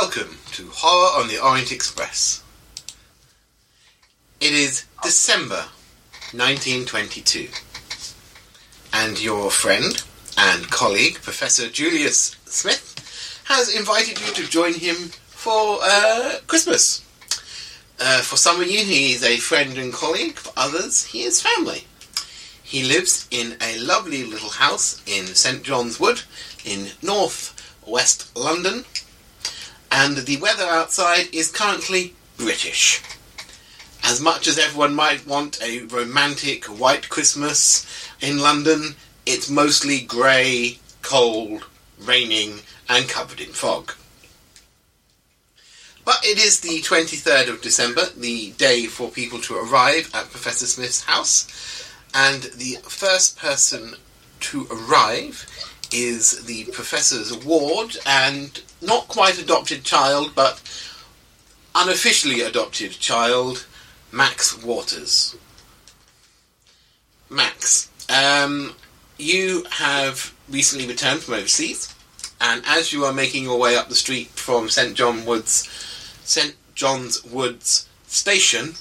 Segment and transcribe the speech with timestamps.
[0.00, 2.42] welcome to Horror on the Orient Express.
[4.40, 5.66] It is December
[6.32, 7.48] 1922,
[8.94, 10.02] and your friend
[10.38, 14.96] and colleague, Professor Julius Smith, has invited you to join him
[15.26, 17.04] for uh, Christmas.
[18.00, 20.36] Uh, for some of you, he is a friend and colleague.
[20.36, 21.84] For others, he is family.
[22.62, 26.22] He lives in a lovely little house in St John's Wood
[26.64, 27.54] in north
[27.86, 28.86] west London,
[29.90, 33.02] and the weather outside is currently British.
[34.04, 37.86] As much as everyone might want a romantic white Christmas
[38.20, 38.94] in London,
[39.26, 41.66] it's mostly grey, cold,
[42.00, 43.92] raining, and covered in fog.
[46.04, 50.66] But it is the 23rd of December, the day for people to arrive at Professor
[50.66, 51.46] Smith's house,
[52.14, 53.94] and the first person
[54.40, 55.46] to arrive
[55.92, 60.60] is the professor's ward and not quite adopted child, but
[61.74, 63.66] unofficially adopted child,
[64.12, 65.36] Max Waters.
[67.28, 68.74] Max, um,
[69.18, 71.94] you have recently returned from overseas,
[72.40, 75.68] and as you are making your way up the street from St John Woods,
[76.24, 78.74] St John's Woods station,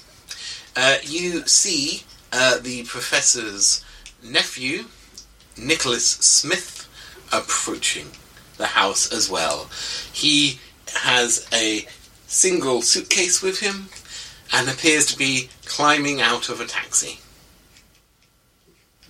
[0.75, 3.83] uh, you see uh, the professor's
[4.23, 4.85] nephew,
[5.57, 6.87] Nicholas Smith,
[7.31, 8.07] approaching
[8.59, 9.67] the house as well.
[10.13, 10.59] He
[10.93, 11.87] has a
[12.27, 13.89] single suitcase with him
[14.53, 17.19] and appears to be climbing out of a taxi.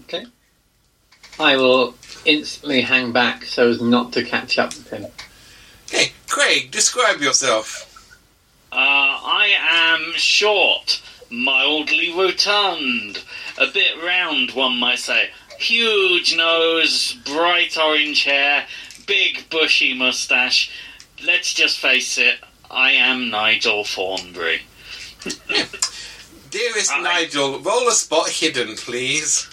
[0.04, 0.26] Okay.
[1.38, 5.08] I will instantly hang back so as not to catch up with him.
[5.88, 7.86] Okay, Craig, describe yourself.
[8.72, 13.24] Uh, I am short, mildly rotund,
[13.58, 15.30] a bit round, one might say.
[15.58, 18.66] Huge nose, bright orange hair,
[19.10, 20.72] big bushy moustache.
[21.26, 22.36] Let's just face it,
[22.70, 24.62] I am Nigel Thornbury.
[26.52, 27.02] Dearest Aye.
[27.02, 29.50] Nigel, roll a spot hidden, please.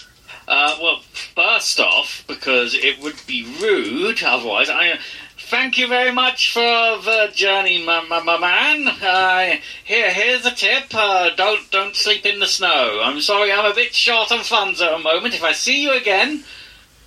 [0.47, 1.01] Uh, well,
[1.35, 4.99] first off, because it would be rude otherwise, I
[5.39, 8.87] thank you very much for the journey, my, my, my man.
[8.87, 10.93] Uh, here, here's a tip.
[10.93, 13.01] Uh, don't don't sleep in the snow.
[13.03, 15.33] I'm sorry, I'm a bit short on funds at the moment.
[15.33, 16.43] If I see you again,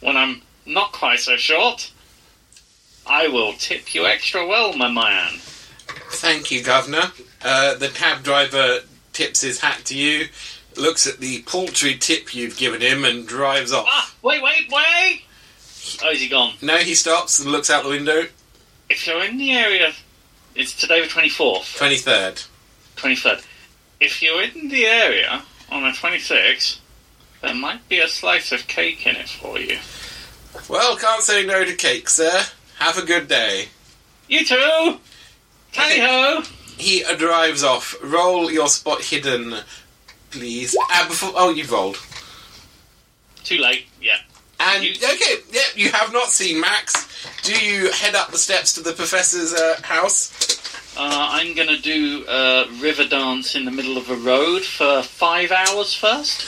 [0.00, 1.92] when I'm not quite so short,
[3.06, 5.38] I will tip you extra well, my man.
[6.12, 7.12] Thank you, Governor.
[7.42, 8.80] Uh, the cab driver
[9.12, 10.28] tips his hat to you,
[10.76, 13.86] looks at the paltry tip you've given him, and drives off.
[13.88, 15.22] Ah, wait, wait, wait!
[16.02, 16.54] Oh, is he gone?
[16.62, 18.24] No, he stops and looks out the window.
[18.88, 19.92] If you're in the area,
[20.54, 21.78] it's today the 24th.
[21.78, 22.46] 23rd.
[22.96, 23.44] 23rd.
[24.00, 26.78] If you're in the area on the 26th,
[27.42, 29.78] there might be a slice of cake in it for you.
[30.68, 32.42] Well, can't say no to cake, sir.
[32.80, 33.68] Have a good day.
[34.28, 34.98] You too!
[35.72, 36.42] Tally ho!
[36.78, 37.94] He drives off.
[38.02, 39.54] Roll your spot hidden,
[40.30, 40.76] please.
[40.90, 41.98] Uh, before, oh, you've rolled.
[43.44, 44.16] Too late, yeah.
[44.58, 47.06] And You- okay, yeah, you have not seen Max.
[47.42, 50.96] Do you head up the steps to the professor's uh, house?
[50.96, 55.50] Uh, I'm gonna do a river dance in the middle of a road for five
[55.52, 56.46] hours first.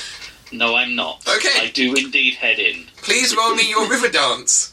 [0.50, 1.26] No, I'm not.
[1.28, 1.60] Okay.
[1.66, 2.86] I do indeed head in.
[2.98, 4.72] Please roll me your river dance.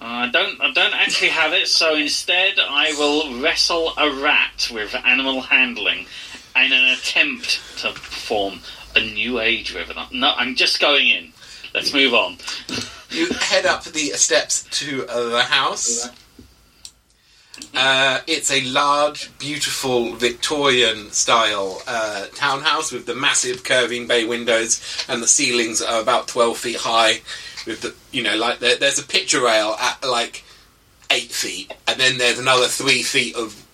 [0.00, 0.60] Uh, I don't.
[0.60, 6.06] I don't actually have it, so instead I will wrestle a rat with animal handling
[6.54, 8.60] in an attempt to perform
[8.94, 9.94] a new age river.
[10.12, 11.32] No, I'm just going in.
[11.74, 12.36] Let's move on.
[13.10, 16.08] You head up the steps to uh, the house.
[17.74, 25.06] Uh, it's a large, beautiful Victorian style uh, townhouse with the massive curving bay windows,
[25.08, 27.22] and the ceilings are about twelve feet high.
[27.66, 30.44] With the, you know, like there, there's a picture rail at like
[31.10, 33.66] eight feet, and then there's another three feet of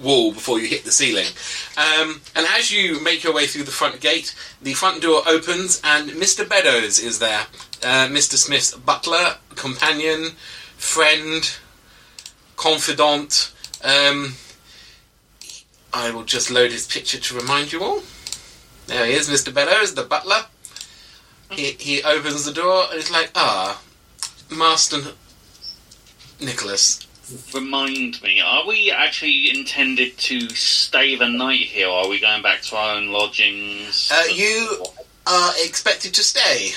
[0.00, 1.26] wall before you hit the ceiling.
[1.76, 5.80] Um, and as you make your way through the front gate, the front door opens,
[5.84, 6.48] and Mr.
[6.48, 7.46] Beddoes is there.
[7.82, 8.34] Uh, Mr.
[8.34, 10.32] Smith's butler, companion,
[10.76, 11.56] friend,
[12.56, 13.52] confidant.
[13.82, 14.34] Um,
[15.92, 18.02] I will just load his picture to remind you all.
[18.86, 19.52] There he is, Mr.
[19.52, 20.46] Beddoes, the butler.
[21.56, 23.80] He, he opens the door and he's like, ah,
[24.50, 24.98] Master
[26.40, 27.06] Nicholas.
[27.54, 32.42] Remind me, are we actually intended to stay the night here, or are we going
[32.42, 34.10] back to our own lodgings?
[34.12, 34.84] Uh, you
[35.26, 36.72] are expected to stay.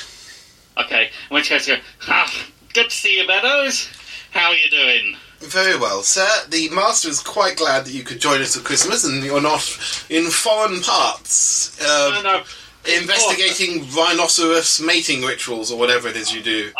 [0.77, 1.75] Okay, in which case, go,
[2.07, 3.89] ah, good to see you, Meadows.
[4.31, 5.17] How are you doing?
[5.39, 6.27] Very well, sir.
[6.49, 9.61] The master is quite glad that you could join us at Christmas and you're not
[10.09, 12.43] in foreign parts uh, no, no,
[12.87, 14.05] investigating oh.
[14.05, 16.71] rhinoceros mating rituals or whatever it is you do.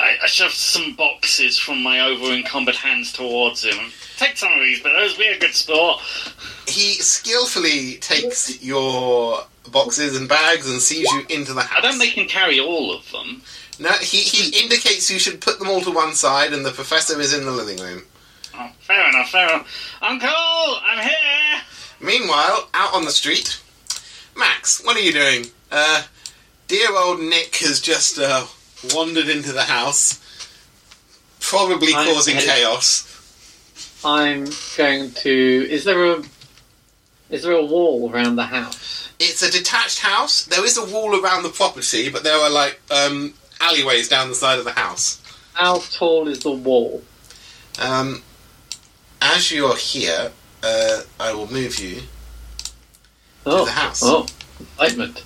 [0.00, 3.92] I, I shove some boxes from my over encumbered hands towards him.
[4.16, 5.16] Take some of these, Beddoes.
[5.16, 6.00] Be a good sport.
[6.66, 11.78] He skillfully takes your boxes and bags and sees you into the house.
[11.78, 13.42] I don't make him carry all of them.
[13.78, 17.18] No, he, he indicates you should put them all to one side, and the professor
[17.20, 18.02] is in the living room.
[18.54, 19.96] Oh, fair enough, fair enough.
[20.02, 21.60] Uncle, I'm here.
[22.00, 23.60] Meanwhile, out on the street,
[24.40, 25.44] Max, what are you doing?
[25.70, 26.02] Uh,
[26.66, 28.46] dear old Nick has just uh,
[28.94, 30.18] wandered into the house,
[31.40, 33.06] probably I'm causing headed- chaos.
[34.02, 34.46] I'm
[34.78, 35.30] going to.
[35.70, 36.22] Is there a
[37.28, 39.12] is there a wall around the house?
[39.18, 40.46] It's a detached house.
[40.46, 44.34] There is a wall around the property, but there are like um, alleyways down the
[44.34, 45.20] side of the house.
[45.52, 47.02] How tall is the wall?
[47.78, 48.22] Um,
[49.20, 50.32] as you are here,
[50.62, 52.02] uh, I will move you.
[53.46, 54.02] Oh, the house.
[54.04, 54.26] Oh,
[54.60, 55.24] excitement.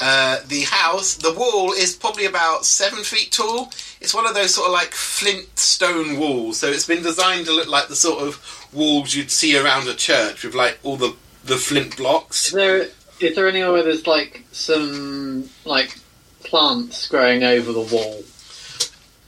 [0.00, 3.72] Uh, the house, the wall is probably about seven feet tall.
[4.00, 7.52] It's one of those sort of like flint stone walls, so it's been designed to
[7.52, 11.16] look like the sort of walls you'd see around a church with like all the
[11.44, 12.48] the flint blocks.
[12.48, 12.88] Is there
[13.20, 15.98] is there anywhere where there's like some like
[16.44, 18.22] plants growing over the wall?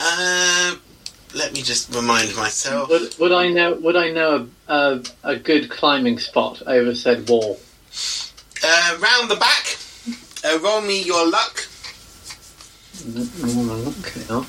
[0.01, 0.81] Um,
[1.35, 2.89] let me just remind myself.
[2.91, 3.75] Would, would I know?
[3.75, 7.59] Would I know a, a, a good climbing spot over said wall?
[8.63, 9.77] Uh, round the back,
[10.45, 11.67] uh, roll me your luck.
[13.03, 14.23] Okay.
[14.31, 14.47] oh.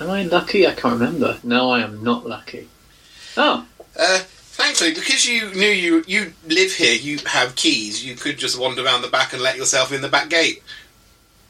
[0.00, 0.66] Am I lucky?
[0.66, 1.38] I can't remember.
[1.42, 2.68] No, I am not lucky.
[3.36, 3.64] Oh,
[3.98, 8.04] Uh, thankfully, because you knew you you live here, you have keys.
[8.04, 10.62] You could just wander around the back and let yourself in the back gate.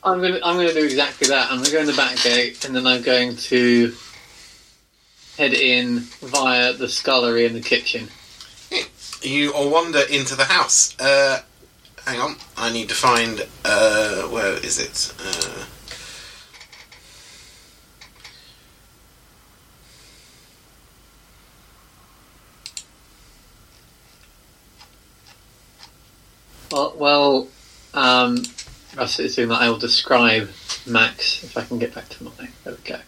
[0.05, 1.51] I'm gonna I'm gonna do exactly that.
[1.51, 3.93] I'm gonna go in the back gate, and then I'm going to
[5.37, 8.09] head in via the scullery and the kitchen.
[9.23, 10.99] You wander into the house.
[11.01, 11.41] Uh,
[12.07, 13.47] hang on, I need to find.
[13.65, 15.13] Uh, where is it?
[15.21, 15.65] Uh,
[26.73, 27.49] Well, well,
[27.95, 28.43] um,
[29.37, 29.63] doing that.
[29.63, 30.51] I will describe
[30.87, 32.31] Max if I can get back to my.
[32.65, 32.99] There we go.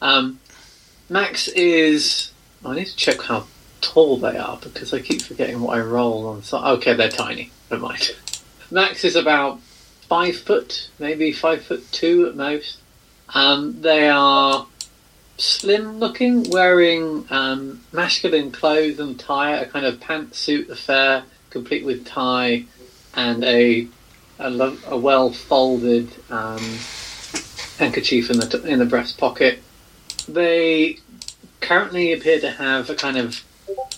[0.00, 0.40] Um,
[1.08, 2.32] Max is.
[2.64, 3.46] I need to check how
[3.82, 6.42] tall they are because I keep forgetting what I roll on.
[6.42, 7.50] So okay, they're tiny.
[7.70, 8.16] Never mind.
[8.70, 9.60] Max is about
[10.08, 12.78] five foot, maybe five foot two at most.
[13.34, 14.66] Um, they are
[15.36, 22.06] slim looking, wearing um, masculine clothes and tie, a kind of pantsuit affair, complete with
[22.06, 22.64] tie
[23.14, 23.88] and a
[24.38, 26.62] a, lo- a well folded um,
[27.78, 29.62] handkerchief in the t- in the breast pocket.
[30.28, 30.98] They
[31.60, 33.42] currently appear to have a kind of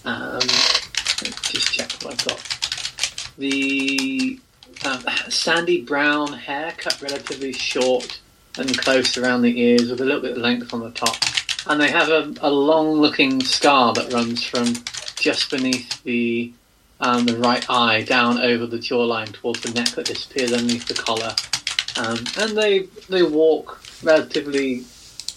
[0.05, 3.35] um, just check what I've got.
[3.39, 4.39] The
[4.85, 8.21] um, sandy brown hair cut relatively short
[8.59, 11.17] and close around the ears with a little bit of length on the top.
[11.67, 14.75] And they have a, a long looking scar that runs from
[15.17, 16.53] just beneath the
[17.01, 20.95] um, the right eye down over the jawline towards the neck that disappears underneath the
[20.95, 21.35] collar.
[21.97, 24.85] Um, and they they walk relatively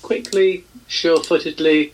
[0.02, 1.94] quickly, sure-footedly,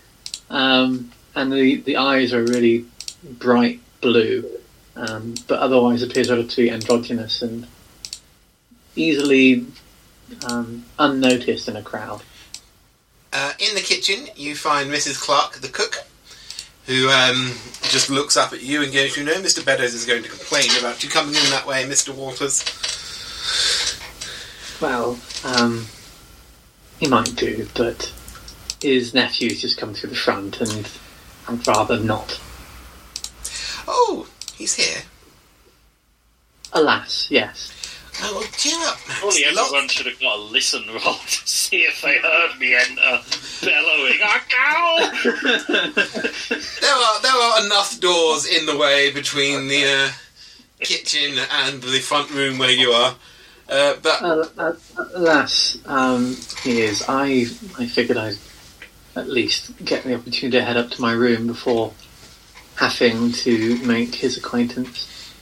[0.49, 2.85] um, and the, the eyes are really
[3.23, 4.49] bright blue,
[4.95, 7.67] um, but otherwise appears relatively androgynous and
[8.95, 9.65] easily
[10.49, 12.21] um, unnoticed in a crowd.
[13.31, 15.19] uh, in the kitchen, you find Mrs.
[15.19, 16.05] Clark, the cook,
[16.85, 17.53] who um,
[17.83, 19.65] just looks up at you and goes, "You know, Mr.
[19.65, 22.13] Beddoes is going to complain about you coming in that way, Mr.
[22.13, 22.63] Waters."
[24.81, 25.87] Well, um,
[26.99, 28.11] he might do, but
[28.81, 30.89] his nephew's just come through the front, and
[31.47, 32.39] I'd rather not.
[33.87, 35.01] Oh, he's here.
[36.73, 37.71] Alas, yes.
[38.21, 39.19] Oh, well, cheer up, Max.
[39.19, 42.75] Surely Lot- everyone should have got a listen roll to see if they heard me
[42.75, 43.19] enter,
[43.61, 45.11] bellowing, "Uncle!"
[46.81, 50.11] There are there are enough doors in the way between the uh,
[50.81, 53.15] kitchen and the front room where you are.
[53.69, 54.73] Uh, but Uh, uh,
[55.15, 57.03] alas, um, he is.
[57.07, 57.47] I
[57.79, 58.37] I figured I'd
[59.15, 61.93] at least get the opportunity to head up to my room before
[62.75, 65.33] having to make his acquaintance.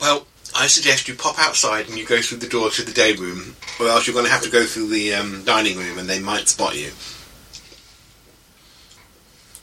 [0.00, 0.26] well,
[0.56, 3.54] I suggest you pop outside and you go through the door to the day room,
[3.78, 6.20] or else you're going to have to go through the um, dining room and they
[6.20, 6.90] might spot you.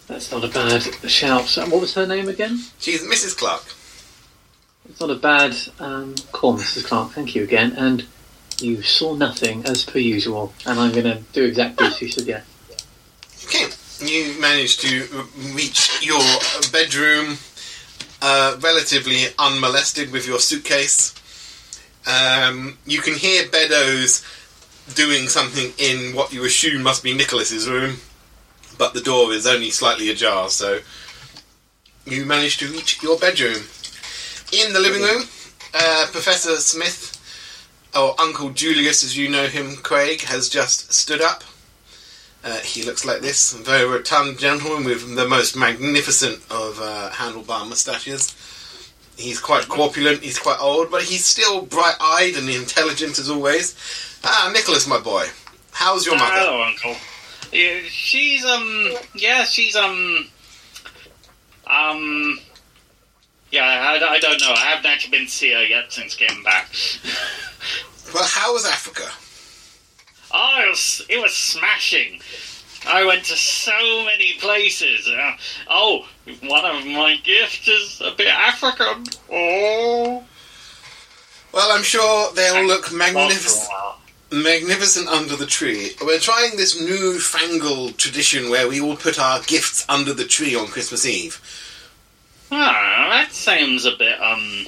[0.08, 1.46] That's not a bad shout.
[1.48, 2.60] So What was her name again?
[2.80, 3.38] She's Mrs.
[3.38, 3.66] Clark.
[4.90, 6.86] It's not a bad um, call, Mrs.
[6.86, 7.12] Clark.
[7.12, 7.74] Thank you again.
[7.74, 8.06] And
[8.60, 12.48] you saw nothing as per usual, and I'm going to do exactly as you suggested.
[13.46, 13.68] Okay,
[14.02, 15.08] you managed to
[15.54, 16.22] reach your
[16.72, 17.38] bedroom
[18.22, 21.14] uh, relatively unmolested with your suitcase.
[22.08, 24.26] Um, you can hear Beddoes
[24.96, 27.98] doing something in what you assume must be Nicholas's room,
[28.78, 30.80] but the door is only slightly ajar, so
[32.06, 33.64] you manage to reach your bedroom.
[34.54, 35.24] In the living room,
[35.74, 37.17] uh, Professor Smith,
[37.96, 41.44] or Uncle Julius as you know him, Craig, has just stood up.
[42.44, 47.10] Uh, he looks like this, a very rotund gentleman with the most magnificent of uh,
[47.12, 48.36] handlebar moustaches.
[49.18, 53.76] He's quite corpulent, he's quite old, but he's still bright-eyed and intelligent as always.
[54.24, 55.26] Ah, Nicholas, my boy,
[55.72, 56.32] how's your mother?
[56.36, 56.96] Hello, Uncle.
[57.52, 60.28] Yeah, she's um, yeah, she's um,
[61.66, 62.40] um,
[63.52, 63.64] yeah.
[63.64, 64.52] I, I don't know.
[64.52, 66.70] I haven't actually been to see her yet since getting back.
[68.14, 69.04] Well, how was Africa?
[70.32, 72.22] Oh, it was, it was smashing.
[72.86, 75.10] I went to so many places.
[75.10, 75.32] Uh,
[75.70, 76.06] oh,
[76.44, 79.04] one of my gifts is a bit African.
[79.32, 80.24] Oh,
[81.54, 83.70] Well, I'm sure they'll look magnificent,
[84.32, 85.92] magnificent under the tree.
[86.02, 90.68] We're trying this new-fangled tradition where we all put our gifts under the tree on
[90.68, 91.42] Christmas Eve.
[92.52, 94.66] Ah, that seems a bit um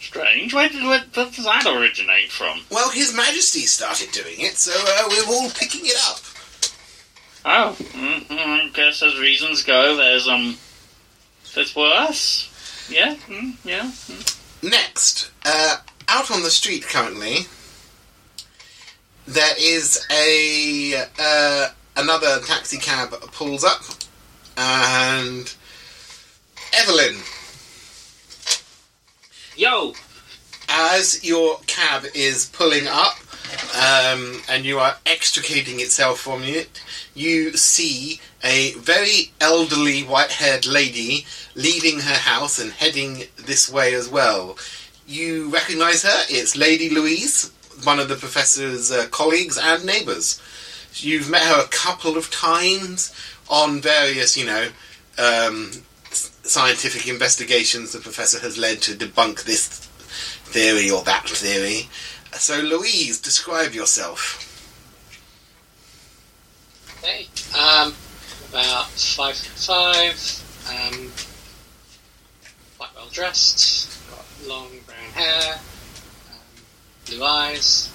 [0.00, 0.54] strange.
[0.54, 2.60] Where did where, does that originate from?
[2.70, 6.20] Well, His Majesty started doing it, so uh, we're all picking it up.
[7.44, 10.56] Oh, mm, mm, I guess as reasons go, there's um,
[11.54, 12.52] there's worse.
[12.90, 13.82] Yeah, mm, yeah.
[13.82, 14.68] mm.
[14.68, 15.76] Next, uh,
[16.08, 17.46] out on the street currently,
[19.26, 23.82] there is a uh, another taxi cab pulls up,
[24.56, 25.54] and
[26.76, 27.16] Evelyn,
[29.56, 29.94] Yo,
[30.68, 33.16] as your cab is pulling up,
[33.74, 36.82] um, and you are extricating itself from it,
[37.14, 44.10] you see a very elderly white-haired lady leaving her house and heading this way as
[44.10, 44.58] well.
[45.06, 46.24] You recognise her?
[46.28, 47.50] It's Lady Louise,
[47.84, 50.42] one of the professor's uh, colleagues and neighbours.
[50.96, 53.14] You've met her a couple of times
[53.48, 54.68] on various, you know,
[55.16, 55.70] um,
[56.48, 59.66] scientific investigations the professor has led to debunk this
[60.46, 61.88] theory or that theory.
[62.32, 64.42] So, Louise, describe yourself.
[66.98, 67.26] Okay.
[67.58, 67.94] Um,
[68.50, 70.16] about five five.
[70.68, 71.12] Um,
[72.78, 73.92] quite well dressed.
[74.10, 75.54] Got long brown hair.
[75.54, 76.62] Um,
[77.06, 77.90] blue eyes.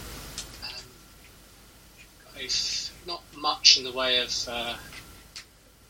[0.64, 0.84] Um,
[2.36, 4.76] got not much in the way of uh,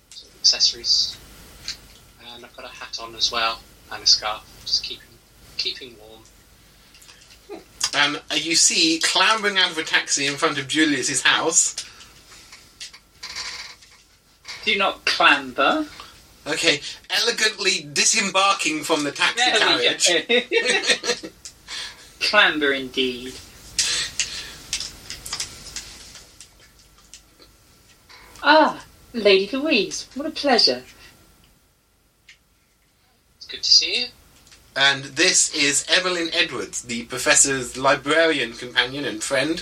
[0.10, 1.18] sort of accessories.
[2.42, 3.60] And I've got a hat on as well
[3.92, 5.06] and a scarf, just keeping
[5.58, 7.62] keeping warm.
[7.94, 11.76] And uh, you see, clambering out of a taxi in front of Julius's house.
[14.66, 15.86] Do not clamber.
[16.48, 16.82] Okay,
[17.12, 21.30] elegantly disembarking from the taxi There carriage.
[22.22, 23.36] clamber indeed.
[28.42, 28.84] Ah,
[29.14, 30.82] Lady Louise, what a pleasure.
[33.52, 34.08] Good to see you.
[34.78, 39.62] And this is Evelyn Edwards, the professor's librarian companion and friend,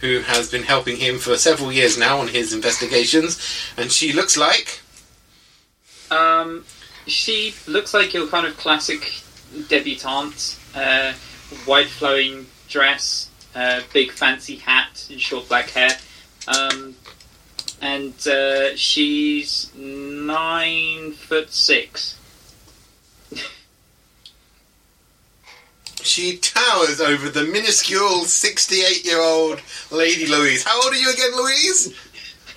[0.00, 3.40] who has been helping him for several years now on his investigations.
[3.76, 4.82] And she looks like.
[6.12, 6.64] Um,
[7.08, 9.20] she looks like your kind of classic
[9.68, 10.56] debutante.
[10.72, 11.14] Uh,
[11.64, 15.90] white flowing dress, uh, big fancy hat, and short black hair.
[16.46, 16.94] Um,
[17.80, 22.20] and uh, she's nine foot six.
[26.04, 30.62] She towers over the minuscule 68 year old Lady Louise.
[30.62, 31.94] How old are you again, Louise?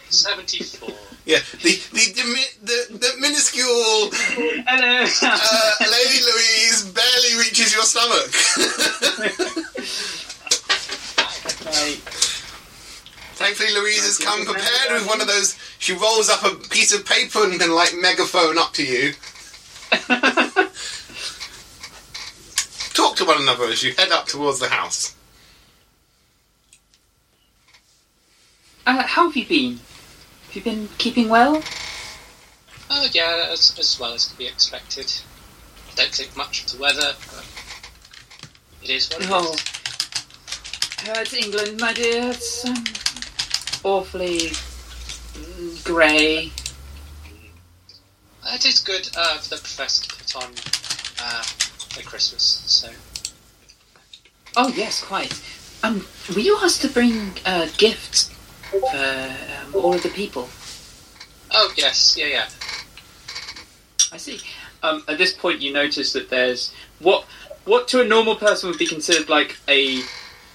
[0.09, 0.89] Seventy four.
[1.25, 4.09] Yeah, the the dimi- the, the minuscule
[4.67, 5.05] Hello.
[5.21, 8.31] uh, Lady Louise barely reaches your stomach.
[11.65, 12.01] Right.
[13.37, 15.57] Thankfully, Louise has come prepared with one of those.
[15.79, 19.13] She rolls up a piece of paper and then, like, megaphone up to you.
[22.97, 25.15] Talk to one another as you head up towards the house.
[28.87, 29.79] Uh, how have you been?
[30.47, 31.61] Have you been keeping well?
[32.89, 35.13] Oh yeah, as, as well as could be expected.
[35.91, 37.45] I don't think much of the weather, but
[38.81, 39.29] it is what it is.
[39.31, 42.31] Oh, uh, it's England, my dear.
[42.31, 42.83] It's um,
[43.83, 44.39] awfully
[45.37, 46.51] mm, grey.
[48.43, 50.51] Uh, It is good uh, for the professor to put on
[51.21, 51.43] uh,
[52.03, 52.43] Christmas.
[52.65, 52.89] So
[54.55, 55.39] Oh yes, quite.
[55.83, 58.33] Um, were you asked to bring uh, gifts
[58.71, 60.49] for um, all of the people?
[61.51, 62.49] oh yes, yeah, yeah.
[64.11, 64.39] I see.
[64.83, 67.25] Um, at this point, you notice that there's what
[67.65, 70.01] what to a normal person would be considered like a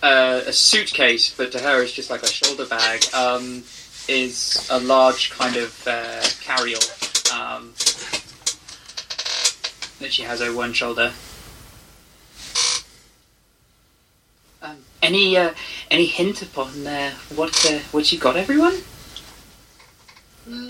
[0.03, 3.63] uh, a suitcase, but to her it's just like a shoulder bag, um,
[4.09, 6.83] is a large kind of uh, carry-all
[7.33, 7.73] um,
[10.01, 11.13] that she has over one shoulder.
[14.61, 15.53] Um, any uh,
[15.91, 18.75] any hint upon uh, what uh, what she got everyone?
[20.49, 20.69] Mm,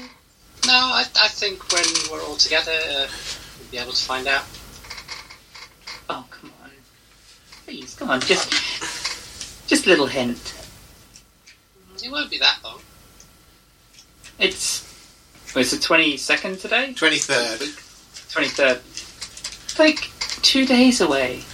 [0.66, 3.06] no, I, I think when we're all together, uh,
[3.58, 4.44] we'll be able to find out.
[6.08, 6.70] Oh come on,
[7.66, 8.50] please come on, just
[9.68, 10.54] just a little hint.
[12.02, 12.80] It won't be that long.
[14.38, 14.82] It's
[15.54, 18.32] well, it's the twenty second today, 23rd.
[18.32, 18.80] twenty third.
[19.78, 20.10] Like
[20.42, 21.44] two days away.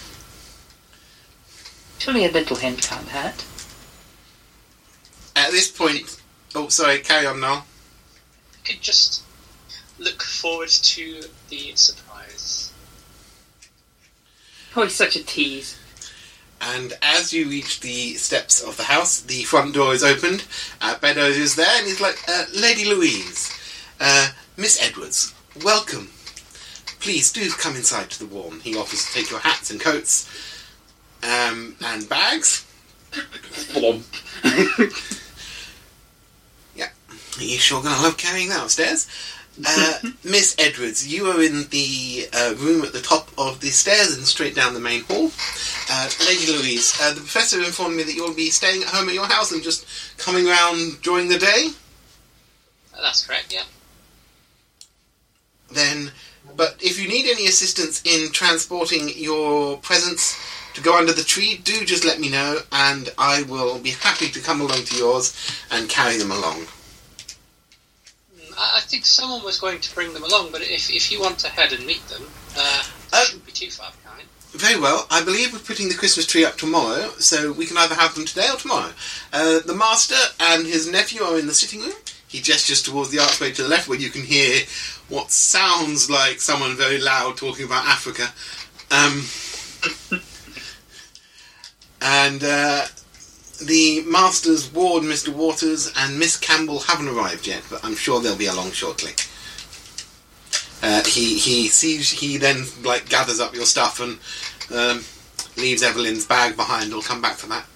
[1.98, 3.44] Surely a little hint can't hurt.
[5.34, 6.20] At this point,
[6.54, 7.64] oh, sorry, carry on, now.
[8.52, 9.22] You could just
[9.98, 12.72] look forward to the surprise.
[14.76, 15.78] Oh, he's such a tease.
[16.60, 20.44] And as you reach the steps of the house, the front door is opened.
[20.80, 23.52] Uh, Beddoes is there, and he's like, uh, Lady Louise,
[24.00, 26.10] uh, Miss Edwards, welcome.
[27.00, 28.60] Please do come inside to the warm.
[28.60, 30.28] He offers to take your hats and coats
[31.22, 32.66] um, and bags.
[33.72, 34.04] Blomp.
[37.38, 39.08] Are you sure going to love carrying that upstairs?
[39.64, 44.16] Uh, Miss Edwards, you are in the uh, room at the top of the stairs
[44.16, 45.30] and straight down the main hall.
[45.90, 49.14] Uh, Lady Louise, uh, the professor informed me that you'll be staying at home at
[49.14, 49.86] your house and just
[50.18, 51.68] coming round during the day.
[52.92, 53.62] That's correct, yeah.
[55.70, 56.10] Then,
[56.56, 60.36] but if you need any assistance in transporting your presents
[60.74, 64.28] to go under the tree, do just let me know, and I will be happy
[64.28, 65.34] to come along to yours
[65.70, 66.66] and carry them along.
[68.56, 71.38] I, I think someone was going to bring them along, but if, if you want
[71.40, 72.22] to head and meet them,
[72.56, 72.82] uh,
[73.12, 74.28] Uh, shouldn't be too far behind.
[74.52, 75.06] Very well.
[75.10, 78.24] I believe we're putting the Christmas tree up tomorrow, so we can either have them
[78.24, 78.92] today or tomorrow.
[79.32, 81.92] Uh, the master and his nephew are in the sitting room.
[82.26, 84.62] He gestures towards the archway to the left, where you can hear
[85.08, 88.32] what sounds like someone very loud talking about Africa.
[88.90, 89.24] Um,
[92.00, 92.86] and uh,
[93.62, 95.34] the master's ward, Mr.
[95.34, 99.12] Waters, and Miss Campbell haven't arrived yet, but I'm sure they'll be along shortly.
[100.80, 104.18] Uh, he he sees he then like gathers up your stuff and
[104.72, 105.04] um,
[105.56, 106.92] leaves Evelyn's bag behind.
[106.92, 107.66] I'll come back for that.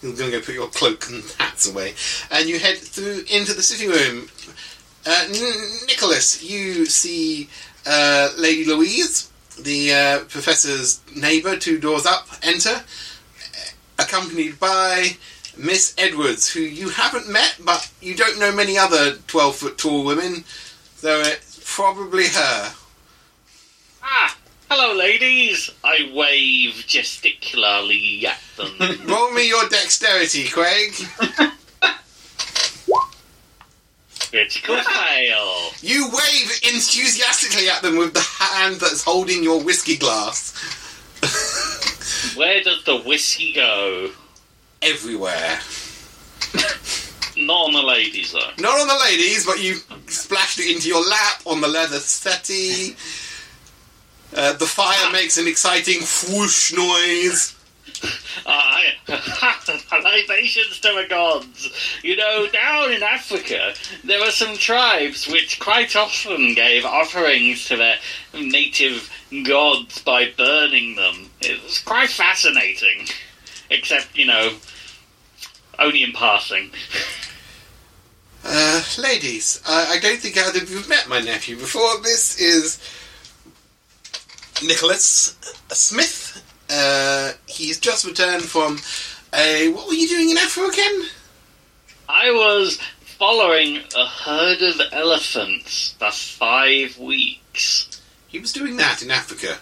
[0.00, 1.94] You're going to go put your cloak and hats away,
[2.30, 4.28] and you head through into the sitting room.
[5.04, 7.48] Uh, N- Nicholas, you see
[7.84, 9.30] uh, Lady Louise,
[9.62, 12.28] the uh, professor's neighbour, two doors up.
[12.42, 12.82] Enter,
[13.98, 15.16] accompanied by
[15.56, 20.04] Miss Edwards, who you haven't met, but you don't know many other twelve foot tall
[20.04, 20.44] women,
[20.96, 22.72] so it's probably her.
[24.02, 24.36] Ah,
[24.70, 25.70] hello, ladies.
[25.84, 29.06] I wave gesticularly at them.
[29.06, 30.94] Roll me your dexterity, Craig.
[34.30, 35.70] Critical fail.
[35.80, 40.54] You wave enthusiastically at them with the hand that's holding your whiskey glass.
[42.36, 44.10] Where does the whiskey go?
[44.82, 45.58] Everywhere.
[47.36, 48.50] Not on the ladies, though.
[48.58, 49.76] Not on the ladies, but you
[50.08, 52.96] splashed it into your lap on the leather settee.
[54.36, 57.54] Uh, the fire makes an exciting whoosh noise.
[59.08, 61.98] Libations to the gods.
[62.02, 63.74] You know, down in Africa,
[64.04, 67.96] there were some tribes which quite often gave offerings to their
[68.34, 69.10] native
[69.44, 71.30] gods by burning them.
[71.40, 73.06] It was quite fascinating.
[73.70, 74.56] Except, you know,
[75.78, 76.70] only in passing.
[78.44, 82.00] Uh, ladies, I, I don't think either of you have met my nephew before.
[82.02, 82.78] This is
[84.62, 85.36] Nicholas
[85.70, 86.42] Smith.
[86.70, 88.78] Uh, he's just returned from
[89.34, 89.70] a.
[89.72, 91.08] What were you doing in Africa again?
[92.08, 92.78] I was
[93.18, 98.00] following a herd of elephants for five weeks.
[98.28, 99.58] He was doing that in Africa.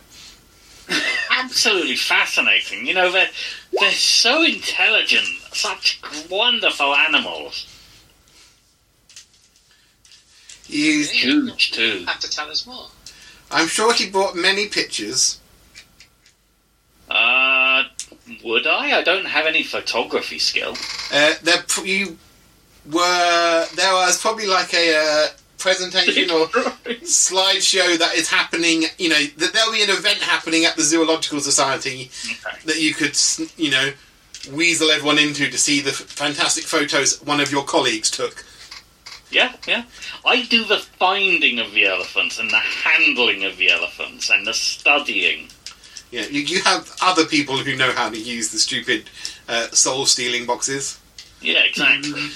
[1.31, 2.87] Absolutely fascinating.
[2.87, 3.31] You know, they're,
[3.73, 7.67] they're so intelligent, such wonderful animals.
[10.67, 12.05] He's, Huge, too.
[12.07, 12.89] Have to tell us more.
[13.51, 15.41] I'm sure he brought many pictures.
[17.17, 17.85] Uh,
[18.45, 18.99] would I?
[18.99, 20.77] I don't have any photography skill.
[21.13, 22.19] Uh, there, you
[22.93, 25.27] were there was probably like a uh,
[25.59, 26.47] presentation or
[27.07, 28.85] slideshow that is happening.
[28.99, 32.59] You know, that there'll be an event happening at the Zoological Society Okay.
[32.67, 33.17] that you could,
[33.57, 33.93] you know,
[34.53, 38.45] weasel everyone into to see the fantastic photos one of your colleagues took.
[39.31, 39.85] Yeah, yeah.
[40.25, 44.55] I do the finding of the elephants and the handling of the elephants and the
[44.55, 45.49] studying.
[46.17, 49.05] You know, you, you have other people who know how to use the stupid
[49.51, 50.99] uh, soul stealing boxes.
[51.43, 52.31] Yeah, exactly.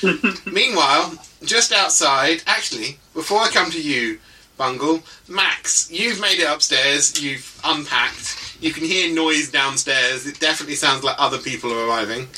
[0.52, 1.14] Meanwhile,
[1.44, 4.18] just outside, actually, before I come to you,
[4.58, 10.74] Bungle, Max, you've made it upstairs, you've unpacked, you can hear noise downstairs, it definitely
[10.74, 12.28] sounds like other people are arriving.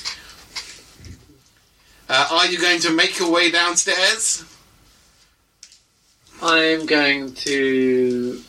[2.08, 4.44] Uh, are you going to make your way downstairs?
[6.40, 8.40] I'm going to.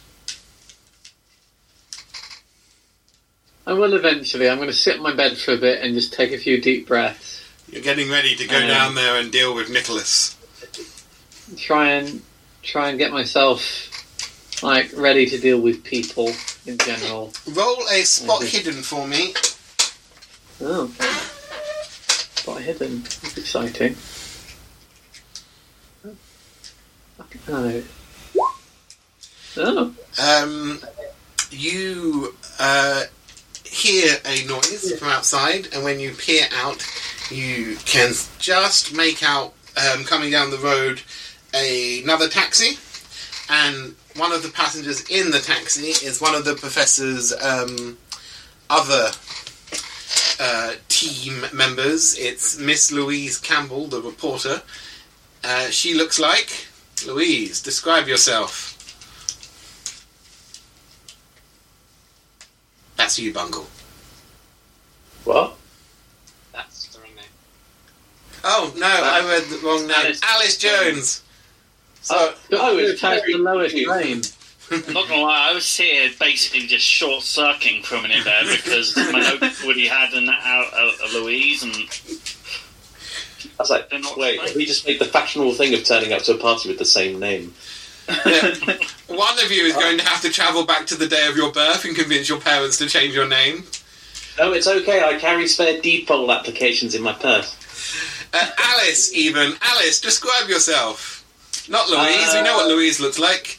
[3.65, 4.49] I will eventually.
[4.49, 6.59] I'm going to sit in my bed for a bit and just take a few
[6.61, 7.41] deep breaths.
[7.71, 10.35] You're getting ready to go Um, down there and deal with Nicholas.
[11.57, 12.21] Try and
[12.61, 13.89] try and get myself
[14.61, 16.33] like ready to deal with people
[16.65, 17.33] in general.
[17.47, 18.47] Roll a spot Mhm.
[18.47, 19.33] hidden for me.
[20.61, 20.87] Oh,
[22.35, 23.03] spot hidden.
[23.03, 23.97] That's exciting.
[27.49, 27.83] Oh.
[29.57, 29.93] Oh.
[30.19, 30.79] Um,
[31.51, 33.03] you uh,
[33.73, 36.85] hear a noise from outside, and when you peer out,
[37.31, 41.01] you can just make out um, coming down the road
[41.53, 42.77] another taxi,
[43.49, 47.97] and one of the passengers in the taxi is one of the professor's um,
[48.69, 49.09] other
[50.39, 52.17] uh, team members.
[52.17, 54.61] It's Miss Louise Campbell, the reporter.
[55.43, 56.67] Uh, she looks like
[57.07, 57.61] Louise.
[57.61, 58.72] Describe yourself.
[62.97, 63.67] That's you, Bungle.
[65.25, 65.55] What?
[66.53, 67.25] That's the wrong name.
[68.43, 69.95] Oh no, I read the wrong name.
[69.97, 71.23] Alice, Alice Jones.
[72.01, 73.89] So Oh, Oh, it's it's has the lowest cute.
[73.89, 74.21] name.
[74.71, 78.43] I'm not gonna lie, I was here basically just short circuiting for a minute there
[78.45, 84.17] because my notes already had an out uh, Louise and I was like, They're not
[84.17, 86.85] wait, we just made the fashionable thing of turning up to a party with the
[86.85, 87.53] same name.
[89.07, 91.51] one of you is going to have to travel back to the day of your
[91.51, 93.63] birth and convince your parents to change your name.
[94.37, 95.03] No, it's okay.
[95.03, 97.55] I carry spare deed poll applications in my purse.
[98.33, 101.23] Uh, Alice, even Alice, describe yourself.
[101.69, 102.33] Not Louise.
[102.33, 103.57] we know what Uh, Louise looks like.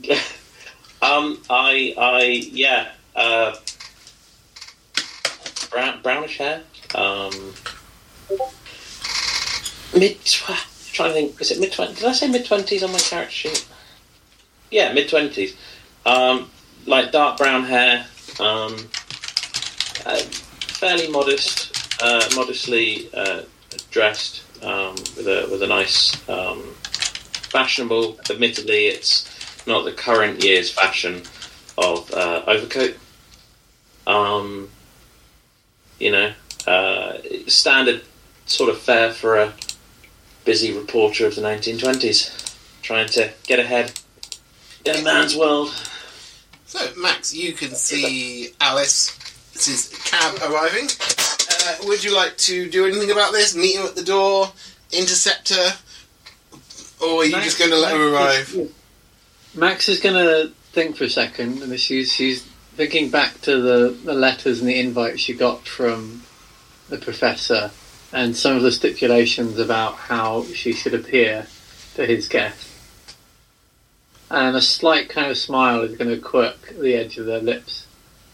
[1.02, 3.54] um, I, I, yeah, uh,
[5.70, 6.62] brown, brownish hair.
[6.94, 7.54] Um,
[9.94, 10.18] mid.
[11.00, 11.40] Trying to think.
[11.40, 11.98] Is it mid twenties?
[11.98, 13.66] Did I say mid twenties on my character sheet?
[14.70, 15.56] Yeah, mid twenties.
[16.04, 16.50] Um,
[16.84, 18.04] like dark brown hair.
[18.38, 18.76] Um,
[20.04, 20.18] uh,
[20.76, 23.44] fairly modest, uh, modestly uh,
[23.90, 26.60] dressed, um, with a with a nice, um,
[27.48, 28.20] fashionable.
[28.28, 31.22] Admittedly, it's not the current year's fashion
[31.78, 32.94] of uh, overcoat.
[34.06, 34.68] Um,
[35.98, 36.32] you know,
[36.66, 38.02] uh, standard
[38.44, 39.54] sort of fare for a
[40.44, 43.92] busy reporter of the 1920s, trying to get ahead
[44.84, 45.68] in a man's world.
[46.66, 49.16] So, Max, you can see Alice.
[49.52, 50.88] This is cab arriving.
[51.50, 53.54] Uh, would you like to do anything about this?
[53.54, 54.52] Meet her at the door,
[54.92, 55.76] intercept her,
[57.02, 58.72] or are you Max- just going to let her Max- arrive?
[59.54, 62.42] Max is going to think for a second, and she's she's
[62.76, 66.22] thinking back to the, the letters and the invites she got from
[66.88, 67.70] the professor,
[68.12, 71.46] and some of the stipulations about how she should appear
[71.94, 72.68] to his guest.
[74.30, 77.86] And a slight kind of smile is going to quirk the edge of their lips,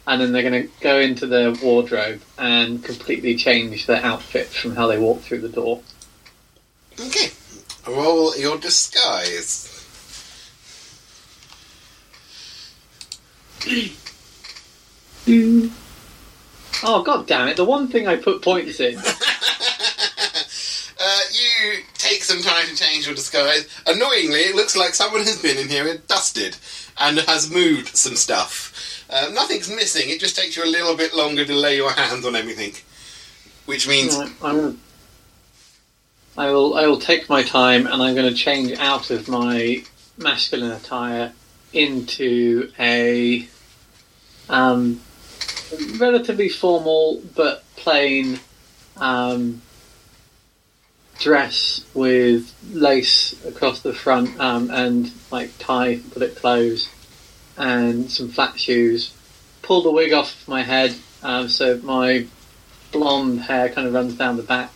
[0.06, 4.76] and then they're going to go into their wardrobe and completely change their outfit from
[4.76, 5.80] how they walk through the door.
[7.00, 7.30] Okay.
[7.86, 9.72] Roll your disguise.
[15.24, 15.68] Hmm.
[16.82, 17.56] Oh god damn it!
[17.56, 18.98] The one thing I put points in.
[18.98, 19.02] uh,
[21.32, 23.66] you take some time to change your disguise.
[23.86, 26.56] Annoyingly, it looks like someone has been in here and dusted
[26.98, 29.06] and has moved some stuff.
[29.08, 30.10] Uh, nothing's missing.
[30.10, 32.72] It just takes you a little bit longer to lay your hands on everything,
[33.66, 34.80] which means Right, I'm
[36.38, 36.76] I will.
[36.76, 39.82] I will take my time, and I'm going to change out of my
[40.18, 41.32] masculine attire
[41.72, 43.48] into a
[44.48, 45.00] um,
[45.98, 48.38] relatively formal but plain
[48.96, 49.62] um,
[51.18, 56.88] dress with lace across the front um, and like tie it clothes
[57.56, 59.12] and some flat shoes.
[59.62, 62.26] Pull the wig off my head um, so my
[62.92, 64.70] blonde hair kind of runs down the back,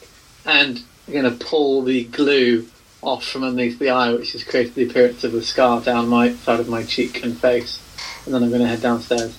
[0.45, 2.69] and I'm going to pull the glue
[3.03, 6.35] off from underneath the eye, which has created the appearance of a scar down my
[6.35, 7.81] side of my cheek and face.
[8.25, 9.37] And then I'm going to head downstairs.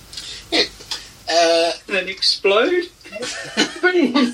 [1.32, 2.88] Uh, And then explode?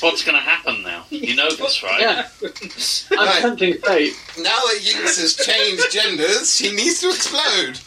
[0.00, 1.04] What's going to happen now.
[1.10, 2.00] You know this, right?
[2.00, 2.28] yeah,
[3.18, 3.40] I'm Right.
[3.42, 4.14] tempting fate.
[4.38, 7.80] now that Yinks has changed genders, she needs to explode.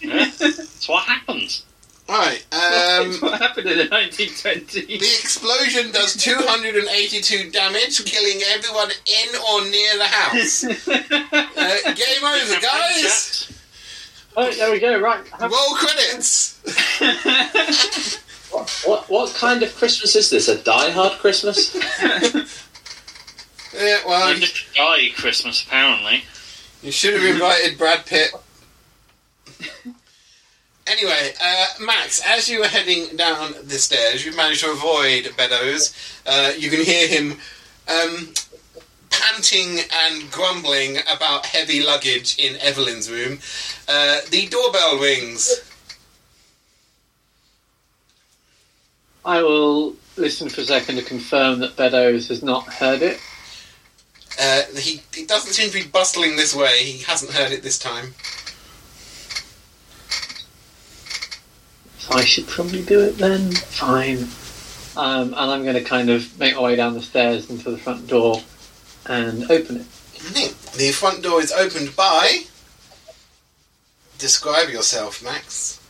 [0.00, 1.64] Yeah, that's what happens.
[2.08, 2.42] Right.
[2.52, 4.70] Um, That's what happened in the 1920s.
[4.86, 10.64] the explosion does 282 damage, killing everyone in or near the house.
[11.60, 13.50] Uh, game over, guys.
[14.40, 15.00] Oh, there we go.
[15.00, 15.26] Right.
[15.40, 16.60] Have- Roll credits.
[18.50, 20.48] What, what what kind of Christmas is this?
[20.48, 21.74] A Die Hard Christmas?
[23.74, 26.24] Yeah, well, It's just die Christmas, apparently.
[26.82, 28.30] you should have invited Brad Pitt.
[30.86, 35.94] Anyway, uh, Max, as you were heading down the stairs, you managed to avoid Beddoes.
[36.26, 37.32] Uh, you can hear him
[37.88, 38.32] um,
[39.10, 43.38] panting and grumbling about heavy luggage in Evelyn's room.
[43.88, 45.62] Uh, the doorbell rings.
[49.24, 53.20] I will listen for a second to confirm that Beddoes has not heard it.
[54.40, 56.78] Uh, he, he doesn't seem to be bustling this way.
[56.78, 58.14] He hasn't heard it this time.
[61.98, 63.52] So I should probably do it then.
[63.52, 64.28] Fine.
[64.96, 67.78] Um, and I'm going to kind of make my way down the stairs into the
[67.78, 68.40] front door
[69.08, 69.86] and open it.
[70.76, 72.42] The front door is opened by.
[74.18, 75.80] Describe yourself, Max.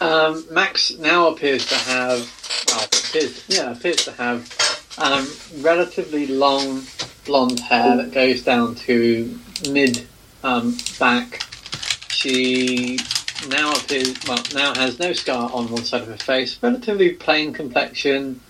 [0.00, 5.26] Um, Max now appears to have, well, appears, yeah, appears to have um,
[5.62, 6.82] relatively long
[7.24, 9.38] blonde hair that goes down to
[9.70, 10.06] mid
[10.42, 11.42] um, back.
[12.10, 12.98] She
[13.48, 17.52] now appears, well, now has no scar on one side of her face, relatively plain
[17.52, 18.40] complexion.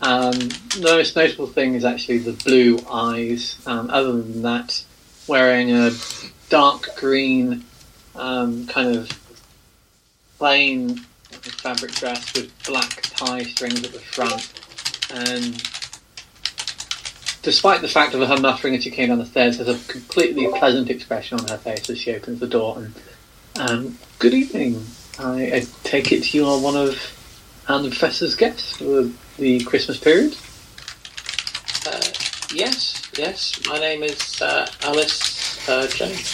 [0.00, 3.58] Um, the most notable thing is actually the blue eyes.
[3.66, 4.84] Um, other than that,
[5.26, 5.90] wearing a
[6.48, 7.64] dark green
[8.14, 9.10] um, kind of
[10.38, 10.98] plain
[11.30, 14.52] fabric dress with black tie strings at the front.
[15.10, 15.62] And
[17.42, 20.48] despite the fact of her muttering as she came down the stairs, has a completely
[20.58, 22.78] pleasant expression on her face as she opens the door.
[22.78, 24.84] And um, good evening.
[25.18, 26.90] I, I take it you are one of
[27.68, 30.34] the professor's guests for Christmas period.
[31.86, 32.00] Uh,
[32.54, 33.60] yes, yes.
[33.66, 36.32] My name is uh, Alice uh, Jones.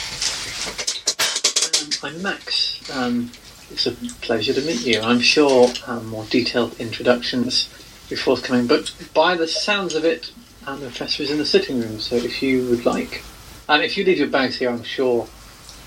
[2.04, 2.90] Um, I'm Max.
[2.92, 3.32] Um,
[3.72, 5.00] it's a pleasure to meet you.
[5.00, 7.68] I'm sure um, more detailed introductions
[8.04, 10.30] will be forthcoming, but by the sounds of it,
[10.68, 13.24] um, the professor is in the sitting room, so if you would like.
[13.68, 15.26] And if you leave your bags here, I'm sure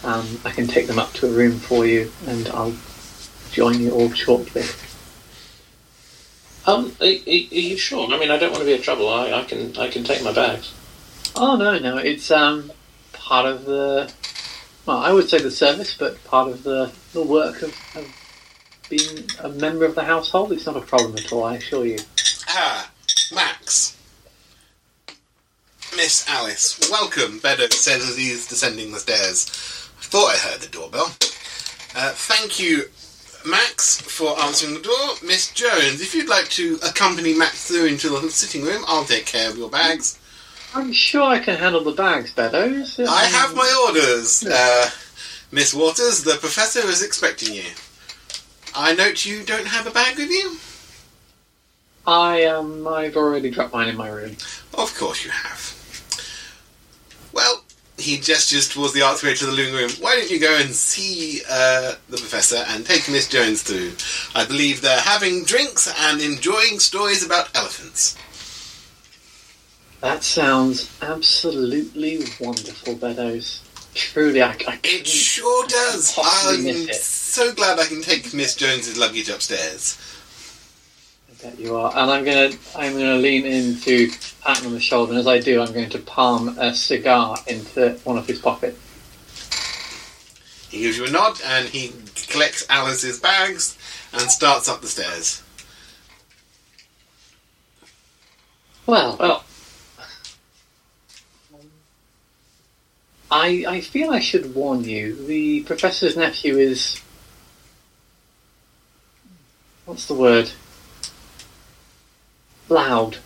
[0.03, 2.75] um, I can take them up to a room for you, and I'll
[3.51, 4.63] join you all shortly.
[6.67, 8.11] Um, are, are are you sure?
[8.11, 9.09] I mean, I don't want to be in trouble.
[9.09, 10.73] I, I can I can take my bags.
[11.35, 12.71] Oh, no, no, it's um,
[13.13, 14.11] part of the.
[14.85, 19.27] Well, I would say the service, but part of the, the work of, of being
[19.39, 20.51] a member of the household.
[20.51, 21.97] It's not a problem at all, I assure you.
[22.47, 22.91] Ah,
[23.33, 23.97] Max.
[25.95, 29.47] Miss Alice, welcome, Beddoes says as he's descending the stairs.
[29.99, 31.07] I thought I heard the doorbell.
[31.95, 32.83] Uh, thank you,
[33.45, 35.15] Max, for answering the door.
[35.23, 39.25] Miss Jones, if you'd like to accompany Max through into the sitting room, I'll take
[39.25, 40.19] care of your bags.
[40.73, 42.99] I'm sure I can handle the bags, Beddoes.
[42.99, 44.45] I have my orders.
[44.45, 44.89] Uh,
[45.51, 47.63] Miss Waters, the professor is expecting you.
[48.75, 50.57] I note you don't have a bag with you?
[52.07, 54.37] I um, I've already dropped mine in my room.
[54.73, 55.73] Of course you have.
[57.31, 57.64] Well,
[57.97, 59.89] he gestures towards the archway to the living room.
[59.99, 63.93] Why don't you go and see uh, the professor and take Miss Jones through?
[64.39, 68.17] I believe they're having drinks and enjoying stories about elephants.
[70.01, 73.61] That sounds absolutely wonderful, Beddoes.
[73.93, 76.13] Truly, I, I It sure does.
[76.21, 76.93] I'm it.
[76.95, 79.97] so glad I can take Miss Jones's luggage upstairs.
[81.45, 81.91] Bet you are.
[81.95, 84.09] And I'm gonna I'm gonna lean into
[84.41, 87.99] pat on the shoulder, and as I do, I'm going to palm a cigar into
[88.03, 88.79] one of his pockets.
[90.69, 91.93] He gives you a nod and he
[92.29, 93.77] collects Alice's bags
[94.11, 95.41] and starts up the stairs.
[98.85, 99.43] Well, Well,
[103.31, 105.15] I I feel I should warn you.
[105.27, 107.01] The professor's nephew is
[109.85, 110.51] what's the word?
[112.69, 113.17] Loud.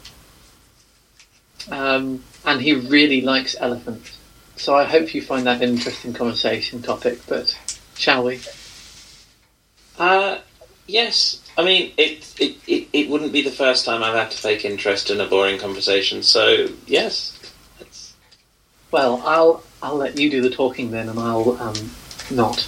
[1.71, 4.17] Um, and he really likes elephants.
[4.55, 7.19] So I hope you find that an interesting conversation topic.
[7.27, 7.57] But
[7.95, 8.39] shall we?
[9.97, 10.39] uh,
[10.87, 11.41] yes.
[11.57, 14.63] I mean, it, it, it, it wouldn't be the first time I've had to fake
[14.65, 16.23] interest in a boring conversation.
[16.23, 17.37] So yes,
[17.79, 18.13] It's-
[18.91, 21.91] Well, I'll I'll let you do the talking then, and I'll um
[22.31, 22.67] not.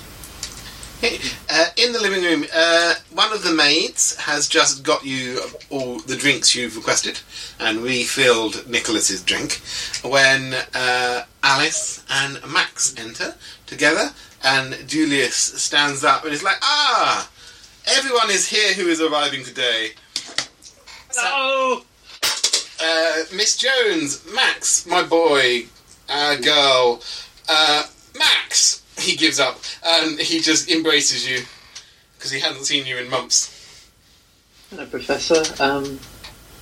[1.04, 5.40] Uh, in the living room, uh, one of the maids has just got you
[5.72, 7.20] all the drinks you've requested
[7.60, 9.60] and refilled Nicholas's drink
[10.04, 13.34] when uh, Alice and Max enter
[13.66, 14.12] together
[14.44, 17.28] and Julius stands up and is like, Ah!
[17.98, 19.94] Everyone is here who is arriving today.
[21.12, 21.82] Hello.
[22.80, 25.66] Uh, Miss Jones, Max, my boy,
[26.08, 27.02] uh, girl,
[27.50, 27.84] uh,
[28.18, 28.84] Max.
[29.12, 31.44] He gives up and he just embraces you
[32.16, 33.90] because he hasn't seen you in months.
[34.70, 35.42] Hello, Professor.
[35.62, 36.00] Um,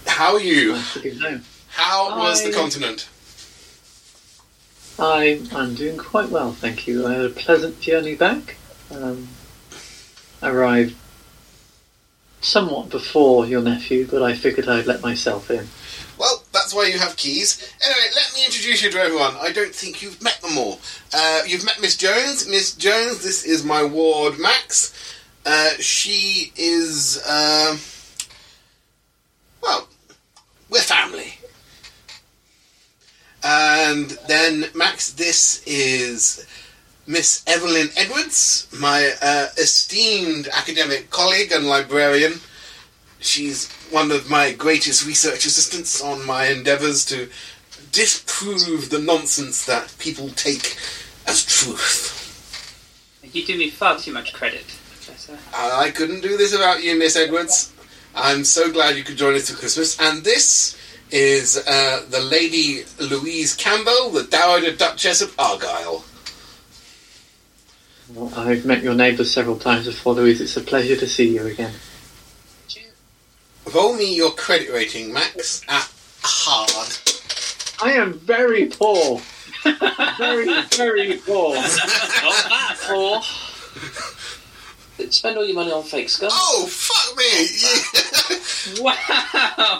[0.07, 0.71] How are you?
[0.71, 1.41] nice to be.
[1.67, 3.09] How was the continent?
[4.97, 7.07] I, I'm doing quite well, thank you.
[7.07, 8.55] I had a pleasant journey back.
[8.91, 9.27] Um,
[10.41, 10.95] arrived
[12.41, 15.67] somewhat before your nephew, but I figured I'd let myself in.
[16.19, 17.73] Well, that's why you have keys.
[17.81, 19.35] Anyway, let me introduce you to everyone.
[19.39, 20.79] I don't think you've met them all.
[21.13, 22.45] Uh, you've met Miss Jones.
[22.45, 25.15] Miss Jones, this is my ward, Max.
[25.45, 27.79] Uh, she is, um,
[29.63, 29.87] well,
[30.69, 31.35] we're family.
[33.41, 36.45] And then, Max, this is
[37.07, 42.41] Miss Evelyn Edwards, my uh, esteemed academic colleague and librarian.
[43.19, 47.29] She's one of my greatest research assistants on my endeavours to
[47.91, 50.77] disprove the nonsense that people take
[51.27, 52.15] as truth.
[53.33, 55.37] You do me far too much credit, Professor.
[55.53, 57.73] I couldn't do this without you, Miss Edwards.
[58.15, 59.99] I'm so glad you could join us for Christmas.
[59.99, 60.77] And this
[61.11, 66.03] is uh, the Lady Louise Campbell, the Dowager Duchess of Argyll.
[68.13, 70.41] Well, I've met your neighbours several times before, Louise.
[70.41, 71.73] It's a pleasure to see you again.
[73.73, 75.91] Roll me your credit rating, Max, at
[76.23, 76.97] hard.
[77.81, 79.21] I am very poor.
[80.17, 81.55] very, very poor.
[81.55, 83.21] Not that poor.
[85.11, 86.33] Spend all your money on fake skulls.
[86.35, 88.79] Oh, fuck me!
[88.81, 88.99] Wow!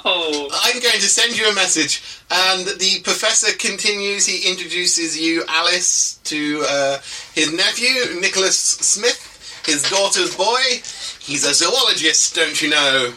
[0.06, 2.02] I'm going to send you a message.
[2.32, 4.26] And the professor continues.
[4.26, 6.98] He introduces you, Alice, to uh,
[7.34, 10.82] his nephew, Nicholas Smith, his daughter's boy.
[11.20, 13.14] He's a zoologist, don't you know?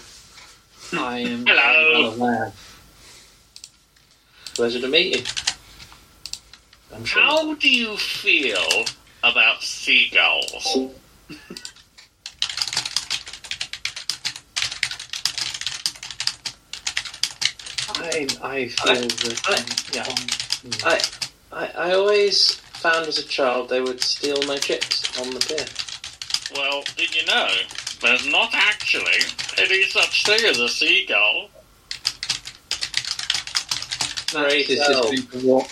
[0.95, 2.03] I am Hello.
[2.11, 2.53] well aware.
[4.55, 5.25] Pleasure to meet you.
[6.95, 7.23] I'm sure.
[7.23, 8.85] How do you feel
[9.23, 10.91] about seagulls?
[17.95, 19.41] I, I feel that.
[19.47, 20.05] I- yeah.
[20.05, 20.85] Mm.
[20.85, 21.01] I,
[21.53, 25.67] I, I always found as a child they would steal my chips on the pier.
[26.55, 27.49] Well, did you know?
[28.03, 29.21] There's not actually
[29.59, 31.49] any such thing as a seagull.
[34.33, 35.71] Great Max is just going to walk,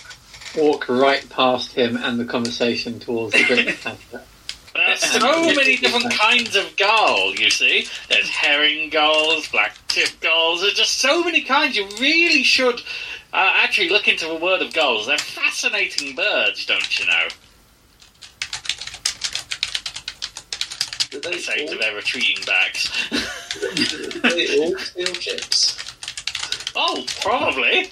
[0.57, 4.21] walk right past him and the conversation towards the drink counter.
[4.73, 7.87] There's so many different kinds of gull, you see.
[8.09, 10.61] There's herring gulls, black tip gulls.
[10.61, 11.75] There's just so many kinds.
[11.75, 12.79] You really should
[13.33, 15.07] uh, actually look into the word of gulls.
[15.07, 17.27] They're fascinating birds, don't you know?
[21.11, 22.89] Do They they, say to their retreating backs.
[24.21, 25.77] they all steal chips?
[26.75, 27.91] oh, probably.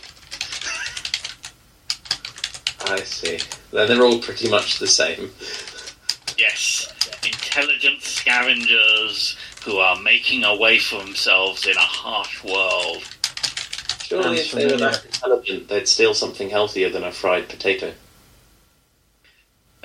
[2.85, 3.39] I see.
[3.71, 5.31] Then they're all pretty much the same.
[6.37, 6.91] Yes,
[7.25, 13.03] intelligent scavengers who are making a way for themselves in a harsh world.
[14.03, 17.93] Surely Sounds if they were that intelligent, they'd steal something healthier than a fried potato.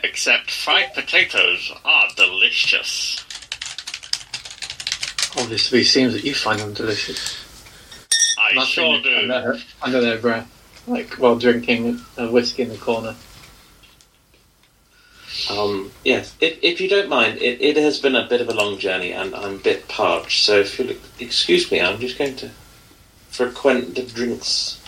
[0.02, 3.23] Except fried potatoes are delicious.
[5.36, 7.40] Obviously, it seems that you find them delicious.
[8.38, 9.32] I Nothing sure do.
[9.32, 10.48] Under, under their breath,
[10.86, 13.14] like while drinking a whiskey in the corner.
[15.50, 18.54] Um, yes, if, if you don't mind, it, it has been a bit of a
[18.54, 22.36] long journey and I'm a bit parched, so if you'll excuse me, I'm just going
[22.36, 22.50] to
[23.28, 24.80] frequent the drinks.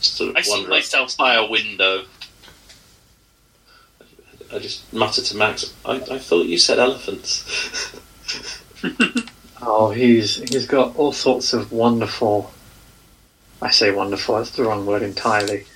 [0.00, 2.04] Sort of I see myself by a window.
[4.52, 7.98] I just muttered to Max, I, I thought you said elephants.
[9.64, 12.52] Oh, he's he's got all sorts of wonderful.
[13.60, 14.36] I say wonderful.
[14.36, 15.66] That's the wrong word entirely.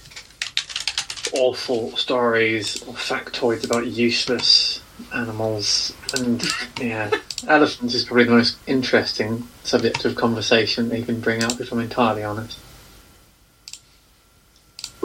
[1.32, 4.82] Awful stories or factoids about useless
[5.14, 6.44] animals, and
[6.80, 7.12] yeah,
[7.46, 11.60] elephants is probably the most interesting subject of conversation that he can bring up.
[11.60, 12.58] If I'm entirely honest.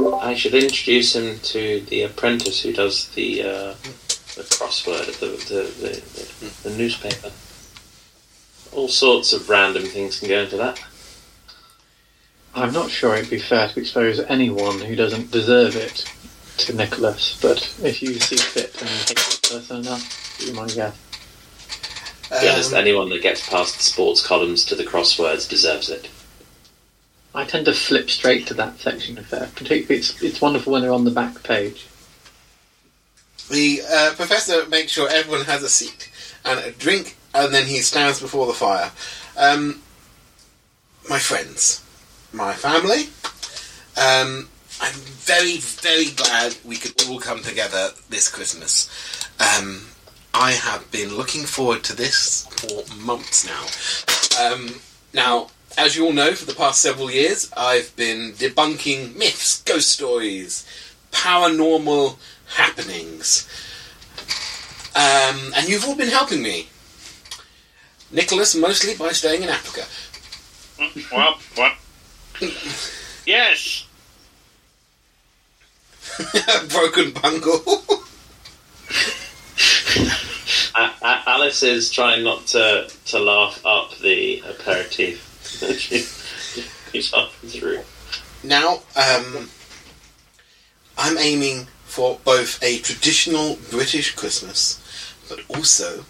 [0.07, 3.73] I should introduce him to the apprentice who does the uh,
[4.35, 5.91] the crossword of the the, the,
[6.39, 7.31] the, the newspaper.
[8.73, 10.81] All sorts of random things can go into that.
[12.53, 16.05] I'm not sure it'd be fair to expose anyone who doesn't deserve it
[16.57, 20.95] to Nicholas, but if you see fit and hate this person enough, you might guess.
[22.29, 26.09] To be honest, anyone that gets past the sports columns to the crosswords deserves it.
[27.33, 29.49] I tend to flip straight to that section of there.
[29.55, 31.87] Particularly, it's it's wonderful when they're on the back page.
[33.49, 36.11] The uh, professor makes sure everyone has a seat
[36.45, 38.91] and a drink, and then he stands before the fire.
[39.37, 39.81] Um,
[41.09, 41.83] my friends,
[42.33, 43.09] my family,
[43.97, 44.47] um,
[44.81, 48.89] I'm very, very glad we could all come together this Christmas.
[49.39, 49.87] Um,
[50.33, 54.45] I have been looking forward to this for months now.
[54.45, 54.69] Um,
[55.13, 59.89] now, as you all know, for the past several years, I've been debunking myths, ghost
[59.91, 60.65] stories,
[61.11, 62.17] paranormal
[62.55, 63.47] happenings.
[64.95, 66.67] Um, and you've all been helping me.
[68.11, 69.85] Nicholas, mostly by staying in Africa.
[71.11, 71.37] What?
[71.55, 71.73] What?
[73.25, 73.85] Yes.
[76.69, 77.83] Broken bungle.
[80.75, 85.27] A- A- Alice is trying not to, to laugh up the aperitif.
[86.91, 87.81] She's halfway through.
[88.43, 89.49] now, um,
[90.97, 94.79] I'm aiming for both a traditional British Christmas,
[95.27, 96.05] but also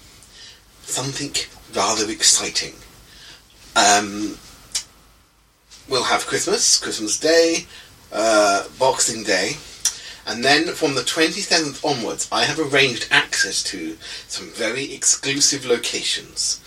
[0.83, 1.33] something
[1.73, 2.73] rather exciting.
[3.75, 4.37] Um,
[5.89, 7.65] we'll have Christmas, Christmas Day,
[8.11, 9.53] uh, Boxing Day,
[10.31, 13.97] and then from the 27th onwards, I have arranged access to
[14.29, 16.61] some very exclusive locations.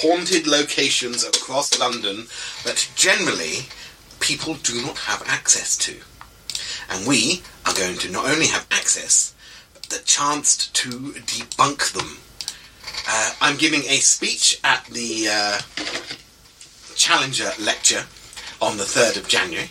[0.00, 2.28] Haunted locations across London
[2.64, 3.66] that generally
[4.20, 6.00] people do not have access to.
[6.88, 9.34] And we are going to not only have access,
[9.74, 12.16] but the chance to debunk them.
[13.06, 15.58] Uh, I'm giving a speech at the uh,
[16.94, 18.06] Challenger lecture
[18.62, 19.68] on the 3rd of January.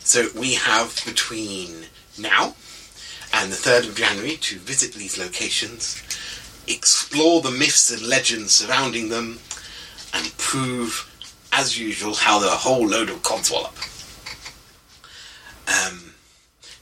[0.00, 1.86] So we have between
[2.18, 2.54] now
[3.32, 6.02] and the 3rd of January to visit these locations,
[6.68, 9.40] explore the myths and legends surrounding them,
[10.12, 11.10] and prove,
[11.52, 13.74] as usual, how they're a whole load of codswallop.
[15.66, 16.14] Um,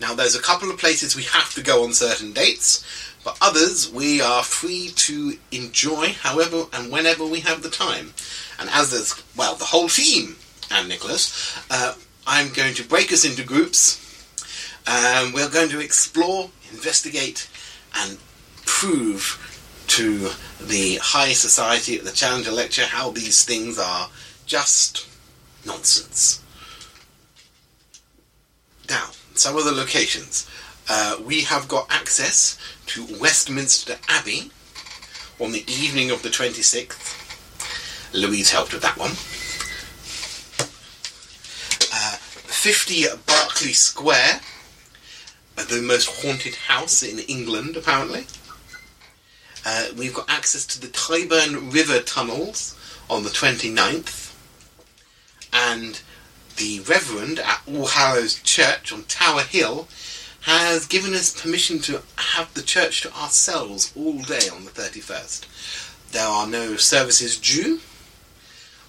[0.00, 2.84] now, there's a couple of places we have to go on certain dates,
[3.24, 8.12] but others we are free to enjoy however and whenever we have the time.
[8.58, 10.36] And as there's, well, the whole team,
[10.70, 11.94] and Nicholas, uh,
[12.26, 14.01] I'm going to break us into groups.
[14.86, 17.48] Um, we're going to explore, investigate,
[17.96, 18.18] and
[18.66, 20.30] prove to
[20.60, 24.08] the high society at the Challenger Lecture how these things are
[24.46, 25.06] just
[25.64, 26.42] nonsense.
[28.88, 30.48] Now, some of the locations.
[30.88, 34.50] Uh, we have got access to Westminster Abbey
[35.38, 37.18] on the evening of the 26th.
[38.14, 39.12] Louise helped with that one.
[41.94, 44.40] Uh, 50 Berkeley Square,
[45.56, 48.26] the most haunted house in England, apparently.
[49.64, 52.76] Uh, we've got access to the Tyburn River tunnels
[53.08, 54.34] on the 29th.
[55.52, 56.00] And
[56.56, 59.88] the Reverend at All Hallows Church on Tower Hill
[60.42, 66.10] has given us permission to have the church to ourselves all day on the 31st.
[66.12, 67.80] There are no services due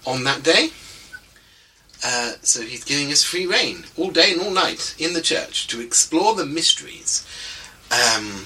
[0.05, 0.69] on that day.
[2.05, 5.67] Uh, so he's giving us free reign all day and all night in the church
[5.67, 7.25] to explore the mysteries.
[7.91, 8.45] Um,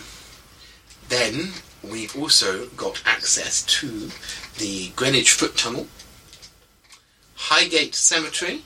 [1.10, 1.54] then
[1.84, 4.12] we've also got access to
[4.60, 5.88] the Greenwich Foot Tunnel,
[7.36, 8.62] Highgate Cemetery,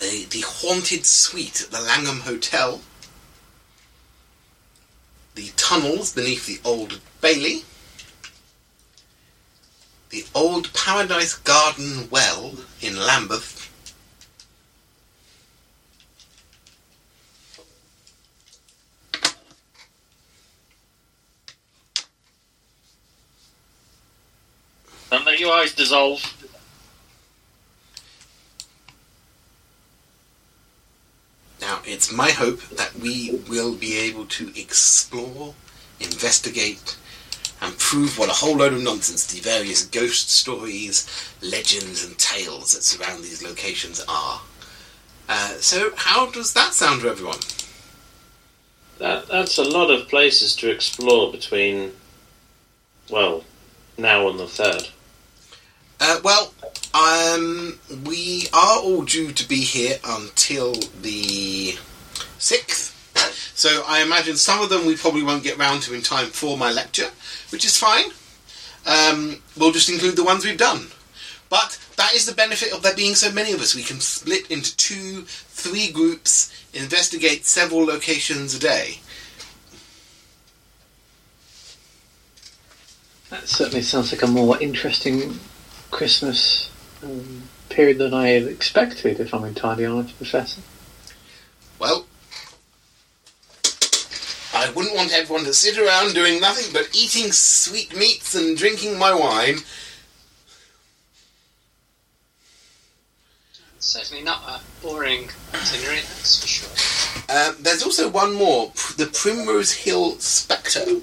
[0.00, 2.80] the, the haunted suite at the Langham Hotel,
[5.34, 7.62] the tunnels beneath the Old Bailey,
[10.10, 13.68] the Old Paradise Garden Well in Lambeth,
[25.10, 26.22] Don't let your eyes dissolve.
[31.62, 35.54] Now, it's my hope that we will be able to explore,
[35.98, 36.98] investigate,
[37.60, 41.08] and prove what a whole load of nonsense the various ghost stories,
[41.42, 44.40] legends, and tales that surround these locations are.
[45.28, 47.38] Uh, so, how does that sound to everyone?
[48.98, 51.92] That, that's a lot of places to explore between,
[53.10, 53.44] well,
[53.96, 54.88] now and the third.
[56.00, 56.52] Uh, well,
[56.94, 61.76] um, we are all due to be here until the
[62.38, 62.94] 6th.
[63.58, 66.56] So I imagine some of them we probably won't get round to in time for
[66.56, 67.10] my lecture,
[67.50, 68.10] which is fine.
[68.86, 70.88] Um, we'll just include the ones we've done.
[71.50, 73.74] But that is the benefit of there being so many of us.
[73.74, 79.00] We can split into two three groups investigate several locations a day.
[83.30, 85.38] That certainly sounds like a more interesting
[85.90, 86.70] Christmas
[87.02, 90.62] um, period than I had expected, if I'm entirely honest, Professor.
[91.78, 92.06] Well,
[94.58, 99.14] I wouldn't want everyone to sit around doing nothing but eating sweetmeats and drinking my
[99.14, 99.58] wine.
[103.78, 107.22] Certainly not a boring itinerary, that's for sure.
[107.28, 111.02] Uh, there's also one more, the Primrose Hill Spectre.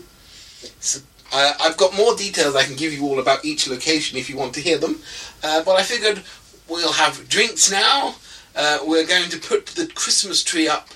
[1.31, 4.35] Uh, I've got more details I can give you all about each location if you
[4.35, 4.99] want to hear them.
[5.41, 6.21] Uh, but I figured
[6.67, 8.15] we'll have drinks now.
[8.53, 10.89] Uh, we're going to put the Christmas tree up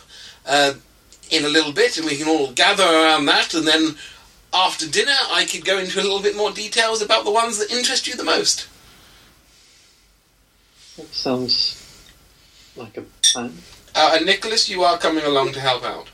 [0.46, 0.74] uh,
[1.30, 3.54] in a little bit, and we can all gather around that.
[3.54, 3.96] And then
[4.54, 7.72] after dinner, I could go into a little bit more details about the ones that
[7.72, 8.68] interest you the most.
[10.98, 12.10] That sounds
[12.76, 13.58] like a plan.
[13.96, 16.10] Uh, and Nicholas, you are coming along to help out.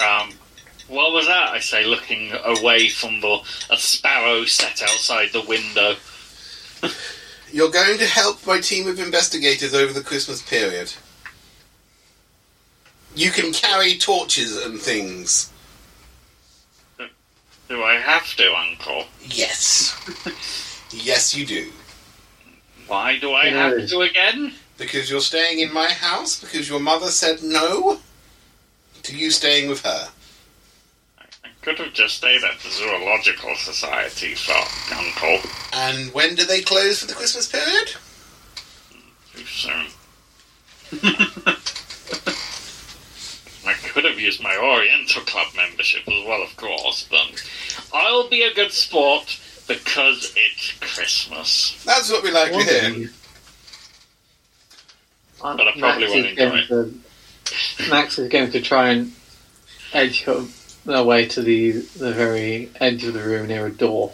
[0.00, 0.32] Um,
[0.88, 1.50] what was that?
[1.50, 3.40] I say, looking away from the
[3.70, 5.96] a sparrow set outside the window.
[7.52, 10.92] You're going to help my team of investigators over the Christmas period.
[13.14, 15.52] You can carry torches and things.
[17.68, 19.04] Do I have to, Uncle?
[19.22, 19.96] Yes.
[20.90, 21.70] yes, you do.
[22.86, 24.52] Why do I have to again?
[24.76, 28.00] Because you're staying in my house because your mother said no
[29.04, 30.08] to you staying with her.
[31.18, 34.52] I could have just stayed at the Zoological Society for
[34.94, 35.50] Uncle.
[35.72, 37.94] And when do they close for the Christmas period?
[39.32, 39.86] Too soon.
[44.24, 47.42] I could have used my Oriental Club membership as well, of course, but
[47.92, 51.82] I'll be a good sport because it's Christmas.
[51.84, 53.10] That's what we like to hear.
[55.40, 59.12] But I probably Max won't is going to, Max is going to try and
[59.92, 60.24] edge
[60.84, 64.12] their way to the the very edge of the room near a door.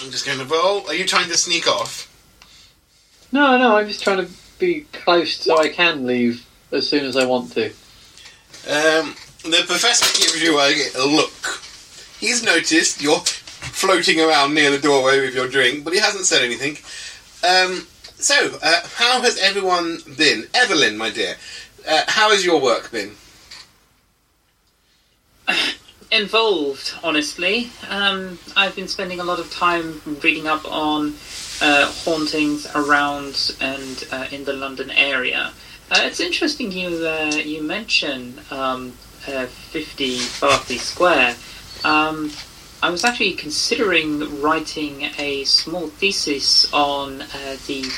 [0.00, 0.86] I'm just going to roll.
[0.86, 2.06] Are you trying to sneak off?
[3.32, 7.16] No, no, I'm just trying to be close so I can leave as soon as
[7.16, 7.66] I want to.
[8.66, 9.14] Um,
[9.44, 11.62] the professor gives you a, a look.
[12.18, 16.42] He's noticed you're floating around near the doorway with your drink, but he hasn't said
[16.42, 16.76] anything.
[17.48, 20.48] Um, so, uh, how has everyone been?
[20.54, 21.36] Evelyn, my dear,
[21.88, 23.12] uh, how has your work been?
[26.10, 27.70] involved, honestly.
[27.88, 31.14] Um, I've been spending a lot of time reading up on
[31.60, 35.52] uh, hauntings around and uh, in the London area.
[35.90, 38.92] Uh, it's interesting you uh, you mention um,
[39.26, 41.34] uh, 50 Berkeley Square.
[41.82, 42.30] Um,
[42.82, 47.90] I was actually considering writing a small thesis on uh, the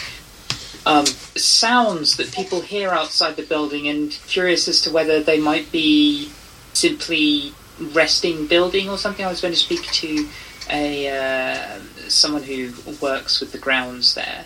[0.86, 5.72] um, sounds that people hear outside the building, and curious as to whether they might
[5.72, 6.30] be
[6.74, 7.53] simply
[7.93, 9.26] resting building or something.
[9.26, 10.28] I was going to speak to
[10.70, 12.72] a uh, someone who
[13.03, 14.45] works with the grounds there.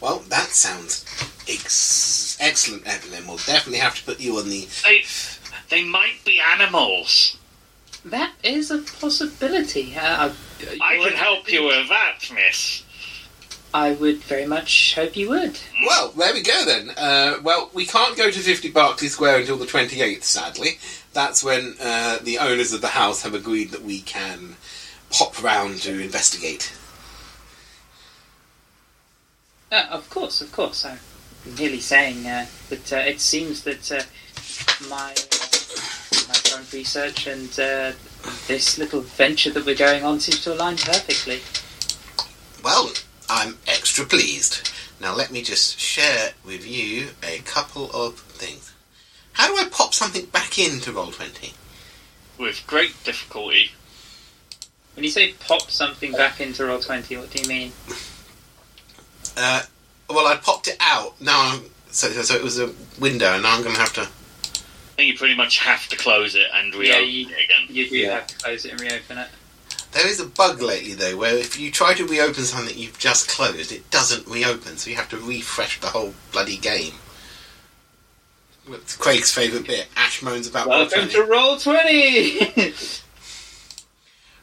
[0.00, 1.04] Well, that sounds
[1.48, 3.26] ex- excellent, Evelyn.
[3.26, 4.66] We'll definitely have to put you on the.
[4.84, 5.04] They,
[5.68, 7.36] they might be animals.
[8.04, 9.94] That is a possibility.
[9.94, 10.32] Uh,
[10.80, 12.84] I can help you with that, miss.
[13.72, 15.60] I would very much hope you would.
[15.86, 16.90] Well, there we go then.
[16.90, 20.78] Uh, well, we can't go to 50 Berkeley Square until the 28th, sadly.
[21.12, 24.56] That's when uh, the owners of the house have agreed that we can
[25.10, 26.72] pop round to investigate.
[29.70, 30.84] Uh, of course, of course.
[30.84, 30.98] I'm
[31.56, 34.02] merely saying uh, that uh, it seems that uh,
[34.88, 37.92] my uh, my current research and uh,
[38.48, 41.40] this little venture that we're going on seems to align perfectly.
[42.64, 42.92] Well,
[43.28, 44.72] I'm extra pleased.
[45.00, 48.72] Now, let me just share with you a couple of things.
[49.32, 51.54] How do I pop something back into Roll20?
[52.38, 53.70] With great difficulty.
[54.94, 57.72] When you say pop something back into roll twenty, what do you mean?
[59.36, 59.62] Uh,
[60.08, 61.20] well, I popped it out.
[61.20, 64.02] Now, I'm, so, so it was a window, and now I'm going to have to.
[64.02, 67.66] I think you pretty much have to close it and Yeah, reopen you- it again.
[67.68, 68.14] You do Yeah.
[68.16, 69.28] have to close it and reopen it.
[69.92, 73.28] There is a bug lately, though, where if you try to reopen something you've just
[73.28, 76.94] closed, it doesn't reopen, so you have to refresh the whole bloody game.
[78.70, 79.88] It's Craig's favourite bit.
[79.96, 81.12] Ash moans about Welcome Roll20.
[81.12, 82.74] to roll twenty.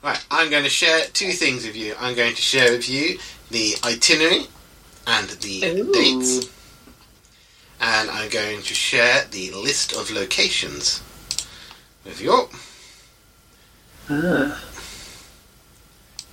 [0.04, 1.96] Right, I'm going to share two things with you.
[2.00, 3.18] I'm going to share with you
[3.50, 4.46] the itinerary
[5.08, 5.92] and the Ooh.
[5.94, 6.50] dates,
[7.80, 11.02] and I'm going to share the list of locations
[12.04, 12.50] with you.
[14.10, 14.64] Ah,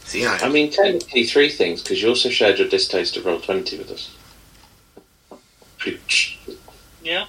[0.05, 3.79] See, I, I mean, technically three things, because you also shared your distaste of Roll20
[3.79, 4.11] with us.
[5.79, 6.39] Scrooge.
[7.03, 7.27] Yeah,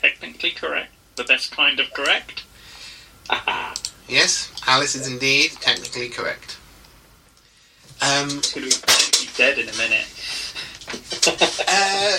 [0.00, 0.92] technically correct.
[1.16, 2.42] The best kind of correct.
[4.08, 6.56] Yes, Alice is indeed technically correct.
[8.00, 10.06] Um, He's going to be dead in a minute.
[11.68, 12.18] Uh,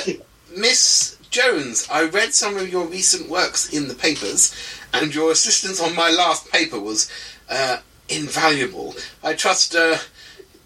[0.56, 4.56] Miss Jones, I read some of your recent works in the papers,
[4.94, 7.10] and your assistance on my last paper was
[7.50, 7.78] uh,
[8.10, 8.96] invaluable.
[9.24, 9.98] I trust uh,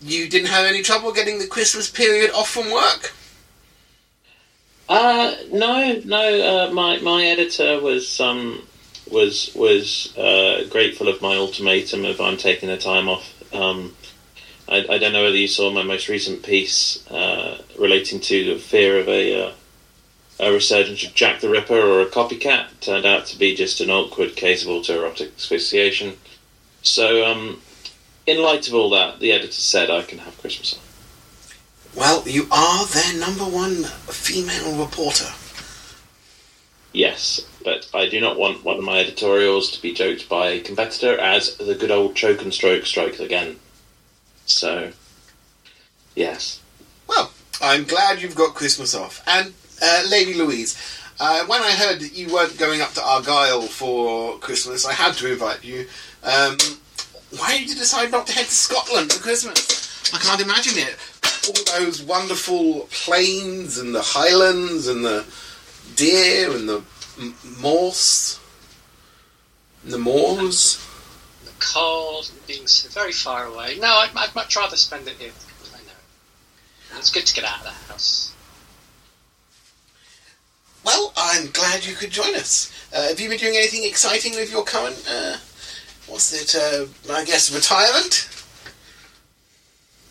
[0.01, 3.13] you didn't have any trouble getting the Christmas period off from work.
[4.89, 6.67] Uh, no, no.
[6.67, 8.61] Uh, my my editor was um
[9.09, 13.53] was was uh, grateful of my ultimatum of I'm taking the time off.
[13.53, 13.95] Um,
[14.67, 18.59] I, I don't know whether you saw my most recent piece uh, relating to the
[18.59, 19.51] fear of a uh,
[20.39, 22.67] a resurgence of Jack the Ripper or a copycat.
[22.81, 26.17] Turned out to be just an awkward case of autoerotic asphyxiation.
[26.81, 27.61] So, um,
[28.25, 31.95] in light of all that, the editor said I can have Christmas off.
[31.95, 35.31] Well, you are their number one female reporter.
[36.91, 40.61] Yes, but I do not want one of my editorials to be joked by a
[40.61, 43.59] competitor as the good old choke and stroke strikes again.
[44.45, 44.91] So,
[46.15, 46.59] yes.
[47.07, 47.31] Well,
[47.61, 49.23] I'm glad you've got Christmas off.
[49.27, 50.77] And, uh, Lady Louise,
[51.19, 55.13] uh, when I heard that you weren't going up to Argyll for Christmas, I had
[55.15, 55.87] to invite you.
[56.23, 56.57] Um,
[57.37, 60.13] why did you decide not to head to Scotland for Christmas?
[60.13, 60.97] I can't imagine it.
[61.47, 65.25] All those wonderful plains and the highlands and the
[65.95, 66.83] deer and the
[67.19, 68.39] m- morse.
[69.83, 70.79] And the moors.
[71.63, 73.77] Cold, and being so very far away.
[73.79, 75.31] No, I'd, I'd much rather spend it here.
[75.73, 76.97] I know.
[76.97, 78.33] It's good to get out of the house.
[80.83, 82.71] Well, I'm glad you could join us.
[82.93, 85.37] Uh, have you been doing anything exciting with your current, uh,
[86.07, 88.29] what's it, uh, I guess, retirement?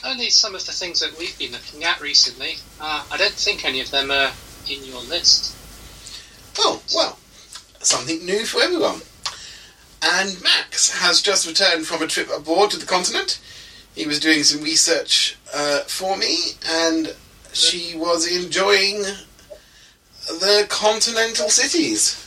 [0.05, 2.57] Only some of the things that we've been looking at recently.
[2.81, 4.33] Uh, I don't think any of them are
[4.69, 5.55] in your list.
[6.59, 7.19] Oh, well,
[7.81, 9.03] something new for everyone.
[10.03, 13.41] And Max has just returned from a trip abroad to the continent.
[13.95, 16.37] He was doing some research uh, for me,
[16.67, 17.15] and
[17.53, 19.03] she was enjoying
[20.27, 22.19] the continental cities.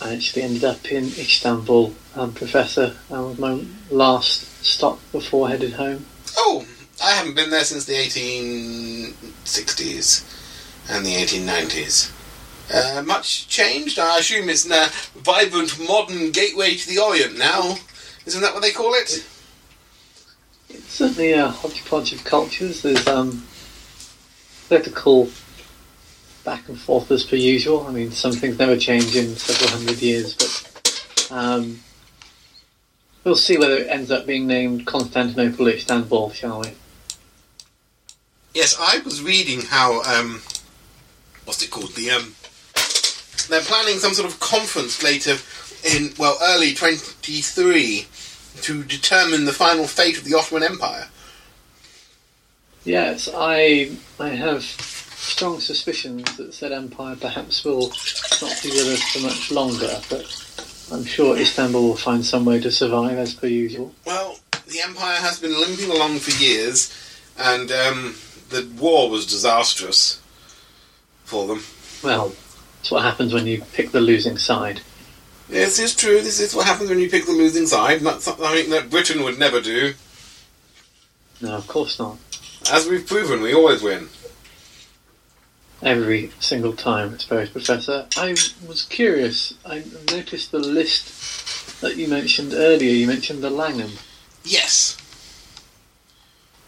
[0.00, 2.96] I actually ended up in Istanbul, um, Professor.
[3.08, 6.06] That was my last stop before I headed home.
[6.36, 6.66] Oh,
[7.02, 10.24] I haven't been there since the 1860s
[10.90, 12.10] and the 1890s.
[12.72, 13.98] Uh, much changed?
[13.98, 17.76] I assume it's a vibrant modern gateway to the Orient now.
[18.24, 19.26] Isn't that what they call it?
[20.70, 22.80] It's certainly a hodgepodge of cultures.
[22.80, 23.44] There's um,
[24.68, 25.28] political
[26.44, 27.86] back and forth as per usual.
[27.86, 31.80] I mean, some things never change in several hundred years, but um,
[33.22, 36.72] we'll see whether it ends up being named Constantinople or Istanbul, shall we?
[38.54, 40.40] Yes, I was reading how um,
[41.44, 41.94] what's it called?
[41.94, 42.34] The um,
[43.48, 45.36] they're planning some sort of conference later
[45.96, 48.06] in well early twenty three
[48.62, 51.08] to determine the final fate of the Ottoman Empire.
[52.84, 57.88] Yes, I I have strong suspicions that said empire perhaps will
[58.42, 60.26] not be with us for much longer, but
[60.92, 63.94] I'm sure Istanbul will find some way to survive as per usual.
[64.04, 66.92] Well, the empire has been limping along for years,
[67.38, 68.16] and um,
[68.50, 70.20] the war was disastrous
[71.24, 71.62] for them.
[72.02, 72.32] Well,
[72.82, 74.80] it's what happens when you pick the losing side.
[75.48, 76.20] This is true.
[76.20, 78.00] This is what happens when you pick the losing side.
[78.00, 79.94] That's something that Britain would never do.
[81.40, 82.18] No, of course not.
[82.72, 84.08] As we've proven, we always win.
[85.80, 88.08] Every single time, I suppose, Professor.
[88.16, 88.30] I
[88.66, 89.54] was curious.
[89.64, 92.90] I noticed the list that you mentioned earlier.
[92.90, 93.92] You mentioned the Langham.
[94.42, 94.96] Yes.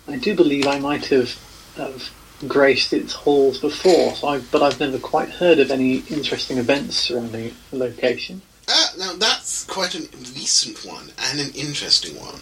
[0.07, 1.37] I do believe I might have,
[1.77, 2.09] have
[2.49, 6.97] graced its halls before, so I, but I've never quite heard of any interesting events
[6.97, 8.43] surrounding the location.
[8.67, 12.41] Uh, now that's quite a recent one and an interesting one.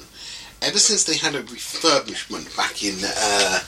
[0.61, 3.61] Ever since they had a refurbishment back in uh,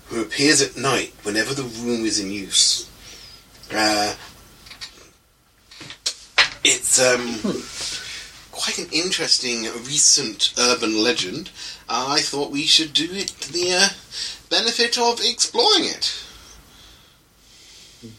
[0.08, 2.85] who appears at night whenever the room is in use.
[3.74, 4.16] Uh,
[6.63, 7.63] it's um,
[8.51, 11.51] quite an interesting recent urban legend.
[11.88, 13.89] I thought we should do it to the uh,
[14.49, 16.22] benefit of exploring it.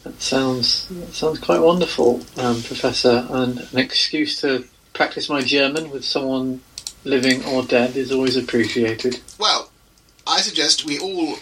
[0.03, 3.25] That sounds that sounds quite wonderful, um, Professor.
[3.29, 6.61] And an excuse to practice my German with someone
[7.03, 9.21] living or dead is always appreciated.
[9.37, 9.71] Well,
[10.25, 11.37] I suggest we all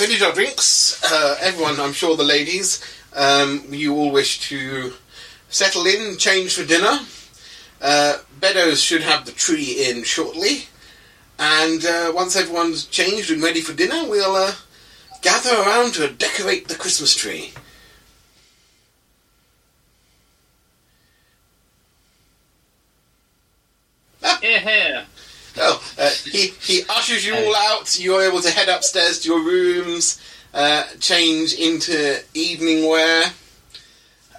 [0.00, 0.98] finish our drinks.
[1.12, 2.82] Uh, everyone, I'm sure the ladies,
[3.14, 4.94] um, you all wish to
[5.50, 7.00] settle in, change for dinner.
[7.82, 10.64] Uh, Beddoes should have the tree in shortly.
[11.38, 14.52] And uh, once everyone's changed and ready for dinner, we'll uh,
[15.20, 17.52] gather around to decorate the Christmas tree.
[24.42, 25.04] Yeah.
[25.60, 27.98] Oh, uh, he, he ushers you all out.
[28.00, 30.20] You're able to head upstairs to your rooms,
[30.54, 33.24] uh, change into evening wear.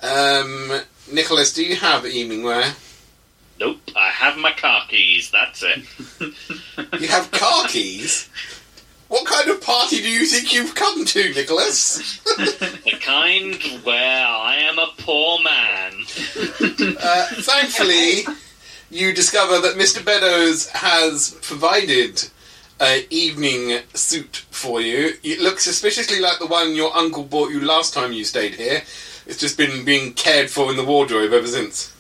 [0.02, 2.74] Um, Nicholas, do you have evening wear?
[3.60, 5.30] Nope, I have my car keys.
[5.30, 5.86] That's it.
[7.00, 8.28] You have car keys?
[9.12, 12.18] What kind of party do you think you've come to, Nicholas?
[12.24, 15.92] the kind where I am a poor man.
[16.98, 18.24] Uh, thankfully,
[18.92, 20.04] you discover that Mr.
[20.04, 22.30] Beddoes has provided
[22.82, 25.14] an evening suit for you.
[25.24, 28.84] It looks suspiciously like the one your uncle bought you last time you stayed here.
[29.26, 31.96] It's just been being cared for in the wardrobe ever since.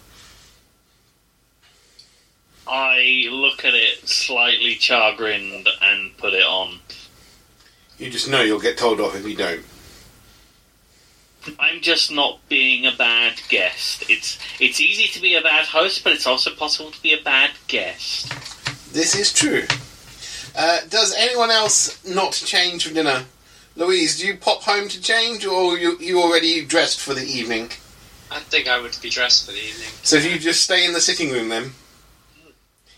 [2.67, 6.79] I look at it slightly chagrined and put it on.
[7.97, 9.63] You just know you'll get told off if you don't.
[11.59, 14.03] I'm just not being a bad guest.
[14.09, 17.21] It's it's easy to be a bad host, but it's also possible to be a
[17.21, 18.29] bad guest.
[18.93, 19.63] This is true.
[20.55, 23.25] Uh, does anyone else not change for dinner?
[23.75, 27.71] Louise, do you pop home to change, or you you already dressed for the evening?
[28.29, 29.89] I think I would be dressed for the evening.
[30.03, 31.71] So do you just stay in the sitting room then?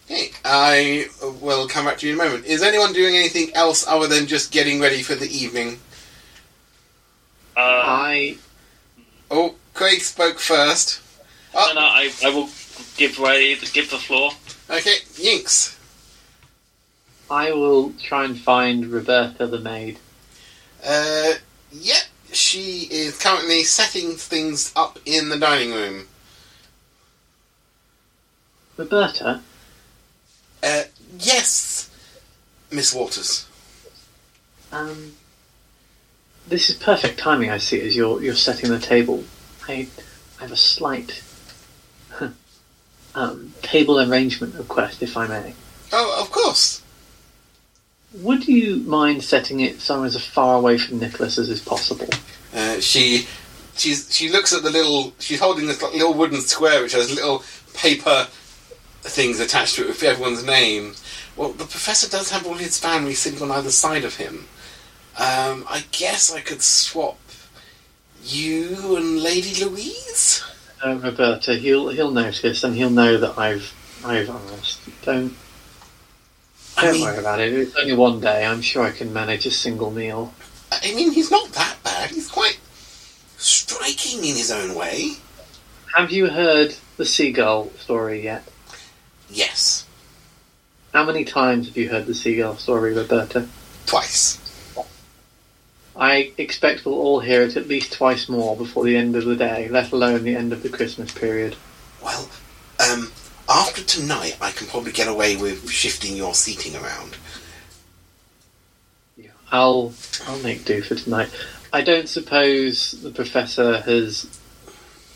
[0.06, 1.08] Okay, I
[1.42, 2.46] will come back to you in a moment.
[2.46, 5.80] Is anyone doing anything else other than just getting ready for the evening?
[7.94, 8.38] I
[9.30, 11.00] Oh, Craig spoke first.
[11.54, 12.50] Oh, and I, I will
[12.98, 14.32] give way, give the floor.
[14.70, 15.78] okay, Yinks.
[17.30, 19.98] I will try and find Roberta the maid.
[20.86, 21.34] Uh,
[21.72, 26.08] yep, she is currently setting things up in the dining room.
[28.78, 29.42] Roberta,
[30.64, 30.84] Uh,
[31.20, 31.90] yes,
[32.72, 33.46] Miss Waters.
[34.72, 35.14] um,
[36.48, 37.50] this is perfect timing.
[37.50, 39.24] I see as you're you're setting the table.
[39.68, 39.88] I,
[40.40, 41.24] I have a slight
[43.16, 45.54] um, table arrangement request, if I may.
[45.92, 46.82] Oh, of course.
[48.16, 52.10] Would you mind setting it somewhere as far away from Nicholas as is possible?
[52.54, 53.28] Uh, she
[53.76, 57.44] she's she looks at the little she's holding this little wooden square which has little
[57.74, 58.28] paper
[59.02, 60.94] things attached to it with everyone's name.
[61.36, 64.48] Well, the professor does have all his family sitting on either side of him.
[65.18, 67.20] Um, I guess I could swap
[68.24, 70.44] you and Lady Louise.
[70.84, 74.80] Uh, Roberta, he'll he'll notice and he'll know that I've I've asked.
[75.04, 75.36] Don't
[76.78, 77.54] don't mean, worry about it.
[77.54, 78.46] It's only one day.
[78.46, 80.34] I'm sure I can manage a single meal.
[80.72, 82.10] I mean, he's not that bad.
[82.10, 82.60] He's quite
[83.38, 85.14] striking in his own way.
[85.96, 88.44] Have you heard the seagull story yet?
[89.30, 89.86] Yes,
[90.94, 93.48] How many times have you heard the seagull story, Roberta?
[93.86, 94.38] twice.
[95.96, 99.36] I expect we'll all hear it at least twice more before the end of the
[99.36, 101.56] day, let alone the end of the Christmas period.
[102.04, 102.28] Well,
[102.90, 103.12] um,
[103.48, 107.18] after tonight, I can probably get away with shifting your seating around.
[109.52, 109.94] I'll
[110.26, 111.30] I'll make do for tonight.
[111.72, 114.26] I don't suppose the professor has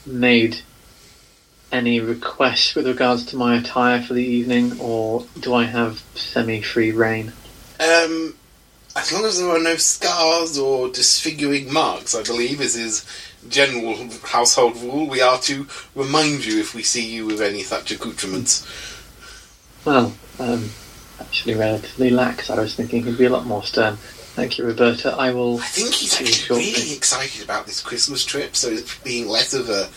[0.06, 0.60] made
[1.72, 6.92] any requests with regards to my attire for the evening, or do I have semi-free
[6.92, 7.34] reign?
[7.80, 8.36] Um,
[8.98, 13.06] as long as there are no scars or disfiguring marks, I believe is his
[13.48, 15.08] general household rule.
[15.08, 18.68] We are to remind you if we see you with any such accoutrements.
[19.86, 20.70] Well, um,
[21.20, 22.50] actually relatively lax.
[22.50, 23.98] I was thinking he'd be a lot more stern.
[23.98, 25.14] Thank you, Roberta.
[25.14, 25.58] I will.
[25.60, 29.70] I think he's actually really excited about this Christmas trip, so it's being less of
[29.70, 29.90] a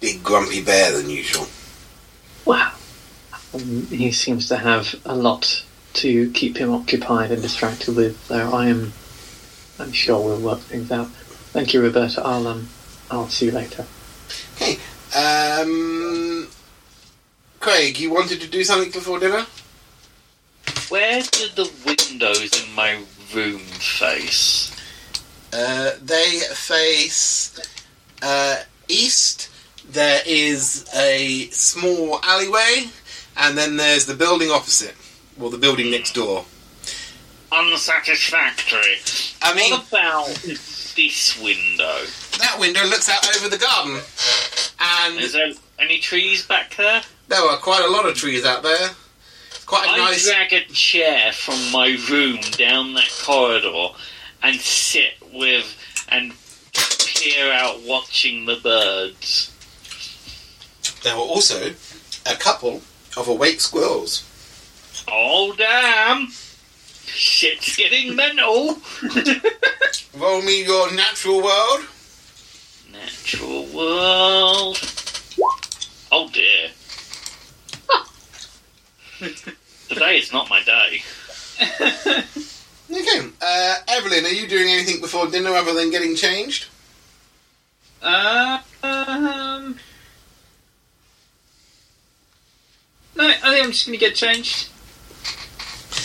[0.00, 1.46] big grumpy bear than usual.
[2.44, 2.72] Wow.
[3.54, 5.64] Um, he seems to have a lot
[5.94, 8.92] to keep him occupied and distracted with, so I am.
[9.78, 11.08] I'm sure we'll work things out.
[11.52, 12.22] Thank you, Roberta.
[12.24, 12.68] I'll um,
[13.10, 13.86] I'll see you later.
[14.56, 14.78] Okay.
[15.14, 16.48] Um,
[17.60, 19.46] Craig, you wanted to do something before dinner?
[20.88, 22.98] Where do the windows in my
[23.34, 24.74] room face?
[25.52, 27.60] Uh, they face
[28.22, 29.50] uh, east.
[29.90, 32.88] There is a small alleyway,
[33.36, 34.94] and then there's the building opposite,
[35.38, 36.44] well, the building next door.
[37.50, 38.96] Unsatisfactory.
[39.42, 40.26] I mean, What about
[40.96, 41.98] this window?
[42.38, 44.00] that window looks out over the garden,
[44.80, 47.02] and Is there any trees back there?
[47.28, 48.90] there are quite a lot of trees out there.
[49.66, 50.26] Quite a I nice.
[50.26, 53.88] drag a chair from my room down that corridor
[54.42, 55.76] and sit with
[56.08, 56.32] and
[56.74, 59.50] peer out watching the birds.
[61.02, 61.72] There were also
[62.26, 62.82] a couple
[63.16, 64.24] of awake squirrels.
[65.08, 66.28] Oh damn!
[67.06, 68.78] Shit's getting mental.
[70.16, 71.80] Roll me your natural world.
[72.92, 74.78] Natural world.
[76.10, 76.70] Oh dear.
[79.88, 81.02] Today is not my day.
[82.90, 83.28] Okay.
[83.40, 86.66] Uh, Evelyn, are you doing anything before dinner other than getting changed?
[88.02, 89.78] Uh, um,
[93.16, 94.68] no, I think I'm just going to get changed.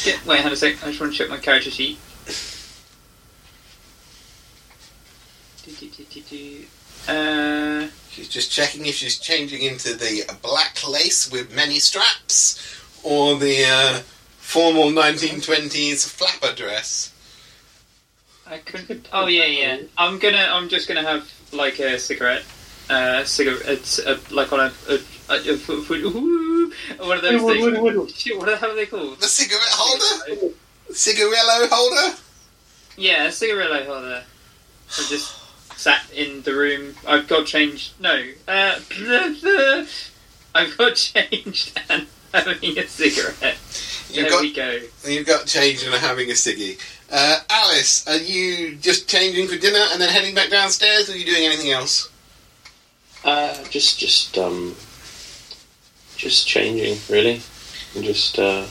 [0.07, 0.81] Get, wait, hold a sec.
[0.83, 1.99] I just want to check my character sheet.
[7.09, 13.35] Uh, She's just checking if she's changing into the black lace with many straps or
[13.35, 13.99] the uh,
[14.37, 17.13] formal 1920s flapper dress.
[18.45, 19.09] I could.
[19.11, 19.77] Oh yeah, yeah.
[19.97, 20.47] I'm gonna.
[20.49, 22.43] I'm just gonna have like a cigarette.
[22.89, 23.61] Uh, cigarette.
[23.65, 28.15] It's uh, like on a, a, a, a, ooh, one of those things.
[28.15, 29.19] Shit, what the hell are they called?
[29.19, 30.53] The cigarette holder?
[30.91, 32.17] Cigarello holder?
[32.95, 34.23] Yeah, a cigarette holder.
[34.23, 35.35] I just
[35.77, 36.95] sat in the room.
[37.07, 37.99] I've got changed.
[37.99, 38.79] No, uh,
[40.55, 43.57] I've got changed and having a cigarette.
[44.09, 44.79] You've there got, we go.
[45.05, 46.79] you've got changed and are having a ciggy.
[47.11, 51.15] Uh, Alice, are you just changing for dinner and then heading back downstairs, or are
[51.15, 52.09] you doing anything else?
[53.27, 54.73] Uh, just, just, um,
[56.15, 57.41] just changing, really.
[57.93, 58.65] And just, uh,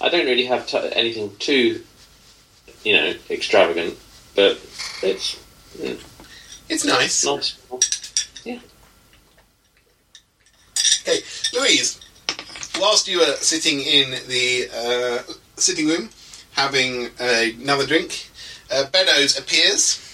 [0.00, 1.82] I don't really have t- anything too,
[2.84, 3.98] you know, extravagant,
[4.36, 4.52] but
[5.02, 5.40] it's
[5.76, 6.00] mm,
[6.68, 7.24] It's nice.
[7.24, 7.58] nice.
[11.02, 11.18] Okay,
[11.52, 11.98] Louise,
[12.78, 16.10] whilst you are sitting in the uh, sitting room
[16.52, 18.30] having another drink,
[18.70, 20.04] uh, Beddoes appears.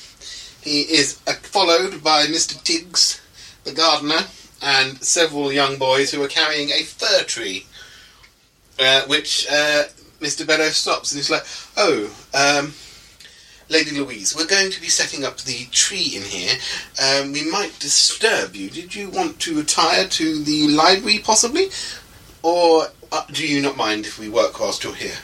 [0.63, 2.63] He is uh, followed by Mr.
[2.65, 3.21] Tiggs,
[3.65, 4.21] the gardener,
[4.63, 7.67] and several young boys who are carrying a fir tree,
[8.79, 9.85] uh, which uh,
[10.21, 10.47] Mr.
[10.47, 11.45] Beddoes stops and he's like,
[11.77, 12.73] "Oh, um,
[13.69, 16.55] Lady Louise, we're going to be setting up the tree in here.
[17.03, 18.69] Um, we might disturb you.
[18.69, 21.69] Did you want to retire to the library, possibly?
[22.43, 25.17] Or uh, do you not mind if we work whilst you're here?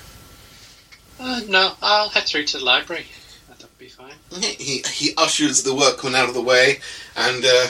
[1.19, 3.07] Uh, no, I'll head through to the library.
[3.49, 4.15] That'll be fine.
[4.41, 6.81] He, he ushers the workman out of the way,
[7.17, 7.67] and uh,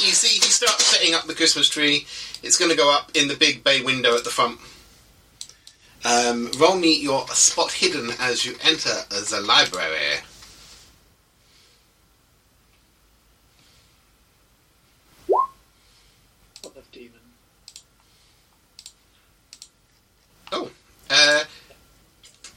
[0.00, 2.06] you see he starts setting up the Christmas tree.
[2.42, 4.58] It's going to go up in the big bay window at the front.
[6.04, 10.20] Um, roll me your spot hidden as you enter the library.
[15.26, 17.20] What the demon?
[21.10, 21.44] Uh,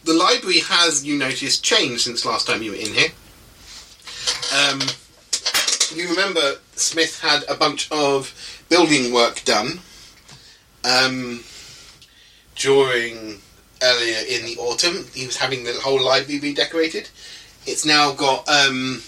[0.04, 3.10] the library has, you notice, changed since last time you were in here.
[4.56, 4.80] Um,
[5.96, 8.34] you remember Smith had a bunch of
[8.70, 9.80] building work done
[10.84, 11.44] um,
[12.56, 13.42] during
[13.82, 15.06] earlier in the autumn.
[15.14, 17.10] He was having the whole library redecorated.
[17.66, 18.48] It's now got.
[18.50, 19.02] Um,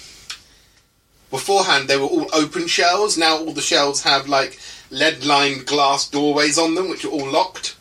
[1.32, 3.18] beforehand, they were all open shelves.
[3.18, 4.60] Now all the shelves have like
[4.92, 7.76] lead-lined glass doorways on them, which are all locked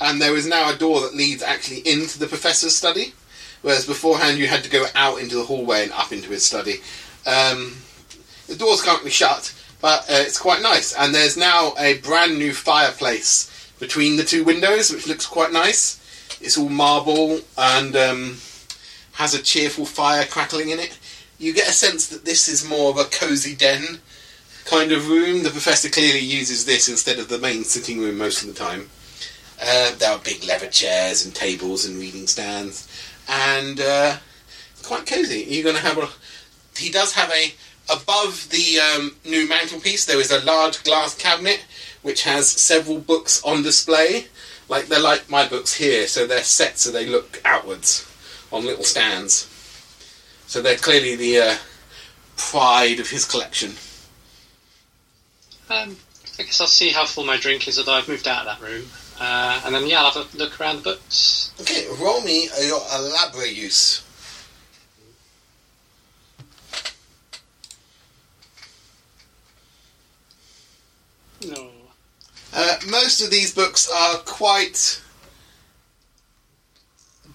[0.00, 3.14] and there is now a door that leads actually into the professor's study,
[3.62, 6.80] whereas beforehand you had to go out into the hallway and up into his study.
[7.26, 7.76] Um,
[8.46, 12.52] the door's currently shut, but uh, it's quite nice, and there's now a brand new
[12.52, 16.00] fireplace between the two windows, which looks quite nice.
[16.40, 18.36] It's all marble and um,
[19.12, 20.98] has a cheerful fire crackling in it.
[21.38, 24.00] You get a sense that this is more of a cosy den
[24.64, 25.42] kind of room.
[25.42, 28.88] The professor clearly uses this instead of the main sitting room most of the time.
[29.62, 32.86] Uh, there are big leather chairs and tables and reading stands,
[33.28, 34.16] and uh,
[34.72, 35.46] it's quite cosy.
[35.48, 36.08] You're going to have a.
[36.76, 37.54] He does have a
[37.90, 40.04] above the um, new mantelpiece.
[40.04, 41.64] There is a large glass cabinet
[42.02, 44.26] which has several books on display.
[44.68, 48.06] Like they're like my books here, so they're set so they look outwards
[48.52, 49.48] on little stands.
[50.46, 51.56] So they're clearly the uh,
[52.36, 53.72] pride of his collection.
[55.68, 55.96] Um,
[56.38, 58.64] I guess I'll see how full my drink is, although I've moved out of that
[58.64, 58.84] room.
[59.18, 61.52] Uh, and then, yeah, I'll have a look around the books.
[61.60, 64.05] Okay, roll me your library use.
[71.46, 71.70] No.
[72.52, 75.00] Uh, most of these books are quite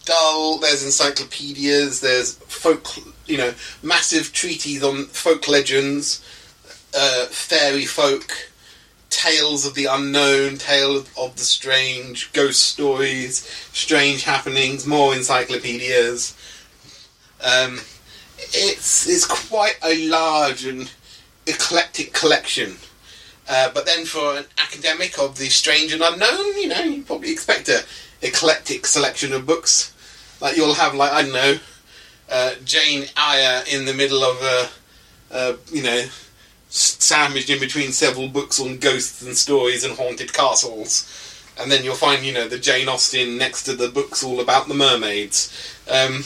[0.05, 0.57] dull.
[0.57, 2.01] There's encyclopedias.
[2.01, 2.87] There's folk,
[3.25, 3.53] you know,
[3.83, 6.23] massive treaties on folk legends,
[6.97, 8.49] uh, fairy folk,
[9.09, 14.87] tales of the unknown, tales of the strange, ghost stories, strange happenings.
[14.87, 16.35] More encyclopedias.
[17.43, 17.79] Um,
[18.37, 20.91] it's it's quite a large and
[21.45, 22.77] eclectic collection.
[23.49, 27.31] Uh, but then for an academic of the strange and unknown, you know, you probably
[27.31, 27.83] expect a
[28.21, 29.93] eclectic selection of books.
[30.39, 31.57] Like you'll have, like I don't know,
[32.29, 34.69] uh, Jane Eyre in the middle of a,
[35.31, 36.05] uh, you know,
[36.69, 41.07] sandwiched in between several books on ghosts and stories and haunted castles.
[41.59, 44.67] And then you'll find, you know, the Jane Austen next to the books all about
[44.67, 45.51] the mermaids.
[45.89, 46.23] Um,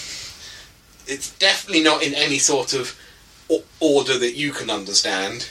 [1.07, 2.97] it's definitely not in any sort of
[3.79, 5.49] order that you can understand.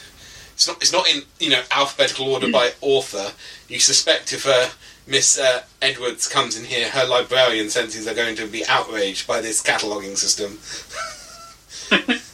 [0.54, 0.76] It's not.
[0.80, 3.32] It's not in you know alphabetical order by author.
[3.68, 4.68] You suspect if uh,
[5.06, 9.40] Miss uh, Edwards comes in here, her librarian senses are going to be outraged by
[9.40, 10.58] this cataloguing system.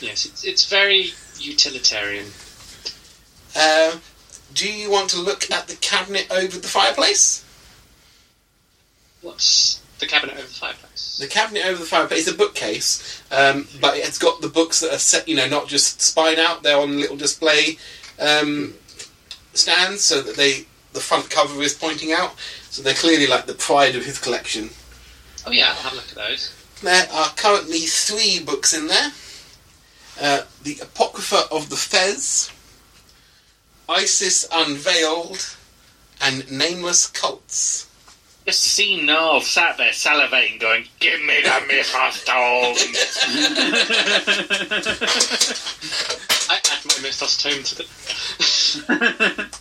[0.00, 2.26] Yes, it's, it's very utilitarian.
[3.54, 3.96] Uh,
[4.52, 7.44] do you want to look at the cabinet over the fireplace?
[9.22, 11.18] What's the cabinet over the fireplace?
[11.18, 14.92] The cabinet over the fireplace is a bookcase, um, but it's got the books that
[14.92, 16.62] are set, you know, not just spine out.
[16.62, 17.78] They're on little display
[18.20, 18.74] um,
[19.54, 22.34] stands, so that they the front cover is pointing out.
[22.70, 24.70] So they're clearly like the pride of his collection.
[25.46, 26.52] Oh yeah, I'll have a look at those.
[26.82, 29.12] There are currently three books in there:
[30.20, 32.50] uh, the Apocrypha of the Fez,
[33.88, 35.56] Isis Unveiled,
[36.20, 37.85] and Nameless Cults.
[38.46, 42.76] Just see Narv sat there salivating, going, "Give me the Mythos tome."
[46.48, 47.86] I add my Mythos tome to the.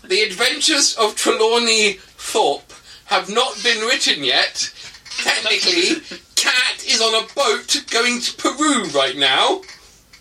[0.07, 2.71] The Adventures of Trelawney Thorpe
[3.05, 4.71] have not been written yet.
[5.17, 6.01] Technically,
[6.35, 9.61] Cat is on a boat going to Peru right now.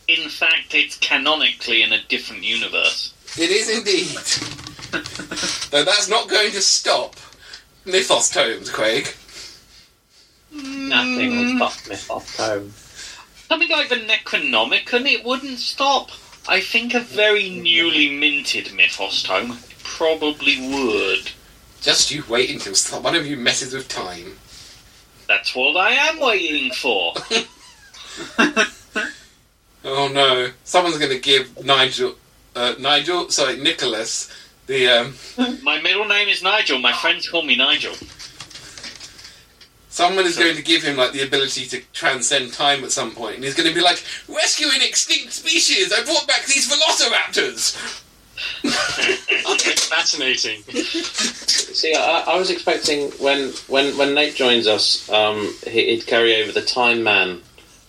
[0.09, 3.13] In fact, it's canonically in a different universe.
[3.37, 4.17] It is indeed.
[5.71, 7.17] Though that's not going to stop
[7.85, 9.15] Mythos tomes, Craig.
[10.53, 12.73] Nothing will stop Mythos Tome.
[13.49, 16.11] Something like the Necronomicon, it wouldn't stop.
[16.49, 21.31] I think a very newly minted Mythos tome probably would.
[21.81, 24.39] Just you wait until some- one of you messes with time.
[25.27, 27.15] That's what I am waiting for.
[29.87, 30.51] Oh no!
[30.65, 32.15] Someone's going to give Nigel,
[32.57, 34.31] uh, Nigel, sorry, Nicholas,
[34.67, 35.15] the um,
[35.63, 36.79] My middle name is Nigel.
[36.79, 37.95] My friends call me Nigel.
[39.89, 43.37] Someone is going to give him like the ability to transcend time at some point,
[43.37, 45.93] and he's going to be like, "Rescuing extinct species!
[45.93, 48.01] I brought back these velociraptors."
[48.65, 50.63] That's fascinating.
[50.63, 56.43] See, I, I was expecting when when when Nate joins us, um, he, he'd carry
[56.43, 57.41] over the Time Man,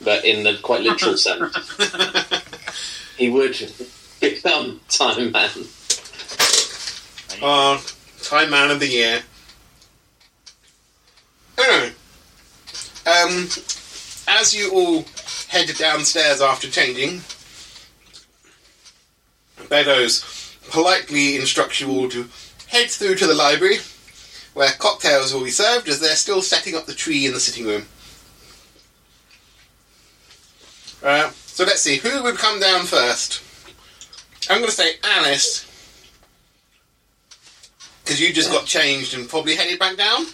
[0.04, 1.56] but in the quite literal sense.
[3.18, 3.56] He would
[4.20, 5.50] become Time Man.
[7.42, 7.86] Oh,
[8.22, 9.22] Time Man of the Year.
[11.58, 11.92] Anyway,
[13.06, 13.48] um,
[14.28, 15.06] as you all
[15.48, 17.22] head downstairs after changing,
[19.70, 22.28] Beddoes politely instructs you all to
[22.68, 23.78] head through to the library,
[24.54, 27.66] where cocktails will be served as they're still setting up the tree in the sitting
[27.66, 27.86] room.
[31.04, 33.42] Uh, so let's see, who would come down first?
[34.50, 35.65] I'm going to say Alice,
[38.06, 40.28] because you just got changed and probably headed back down.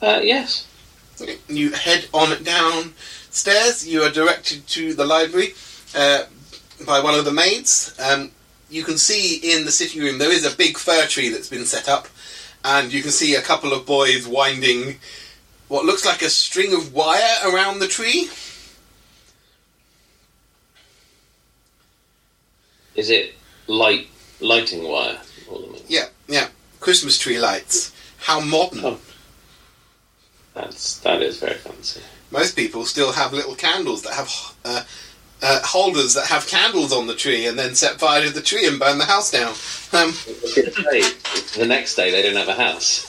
[0.00, 0.68] Uh, yes.
[1.48, 3.86] You head on downstairs.
[3.86, 5.54] You are directed to the library
[5.94, 6.24] uh,
[6.86, 7.98] by one of the maids.
[8.00, 8.30] Um,
[8.70, 11.64] you can see in the sitting room there is a big fir tree that's been
[11.64, 12.06] set up,
[12.64, 14.96] and you can see a couple of boys winding
[15.66, 18.28] what looks like a string of wire around the tree.
[22.94, 23.34] Is it
[23.66, 24.08] light
[24.40, 25.18] lighting wire?
[25.48, 25.84] All the means?
[25.88, 26.48] Yeah, yeah.
[26.84, 27.92] Christmas tree lights.
[28.18, 28.84] How modern.
[28.84, 29.00] Oh.
[30.52, 32.02] That's that is very fancy.
[32.30, 34.30] Most people still have little candles that have
[34.66, 34.82] uh,
[35.40, 38.66] uh, holders that have candles on the tree and then set fire to the tree
[38.66, 39.54] and burn the house down.
[39.94, 40.12] Um,
[41.56, 43.06] the next day they don't have a house.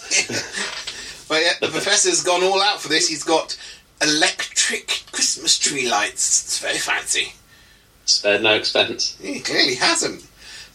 [1.28, 3.10] but yeah, the professor's gone all out for this.
[3.10, 3.58] He's got
[4.02, 6.46] electric Christmas tree lights.
[6.46, 7.34] It's very fancy.
[8.06, 9.18] Spared no expense.
[9.20, 10.26] He clearly hasn't.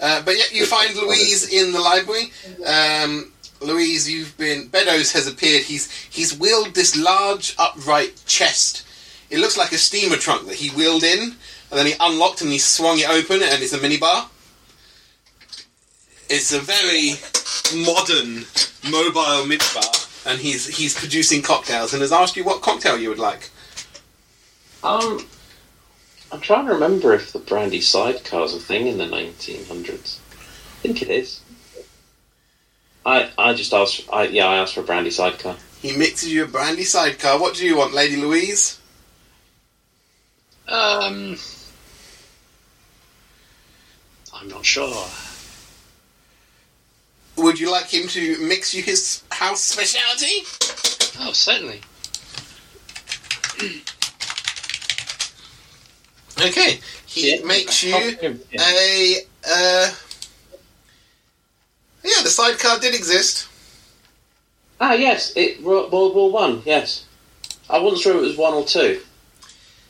[0.00, 2.32] Uh, but yet you find Louise in the library.
[2.66, 4.68] Um, Louise, you've been.
[4.68, 5.62] Beddoes has appeared.
[5.62, 8.86] He's he's wheeled this large upright chest.
[9.28, 12.50] It looks like a steamer trunk that he wheeled in, and then he unlocked and
[12.50, 14.28] he swung it open, and it's a minibar.
[16.28, 17.14] It's a very
[17.84, 18.46] modern
[18.90, 23.18] mobile minibar, and he's he's producing cocktails and has asked you what cocktail you would
[23.18, 23.50] like.
[24.82, 25.26] Um,
[26.32, 30.18] I'm trying to remember if the brandy sidecar's a thing in the 1900s.
[30.18, 31.40] I think it is.
[33.04, 34.08] I I just asked.
[34.12, 35.56] I yeah, I asked for a brandy sidecar.
[35.80, 37.40] He mixes you a brandy sidecar.
[37.40, 38.78] What do you want, Lady Louise?
[40.68, 41.36] Um,
[44.34, 45.06] I'm not sure.
[47.36, 50.44] Would you like him to mix you his house speciality?
[51.20, 51.80] Oh, certainly.
[56.48, 56.80] Okay.
[57.06, 57.44] He Yeah.
[57.44, 57.94] makes you
[58.58, 59.26] a.
[59.44, 59.90] Uh,
[62.02, 63.46] yeah, the sidecar did exist.
[64.80, 66.62] Ah, yes, it World War One.
[66.64, 67.04] Yes,
[67.68, 69.02] I wasn't sure it was one or two.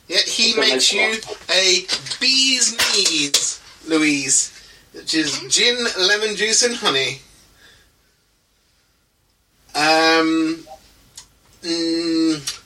[0.07, 1.15] Yeah, he makes you
[1.49, 1.85] a
[2.19, 4.51] bee's knees, Louise,
[4.91, 7.21] which is gin, lemon juice, and honey.
[9.73, 10.65] Um,
[11.63, 12.61] mm,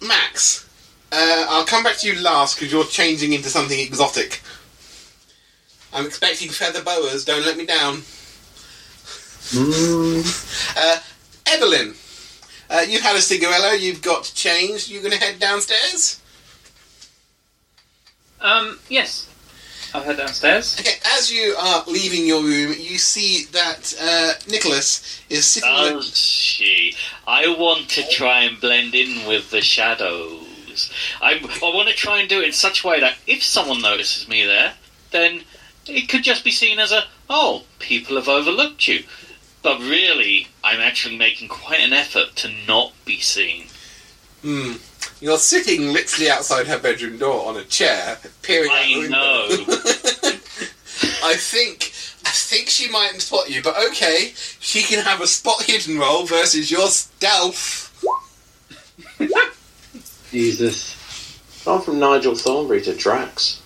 [0.00, 0.65] Max,
[1.16, 4.42] uh, I'll come back to you last because you're changing into something exotic.
[5.92, 7.24] I'm expecting feather boas.
[7.24, 8.02] Don't let me down.
[10.76, 10.98] Uh,
[11.46, 11.94] Evelyn,
[12.68, 13.78] uh, you've had a cigarello.
[13.80, 14.90] You've got changed.
[14.90, 16.20] You're going to head downstairs?
[18.40, 19.30] Um, yes.
[19.94, 20.76] I'll head downstairs.
[20.78, 20.96] Okay.
[21.16, 25.70] As you are leaving your room, you see that uh, Nicholas is sitting.
[25.70, 26.94] on a- Does she?
[27.26, 29.62] I want to try and blend in with the
[31.20, 33.80] I, I want to try and do it in such a way that if someone
[33.82, 34.74] notices me there,
[35.10, 35.42] then
[35.86, 39.04] it could just be seen as a, oh, people have overlooked you.
[39.62, 43.66] But really, I'm actually making quite an effort to not be seen.
[44.42, 44.74] Hmm.
[45.20, 49.10] You're sitting literally outside her bedroom door on a chair, peering out the I window.
[49.10, 50.30] know.
[51.24, 51.92] I think
[52.24, 56.26] I think she might spot you, but okay, she can have a spot hidden roll
[56.26, 57.84] versus your stealth.
[60.30, 60.94] Jesus.
[61.64, 63.62] Gone from Nigel Thornberry to Drax.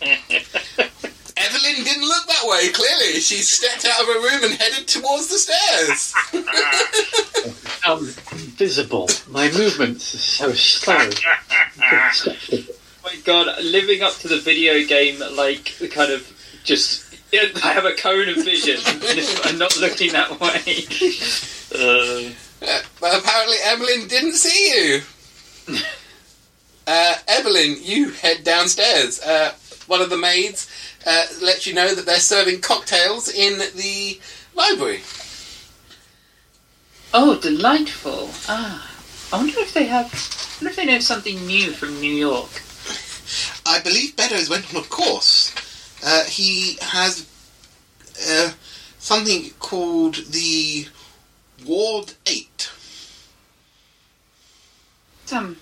[0.02, 2.68] Evelyn didn't look that way.
[2.70, 6.14] Clearly, she stepped out of her room and headed towards the stairs.
[7.84, 7.98] I'm
[8.38, 9.08] invisible.
[9.28, 11.10] My movements are so slow.
[13.02, 16.30] My god, living up to the video game, like, kind of
[16.64, 17.06] just.
[17.32, 18.76] I have a cone of vision.
[18.84, 20.84] if I'm not looking that way.
[21.74, 22.30] Uh,
[22.62, 25.00] Uh, but apparently, Evelyn didn't see you.
[26.86, 29.20] Uh, Evelyn, you head downstairs.
[29.20, 29.52] Uh,
[29.86, 30.68] one of the maids
[31.06, 34.18] uh, lets you know that they're serving cocktails in the
[34.56, 35.00] library.
[37.14, 38.30] Oh, delightful.
[38.48, 38.90] Ah.
[39.32, 40.06] I wonder if they have.
[40.06, 42.50] I wonder if they know something new from New York.
[43.64, 45.54] I believe Beddoes went on a course.
[46.04, 47.28] Uh, he has
[48.28, 48.50] uh,
[48.98, 50.88] something called the
[51.64, 52.70] Ward 8.
[55.32, 55.56] Um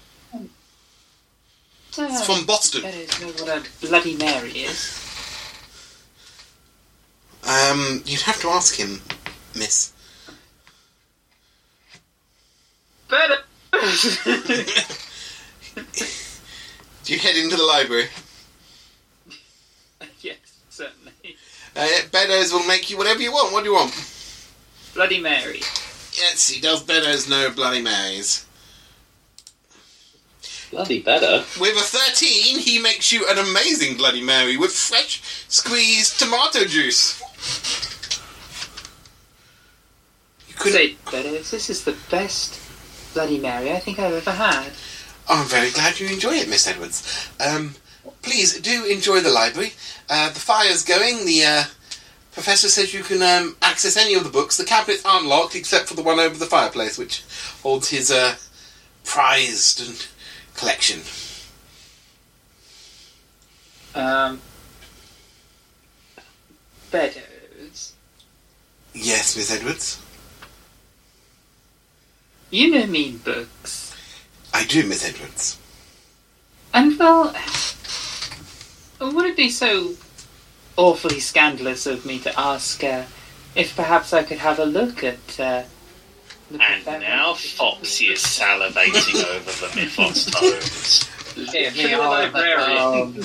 [1.96, 2.82] It's from Boston.
[2.82, 5.04] That is know what a Bloody Mary is.
[7.48, 9.00] Um, you'd have to ask him,
[9.54, 9.92] miss.
[13.08, 13.38] Better.
[13.72, 13.78] Do
[17.06, 18.08] you head into the library?
[20.20, 20.36] yes,
[20.68, 21.12] certainly.
[21.74, 23.50] Uh, Beddoes will make you whatever you want.
[23.52, 23.94] What do you want?
[24.94, 25.60] Bloody Mary.
[26.12, 28.44] Yes, he does Beddoes know Bloody Marys.
[30.70, 31.44] Bloody better.
[31.58, 37.20] With a 13, he makes you an amazing Bloody Mary with fresh squeezed tomato juice.
[40.48, 40.72] You couldn't.
[40.72, 42.60] Say, Beddoes, this is the best
[43.14, 44.72] Bloody Mary I think I've ever had.
[45.28, 47.30] I'm very glad you enjoy it, Miss Edwards.
[47.40, 47.74] Um,
[48.22, 49.72] please do enjoy the library.
[50.08, 51.24] Uh, the fire's going.
[51.24, 51.64] The uh,
[52.32, 54.56] professor says you can um, access any of the books.
[54.56, 57.24] The cabinets aren't locked except for the one over the fireplace, which
[57.62, 58.36] holds his uh,
[59.04, 60.06] prized and
[60.58, 61.00] collection.
[63.94, 64.40] Um.
[66.90, 67.94] Beddoes.
[68.94, 70.02] Yes, Miss Edwards.
[72.50, 73.94] You know mean books.
[74.54, 75.58] I do, Miss Edwards.
[76.72, 77.34] And well,
[79.00, 79.94] would it be so
[80.76, 83.04] awfully scandalous of me to ask uh,
[83.54, 85.38] if perhaps I could have a look at?
[85.38, 85.77] Uh, look at
[86.50, 87.34] and that now?
[87.34, 91.08] Foxy is salivating over the Mythos tomes.
[91.52, 92.78] Give me librarian.
[92.78, 93.14] Um,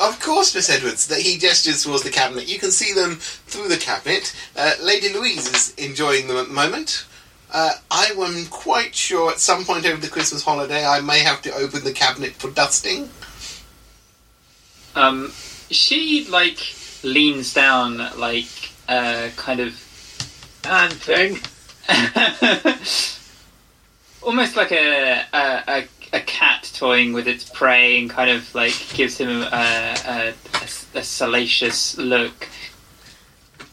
[0.00, 1.06] Of course, Miss Edwards.
[1.08, 2.48] That he gestures towards the cabinet.
[2.48, 4.34] You can see them through the cabinet.
[4.56, 7.06] Uh, Lady Louise is enjoying them at the moment.
[7.52, 11.42] Uh, I am quite sure at some point over the Christmas holiday I may have
[11.42, 13.10] to open the cabinet for dusting.
[14.94, 15.32] Um,
[15.70, 16.58] she like
[17.02, 19.74] leans down, like uh, kind of
[20.64, 21.38] and thing.
[24.22, 28.74] almost like a, a a a cat toying with its prey, and kind of like
[28.94, 30.34] gives him a a,
[30.94, 32.48] a, salacious look.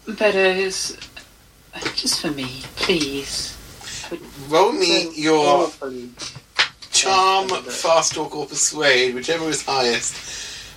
[0.08, 0.98] Beddoes,
[1.76, 3.56] uh, uh, Just for me, please.
[4.48, 5.70] Roll me your
[6.92, 10.16] charm, fast talk, or persuade, whichever is highest,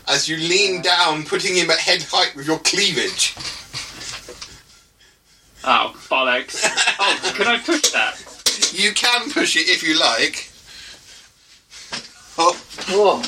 [0.09, 3.35] as you lean down, putting him at head height with your cleavage.
[5.64, 6.64] Oh, bollocks.
[6.98, 8.18] oh, can I push that?
[8.72, 10.51] You can push it if you like.
[12.39, 12.55] Oh,
[12.89, 13.22] Whoa.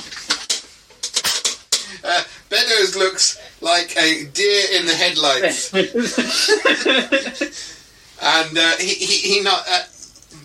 [2.09, 5.73] uh, Beddoes looks like a deer in the headlights,
[8.23, 9.65] and uh, he, he, he not.
[9.69, 9.82] Uh,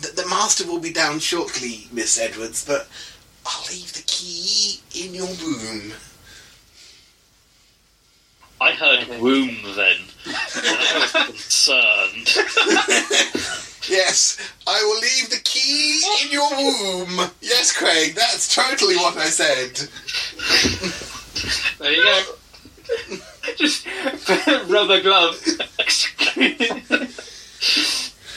[0.00, 2.88] the, the master will be down shortly, Miss Edwards, but
[3.46, 5.92] I'll leave the key in your room.
[8.60, 9.96] I heard womb then,
[10.26, 12.28] and I was concerned.
[13.88, 14.38] Yes,
[14.68, 17.30] I will leave the key in your womb.
[17.40, 19.88] Yes, Craig, that's totally what I said.
[21.78, 23.16] There you go.
[23.56, 23.86] Just
[24.68, 25.42] rubber glove.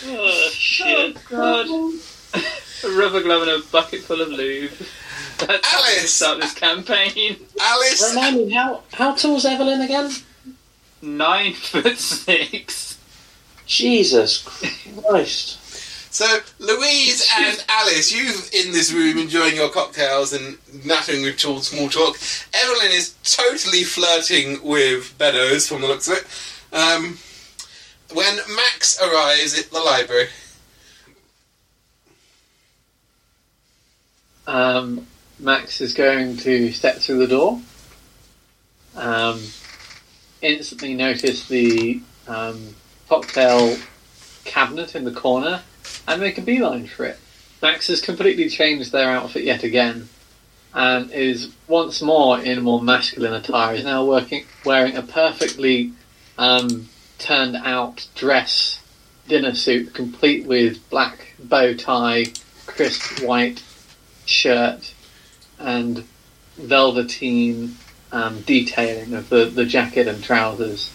[0.06, 1.18] Oh, shit.
[1.18, 1.68] Oh, God.
[2.84, 4.72] A rubber glove and a bucket full of lube.
[5.48, 6.14] That's how we Alice!
[6.14, 7.38] start this campaign.
[7.60, 10.12] Alice, Remind me, how, how tall's Evelyn again?
[11.02, 12.98] Nine foot six.
[13.66, 14.44] Jesus
[15.08, 15.60] Christ.
[16.14, 18.26] so Louise and Alice, you
[18.60, 22.18] in this room enjoying your cocktails and nattering with tall small talk.
[22.54, 26.26] Evelyn is totally flirting with Beddoes from the looks of it.
[26.76, 27.18] Um,
[28.14, 30.28] when Max arrives at the library,
[34.46, 35.08] Um,
[35.44, 37.60] Max is going to step through the door.
[38.96, 39.42] Um,
[40.42, 42.76] instantly notice the um,
[43.10, 43.76] cocktail
[44.46, 45.62] cabinet in the corner
[46.08, 47.20] and make a beeline for it.
[47.62, 50.08] Max has completely changed their outfit yet again
[50.74, 53.76] and is once more in more masculine attire.
[53.76, 55.92] Is now working wearing a perfectly
[56.38, 56.88] um,
[57.18, 58.82] turned out dress
[59.28, 62.28] dinner suit, complete with black bow tie,
[62.66, 63.62] crisp white
[64.26, 64.93] shirt
[65.64, 66.04] and
[66.58, 67.76] velveteen
[68.12, 70.94] um, detailing of the, the jacket and trousers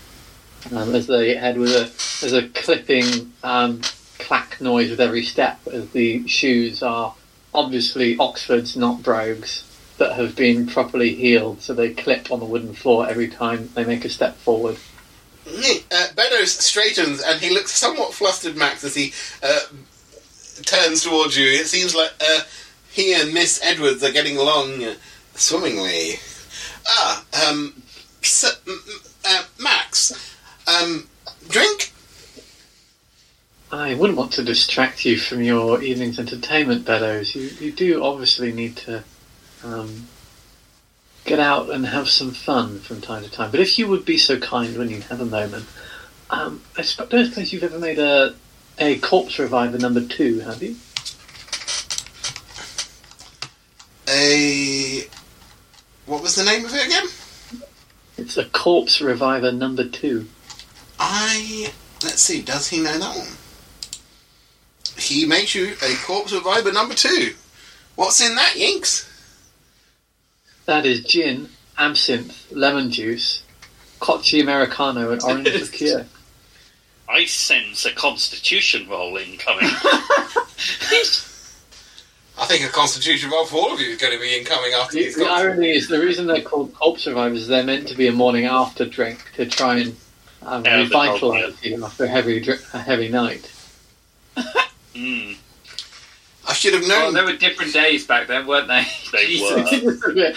[0.73, 3.81] um, as they head with a there's a clipping um,
[4.19, 7.15] clack noise with every step as the shoes are
[7.55, 9.65] obviously Oxfords not brogues
[9.97, 13.85] that have been properly heeled so they clip on the wooden floor every time they
[13.85, 14.77] make a step forward
[15.90, 19.12] uh, Beddoes straightens and he looks somewhat flustered, Max, as he
[19.43, 19.61] uh,
[20.62, 21.47] turns towards you.
[21.47, 22.40] It seems like uh,
[22.98, 24.84] he and Miss Edwards are getting along
[25.36, 26.14] swimmingly.
[26.88, 27.80] Ah, um,
[28.22, 28.48] so,
[29.24, 31.06] uh, Max, um,
[31.48, 31.92] drink?
[33.70, 37.36] I wouldn't want to distract you from your evening's entertainment, Beddoes.
[37.36, 39.04] You, you do obviously need to
[39.62, 40.08] um,
[41.24, 43.52] get out and have some fun from time to time.
[43.52, 45.66] But if you would be so kind when you have a moment,
[46.30, 48.34] um, I don't suppose you've ever made a
[48.80, 50.76] a corpse reviver number two, have you?
[54.09, 55.05] A.
[56.06, 57.06] What was the name of it again?
[58.16, 60.28] It's a corpse reviver number two.
[60.98, 61.72] I.
[62.02, 63.28] Let's see, does he know that one?
[64.97, 67.35] He makes you a corpse reviver number two.
[67.97, 69.09] What's in that, Yinks?
[70.66, 73.43] That is gin, absinthe, lemon juice,
[74.01, 76.06] Cocchi Americano, and orange liqueur.
[77.09, 79.70] I sense a constitution roll incoming.
[82.40, 84.94] I think a constitution roll for all of you is going to be incoming after
[84.97, 85.40] The, these the cocktails.
[85.40, 88.44] irony is the reason they're called corpse revivers is they're meant to be a morning
[88.47, 89.97] after drink to try and
[90.43, 93.51] um, Yeah, revitalise you after a heavy a heavy night.
[94.94, 95.36] mm,
[96.48, 97.15] I should have Well, known.
[97.15, 98.86] there were different days back then, weren't they?
[99.12, 99.82] they Jesus.
[100.05, 100.32] were.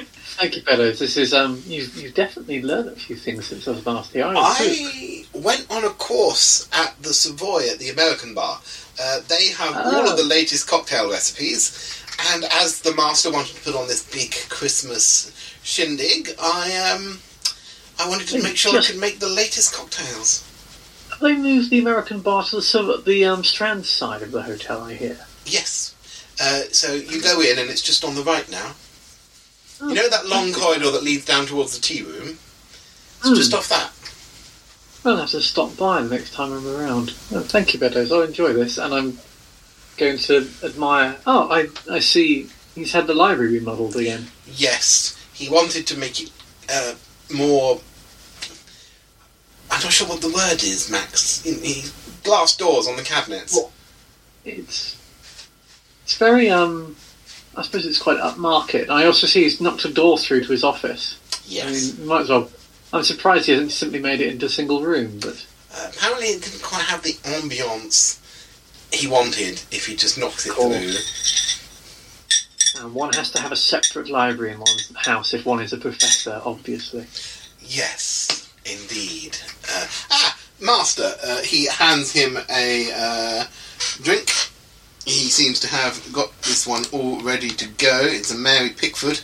[0.36, 0.98] Thank you, fellows.
[0.98, 4.22] This is um, you've, you've definitely learned a few things since I was last the
[4.22, 4.40] Iron too.
[4.42, 8.60] I went on a course at the Savoy at the American Bar.
[9.00, 10.10] Uh, they have all Oh.
[10.12, 11.72] of the latest cocktail recipes,
[12.32, 17.20] and as the master wanted to put on this big Christmas shindig, I um,
[17.98, 20.44] I wanted to make sure I could make the latest cocktails.
[21.10, 24.82] Have they moved the American bar to the the um, Strand side of the hotel?
[24.82, 25.26] I hear.
[25.44, 25.94] Yes.
[26.40, 28.74] Uh, so you go in, and it's just on the right now.
[29.80, 32.38] Oh, You know that long corridor that leads down towards the tea room?
[33.18, 33.34] It's Hmm.
[33.34, 33.90] just off that.
[35.04, 37.10] I'll have to stop by the next time I'm around.
[37.32, 38.10] Oh, thank you, Beddoes.
[38.10, 39.18] I'll enjoy this, and I'm
[39.98, 41.16] going to admire.
[41.26, 42.48] Oh, I I see.
[42.74, 44.26] He's had the library remodeled again.
[44.46, 46.30] Yes, he wanted to make it
[46.70, 46.94] uh,
[47.34, 47.80] more.
[49.70, 51.42] I'm not sure what the word is, Max.
[51.42, 51.84] He,
[52.22, 53.54] glass doors on the cabinets.
[53.54, 53.72] Well-
[54.44, 54.96] It's
[56.04, 56.96] it's very um.
[57.56, 58.88] I suppose it's quite upmarket.
[58.88, 61.18] I also see he's knocked a door through to his office.
[61.32, 61.96] I yes.
[61.98, 62.50] mean, might as well.
[62.94, 65.44] I'm surprised he hasn't simply made it into a single room, but
[65.76, 68.18] Uh, apparently, it didn't quite have the ambience
[68.92, 70.70] he wanted if he just knocks it Cool.
[70.70, 70.94] through.
[72.80, 75.76] And one has to have a separate library in one's house if one is a
[75.76, 77.06] professor, obviously.
[77.60, 79.36] Yes, indeed.
[79.68, 83.44] Uh, ah, Master, uh, he hands him a uh,
[84.02, 84.30] drink.
[85.04, 88.02] He seems to have got this one all ready to go.
[88.02, 89.20] It's a Mary Pickford.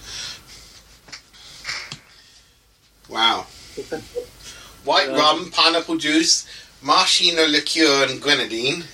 [3.09, 3.47] Wow.
[4.85, 6.47] White rum, pineapple juice,
[6.83, 8.85] maraschino liqueur, and grenadine.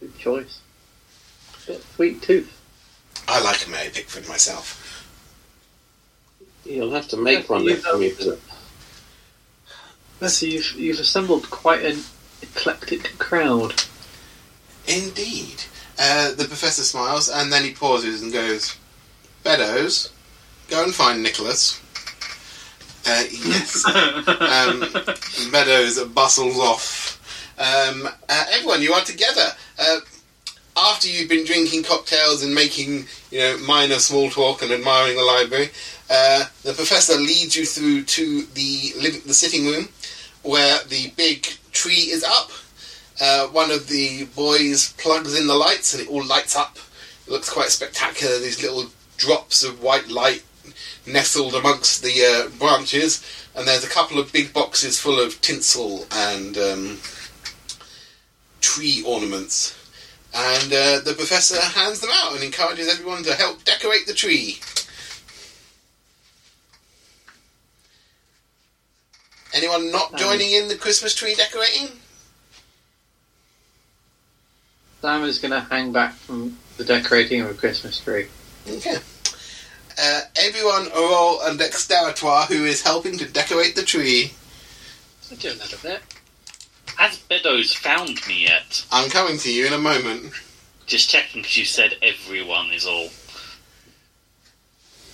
[0.00, 0.60] Good choice.
[1.66, 2.60] Bit sweet tooth.
[3.28, 4.78] I like a Mary Pickford myself.
[6.64, 8.40] You'll have to make one You next time you visit.
[10.20, 12.00] So you've, you've assembled quite an
[12.42, 13.82] eclectic crowd.
[14.86, 15.64] Indeed.
[15.98, 18.76] Uh, the professor smiles and then he pauses and goes,
[19.42, 20.12] Beddoes,
[20.68, 21.81] go and find Nicholas.
[23.06, 23.84] Uh, yes.
[23.86, 27.18] um, Meadows bustles off.
[27.58, 29.48] Um, uh, everyone, you are together.
[29.78, 29.98] Uh,
[30.76, 35.22] after you've been drinking cocktails and making, you know, minor small talk and admiring the
[35.22, 35.68] library,
[36.10, 39.88] uh, the professor leads you through to the living, the sitting room,
[40.42, 42.50] where the big tree is up.
[43.20, 46.78] Uh, one of the boys plugs in the lights, and it all lights up.
[47.26, 48.38] It looks quite spectacular.
[48.38, 50.42] These little drops of white light
[51.06, 56.06] nestled amongst the uh, branches, and there's a couple of big boxes full of tinsel
[56.10, 56.98] and um,
[58.60, 59.78] tree ornaments.
[60.34, 64.60] And uh, the professor hands them out and encourages everyone to help decorate the tree.
[69.54, 71.88] Anyone not joining in the Christmas tree decorating?
[75.02, 78.28] Sam is going to hang back from the decorating of a Christmas tree.
[78.66, 78.96] Okay.
[79.98, 84.32] Uh, everyone roll a dexteritoire who is helping to decorate the tree.
[85.30, 86.00] I do a little bit.
[86.96, 88.84] Has Beddoes found me yet?
[88.92, 90.32] I'm coming to you in a moment.
[90.86, 93.08] Just checking because you said everyone is all.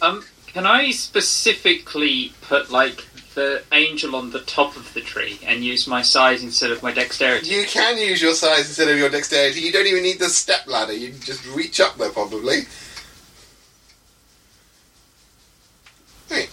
[0.01, 5.65] Um, can I specifically put like the angel on the top of the tree and
[5.65, 7.49] use my size instead of my dexterity?
[7.49, 9.61] You can use your size instead of your dexterity.
[9.61, 10.93] You don't even need the step ladder.
[10.93, 12.63] You can just reach up there, probably.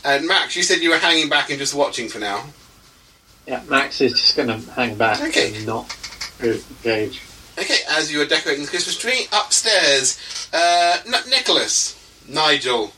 [0.03, 2.45] And Max, you said you were hanging back and just watching for now.
[3.47, 5.55] Yeah, Max is just going to hang back Okay.
[5.55, 5.95] and not
[6.41, 7.21] engage.
[7.57, 11.95] Okay, as you are decorating the Christmas tree, upstairs, uh, N- Nicholas,
[12.27, 12.91] Nigel,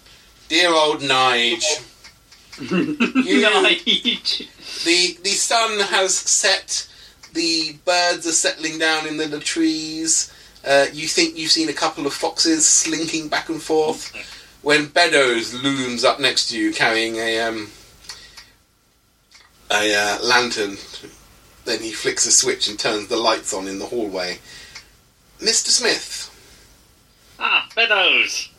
[0.49, 1.83] dear old Nige.
[2.57, 4.47] Nige.
[4.83, 6.87] The the sun has set.
[7.33, 10.33] The birds are settling down in the, the trees.
[10.65, 14.11] Uh, you think you've seen a couple of foxes slinking back and forth
[14.67, 17.69] when Beddoes looms up next to you carrying a um,
[19.71, 20.75] a uh, lantern.
[21.63, 24.39] Then he flicks a switch and turns the lights on in the hallway.
[25.39, 25.69] Mr.
[25.69, 26.29] Smith,
[27.39, 28.49] Ah, Beddoes!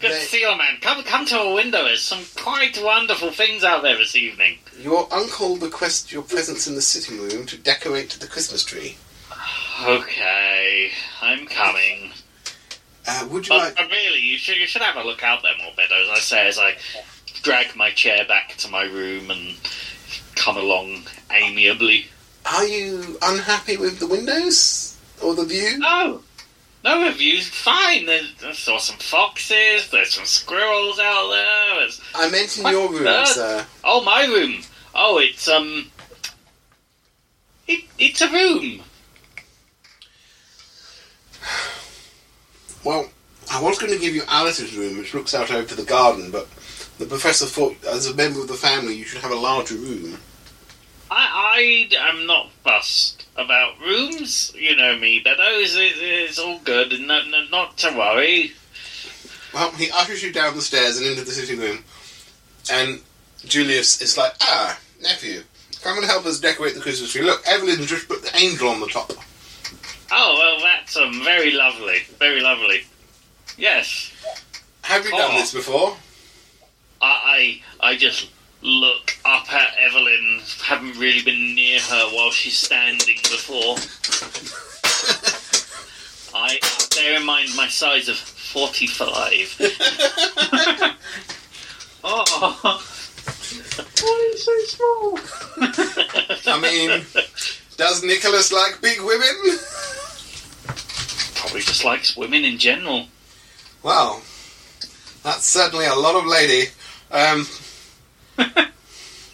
[0.00, 0.78] Good to see you, man.
[0.80, 1.84] Come, come to a window.
[1.84, 4.58] There's some quite wonderful things out there this evening.
[4.80, 8.96] your uncle requests your presence in the sitting room to decorate the Christmas tree.
[9.86, 10.90] Okay,
[11.20, 12.12] I'm coming.
[13.08, 13.90] Uh, would you But, like?
[13.90, 16.08] really, you should you should have a look out there more, Beddoes.
[16.10, 16.76] I say as I
[17.42, 19.56] drag my chair back to my room and
[20.34, 22.06] come along amiably.
[22.46, 25.78] Are you unhappy with the windows or the view?
[25.78, 26.22] No,
[26.84, 27.48] no reviews.
[27.48, 28.06] Fine.
[28.06, 29.90] There's, I saw some foxes.
[29.90, 31.80] There's some squirrels out there.
[31.80, 32.70] There's, I meant in What?
[32.72, 33.66] your room, Uh, sir.
[33.84, 34.62] oh, my room.
[34.94, 35.90] Oh, it's um.
[37.68, 38.82] It, it's a room.
[42.86, 43.08] Well,
[43.52, 46.48] I was going to give you Alice's room, which looks out over the garden, but
[46.98, 50.18] the professor thought, as a member of the family, you should have a larger room.
[51.10, 54.52] I, I am not fussed about rooms.
[54.54, 55.74] You know me, Beddoes.
[55.74, 56.92] It, it's all good.
[57.00, 58.52] No, no, not to worry.
[59.52, 61.82] Well, he ushers you down the stairs and into the sitting room,
[62.70, 63.00] and
[63.44, 65.42] Julius is like, "Ah, nephew,
[65.82, 67.22] come and help us decorate the Christmas tree.
[67.22, 69.12] Look, Evelyn just put the angel on the top."
[70.10, 71.98] Oh well, that's um, very lovely.
[72.18, 72.84] Very lovely.
[73.58, 74.12] Yes,
[74.82, 75.38] Have you done Oh.
[75.38, 75.96] this before?
[77.00, 78.28] I, I I just
[78.62, 80.40] look up at Evelyn.
[80.62, 83.76] Haven't really been near her while she's standing before.
[86.38, 86.58] I
[86.94, 89.56] bear in mind my size of forty-five.
[92.08, 92.24] Oh,
[92.62, 95.18] Why are you so small?
[96.54, 97.04] I mean,
[97.76, 99.34] does Nicholas like big women?
[101.46, 103.06] probably just likes women in general.
[103.82, 104.20] Well,
[105.22, 106.70] that's certainly a lot of lady.
[107.10, 107.46] Um,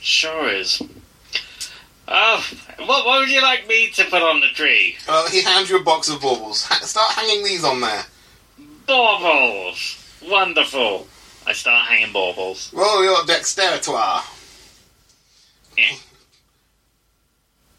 [0.02, 0.82] Sure is.
[2.09, 2.47] Oh,
[2.78, 4.97] what, what would you like me to put on the tree?
[5.09, 6.64] Uh, he hands you a box of baubles.
[6.64, 8.05] Ha- start hanging these on there.
[8.86, 10.05] Baubles.
[10.28, 11.06] Wonderful.
[11.47, 12.72] I start hanging baubles.
[12.74, 14.22] Roll your dexteritoire.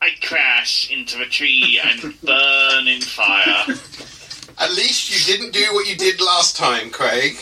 [0.01, 3.65] I crash into a tree and burn in fire,
[4.59, 7.35] At least you didn't do what you did last time, Craig.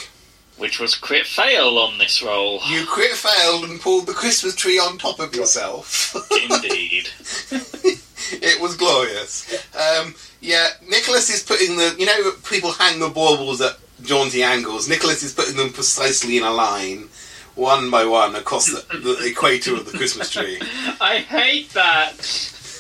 [0.58, 2.62] which was crit fail on this roll.
[2.68, 6.16] You crit failed and pulled the Christmas tree on top of yourself.
[6.44, 7.10] Indeed.
[7.52, 9.66] it was glorious.
[9.76, 11.96] Um, yeah, Nicholas is putting the.
[11.98, 14.88] You know, people hang the baubles at jaunty angles.
[14.88, 17.10] Nicholas is putting them precisely in a line,
[17.56, 20.60] one by one, across the, the equator of the Christmas tree.
[21.02, 22.14] I hate that.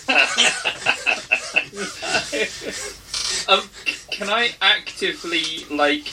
[3.47, 3.63] um,
[4.09, 6.11] can I actively like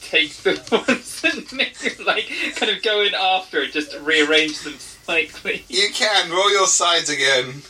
[0.00, 4.74] take the ones that Nick like kind of go in after and just rearrange them
[4.74, 5.64] slightly?
[5.68, 7.62] You can roll your sides again.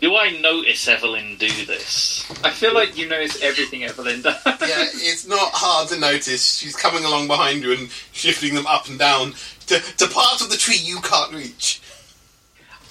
[0.00, 2.28] Do I notice Evelyn do this?
[2.42, 4.34] I feel like you notice everything Evelyn does.
[4.44, 6.56] Yeah, it's not hard to notice.
[6.56, 9.34] She's coming along behind you and shifting them up and down
[9.68, 11.81] to, to parts of the tree you can't reach.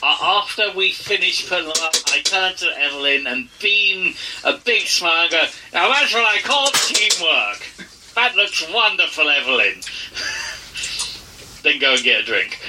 [0.04, 5.24] After we finish putting them up, I turn to Evelyn and beam a big smile
[5.24, 7.68] and go, Now that's what I call teamwork.
[8.16, 9.82] That looks wonderful, Evelyn.
[11.64, 12.60] then go and get a drink.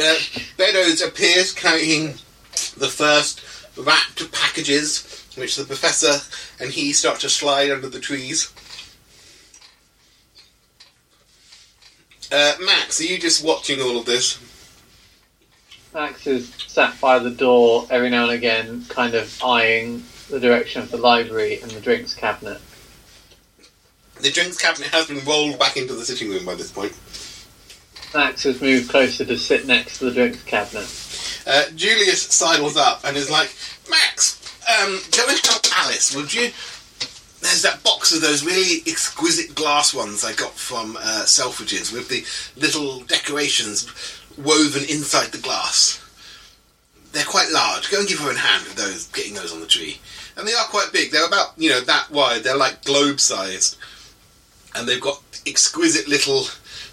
[0.00, 0.14] Uh,
[0.56, 2.14] Beddoes appears carrying
[2.76, 3.42] the first
[3.76, 6.20] wrapped packages, which the professor
[6.62, 8.52] and he start to slide under the trees.
[12.30, 14.38] Uh, Max, are you just watching all of this?
[15.94, 20.82] Max is sat by the door every now and again, kind of eyeing the direction
[20.82, 22.60] of the library and the drinks cabinet.
[24.20, 26.92] The drinks cabinet has been rolled back into the sitting room by this point.
[28.14, 30.88] Max has moved closer to sit next to the drinks cabinet.
[31.46, 33.54] Uh, Julius sidles up and is like,
[33.88, 34.38] Max,
[34.68, 36.50] um, go and help Alice, would you?
[37.40, 42.08] There's that box of those really exquisite glass ones I got from uh, Selfridges with
[42.08, 42.24] the
[42.60, 43.86] little decorations
[44.38, 46.04] woven inside the glass.
[47.12, 47.90] They're quite large.
[47.90, 49.98] Go and give her a hand with those, getting those on the tree.
[50.36, 51.10] And they are quite big.
[51.10, 52.42] They're about, you know, that wide.
[52.44, 53.76] They're like globe sized.
[54.74, 56.42] And they've got exquisite little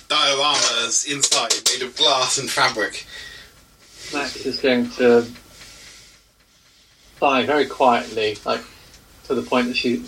[0.07, 3.05] dioramas inside made of glass and fabric.
[4.13, 5.25] Max is going to
[7.19, 8.61] sigh very quietly, like
[9.25, 10.03] to the point that she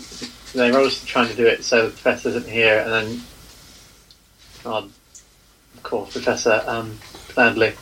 [0.54, 3.22] they're obviously trying to do it so the professor isn't here, and then,
[4.64, 6.98] God, of course, Professor, um,
[7.38, 7.72] sadly,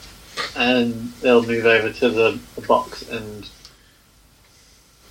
[0.55, 0.93] and
[1.23, 3.49] they'll move over to the, the box and.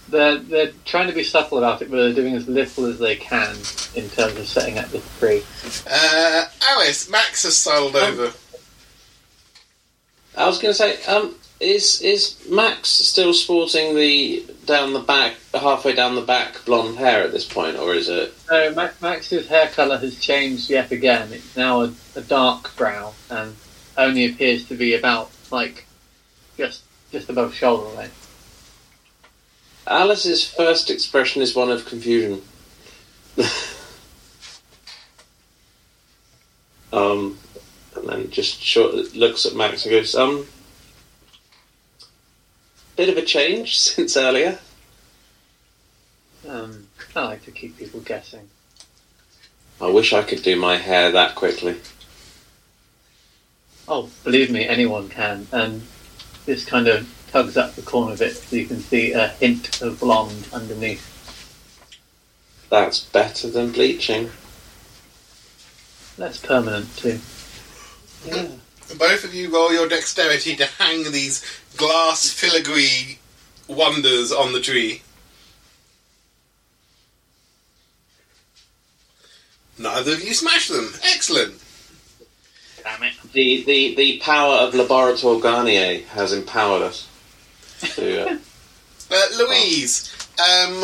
[0.07, 3.15] They're, they're trying to be subtle about it, but they're doing as little as they
[3.15, 3.55] can
[3.95, 5.41] in terms of setting up the tree.
[5.89, 8.34] Uh, Alice, Max has sidled Um, over.
[10.38, 15.38] I was going to say, um, is is Max still sporting the down the back,
[15.55, 18.31] halfway down the back, blonde hair at this point, or is it?
[18.51, 21.34] No, Ma- Max's hair colour has changed yet again.
[21.34, 23.55] It's now a, a dark brown and
[23.97, 25.85] only appears to be about like
[26.57, 28.22] just just above shoulder length.
[29.88, 32.41] Alice's first expression is one of confusion.
[36.91, 37.38] um,
[37.95, 40.47] and then just short looks at Max and goes, um,
[42.95, 44.57] bit of a change since earlier.
[46.47, 48.49] Um, I like to keep people guessing.
[49.81, 51.76] I wish I could do my hair that quickly.
[53.87, 55.47] Oh, believe me, anyone can.
[55.51, 55.83] And
[56.45, 59.81] this kind of tugs up the corner of it so you can see a hint
[59.81, 61.11] of blonde underneath.
[62.69, 64.31] That's better than bleaching.
[66.17, 67.19] That's permanent too.
[68.25, 68.47] Yeah.
[68.97, 71.43] Both of you roll your dexterity to hang these
[71.75, 73.19] glass filigree
[73.67, 75.01] wonders on the tree.
[79.77, 80.93] Neither of you smash them.
[81.03, 81.61] Excellent.
[82.83, 83.13] Damn it.
[83.35, 87.07] The, the, the power of Laboratoire Garnier has empowered us.
[87.95, 88.37] To, uh,
[89.11, 90.83] Uh, Louise, um,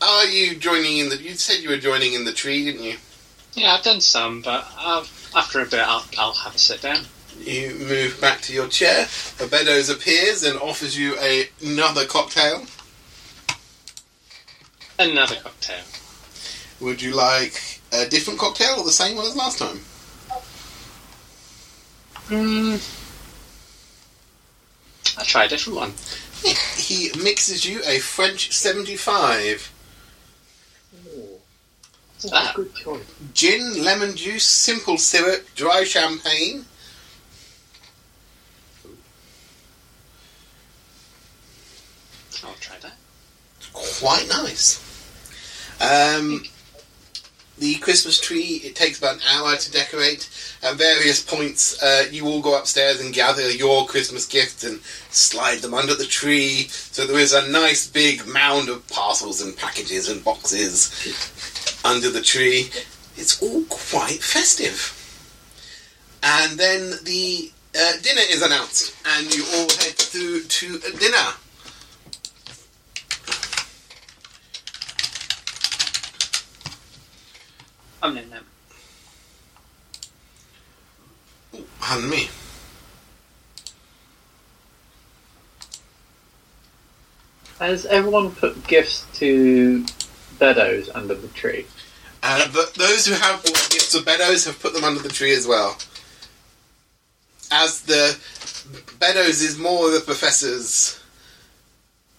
[0.00, 1.18] are you joining in the?
[1.18, 2.96] You said you were joining in the tree, didn't you?
[3.52, 5.04] Yeah, I've done some, but uh,
[5.36, 7.04] after a bit, I'll, I'll have a sit down.
[7.38, 9.06] You move back to your chair.
[9.38, 12.64] A Beddoes appears and offers you a, another cocktail.
[14.98, 15.84] Another cocktail.
[16.80, 19.80] Would you like a different cocktail or the same one as last time?
[22.32, 22.80] Mm.
[25.18, 25.92] I'll try a different one.
[26.76, 29.70] He mixes you a French 75.
[32.32, 32.52] Ah.
[32.56, 33.04] good choice.
[33.34, 36.64] Gin, lemon juice, simple syrup, dry champagne.
[42.44, 42.94] I'll try that.
[43.72, 44.80] Quite nice.
[45.80, 46.44] Um,
[47.58, 50.28] the Christmas tree, it takes about an hour to decorate.
[50.62, 54.80] At various points, uh, you all go upstairs and gather your Christmas gifts and
[55.10, 56.68] slide them under the tree.
[56.68, 62.22] So there is a nice big mound of parcels and packages and boxes under the
[62.22, 62.70] tree.
[63.16, 64.98] It's all quite festive.
[66.22, 70.96] And then the uh, dinner is announced, and you all head through to a
[78.02, 78.44] I'm in them.
[81.54, 82.28] Ooh, pardon me.
[87.60, 89.86] Has everyone put gifts to
[90.40, 91.64] Beddoes under the tree?
[92.24, 95.32] Uh, but those who have bought gifts to Beddoes have put them under the tree
[95.32, 95.78] as well.
[97.52, 98.18] As the
[98.98, 101.00] Beddoes is more the professor's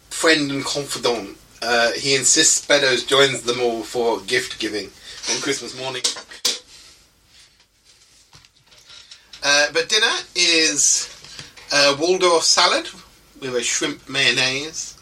[0.09, 4.89] friend and confidant, uh, he insists Beddoes joins them all for gift giving
[5.29, 6.01] on Christmas morning.
[9.43, 11.09] Uh, but dinner is
[11.71, 12.89] uh, Waldorf salad
[13.41, 14.97] with a shrimp mayonnaise,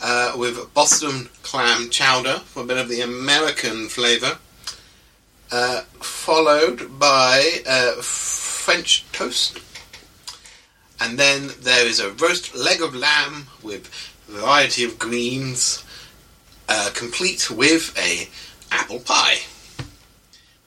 [0.00, 4.38] uh, with Boston clam chowder for a bit of the American flavour,
[5.52, 9.60] uh, followed by uh, French toast.
[11.00, 13.88] And then there is a roast leg of lamb with
[14.26, 15.84] variety of greens,
[16.68, 18.28] uh, complete with a
[18.72, 19.38] apple pie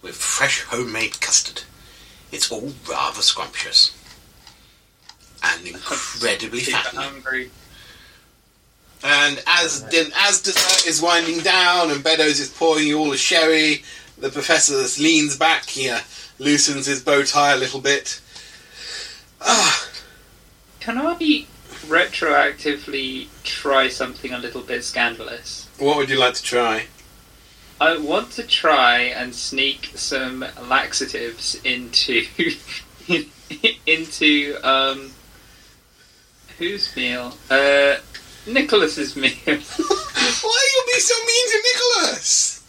[0.02, 1.64] with fresh homemade custard.
[2.32, 3.96] It's all rather scrumptious
[5.44, 7.02] and incredibly fattening.
[7.04, 7.52] hungry.
[9.04, 13.18] And as din- as dessert is winding down and Beddoes is pouring you all a
[13.18, 13.84] sherry,
[14.18, 16.02] the professor leans back here,
[16.38, 18.20] loosens his bow tie a little bit.
[19.42, 19.88] Ah,
[20.82, 21.46] Can I
[21.88, 25.68] retroactively try something a little bit scandalous?
[25.78, 26.88] what would you like to try?
[27.82, 32.26] I want to try and sneak some laxatives into
[33.86, 35.12] into um
[36.58, 37.34] whose meal?
[37.50, 37.96] Uh
[38.48, 39.32] Nicholas's meal.
[39.46, 39.54] Why
[40.58, 42.60] are you be so mean to Nicholas?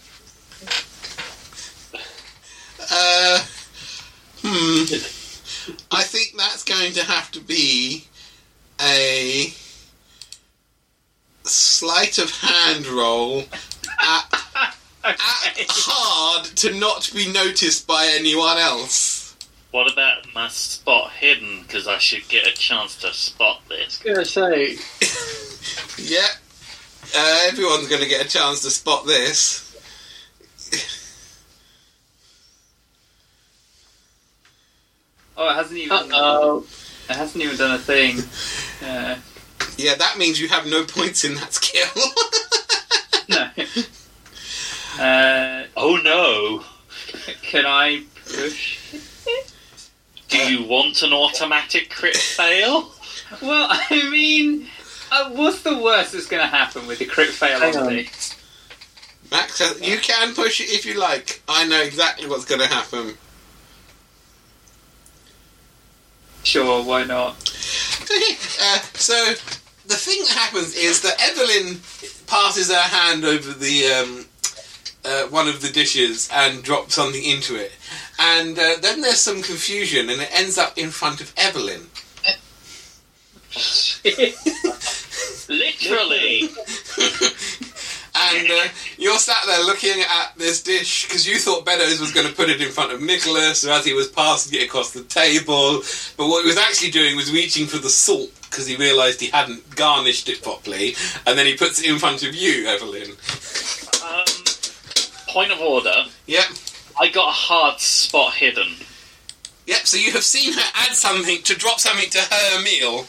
[2.92, 3.38] Uh,
[4.42, 4.82] hmm.
[5.92, 8.06] I think that's going to have to be
[8.80, 9.52] a
[11.44, 13.44] sleight of hand roll
[14.00, 14.74] at,
[15.04, 19.36] at hard to not be noticed by anyone else.
[19.70, 21.62] What about my spot hidden?
[21.62, 24.02] Because I should get a chance to spot this.
[24.04, 24.76] I was gonna say,
[26.12, 26.26] Yeah,
[27.16, 29.66] uh, everyone's going to get a chance to spot this.
[35.42, 36.66] Oh, it hasn't even oh,
[37.08, 38.18] it hasn't even done a thing.
[38.82, 39.14] Uh,
[39.76, 41.86] Yeah, that means you have no points in that skill.
[43.28, 43.50] no.
[44.98, 46.64] Uh, Oh no!
[47.42, 48.78] can I push?
[50.28, 52.92] Do you want an automatic crit fail?
[53.42, 54.66] Well, I mean,
[55.10, 57.88] uh, what's the worst that's going to happen with a crit fail Hang on on.
[57.94, 58.36] these?
[59.30, 61.40] Max, says, you can push it if you like.
[61.48, 63.14] I know exactly what's going to happen.
[66.42, 67.32] Sure, why not?
[68.62, 69.14] uh, so
[69.86, 71.80] the thing that happens is that Evelyn
[72.26, 74.26] passes her hand over the um,
[75.04, 77.72] uh, one of the dishes and drops something into it,
[78.18, 81.86] and uh, then there's some confusion, and it ends up in front of Evelyn.
[85.48, 86.42] Literally!
[88.14, 88.68] and uh,
[88.98, 92.50] you're sat there looking at this dish because you thought Beddoes was going to put
[92.50, 95.82] it in front of Nicholas as he was passing it across the table.
[96.16, 99.28] But what he was actually doing was reaching for the salt because he realised he
[99.28, 100.94] hadn't garnished it properly,
[101.26, 103.12] and then he puts it in front of you, Evelyn.
[105.30, 105.94] Point of order.
[106.26, 106.44] Yep.
[107.00, 108.74] I got a hard spot hidden.
[109.66, 113.06] Yep, so you have seen her add something to drop something to her meal.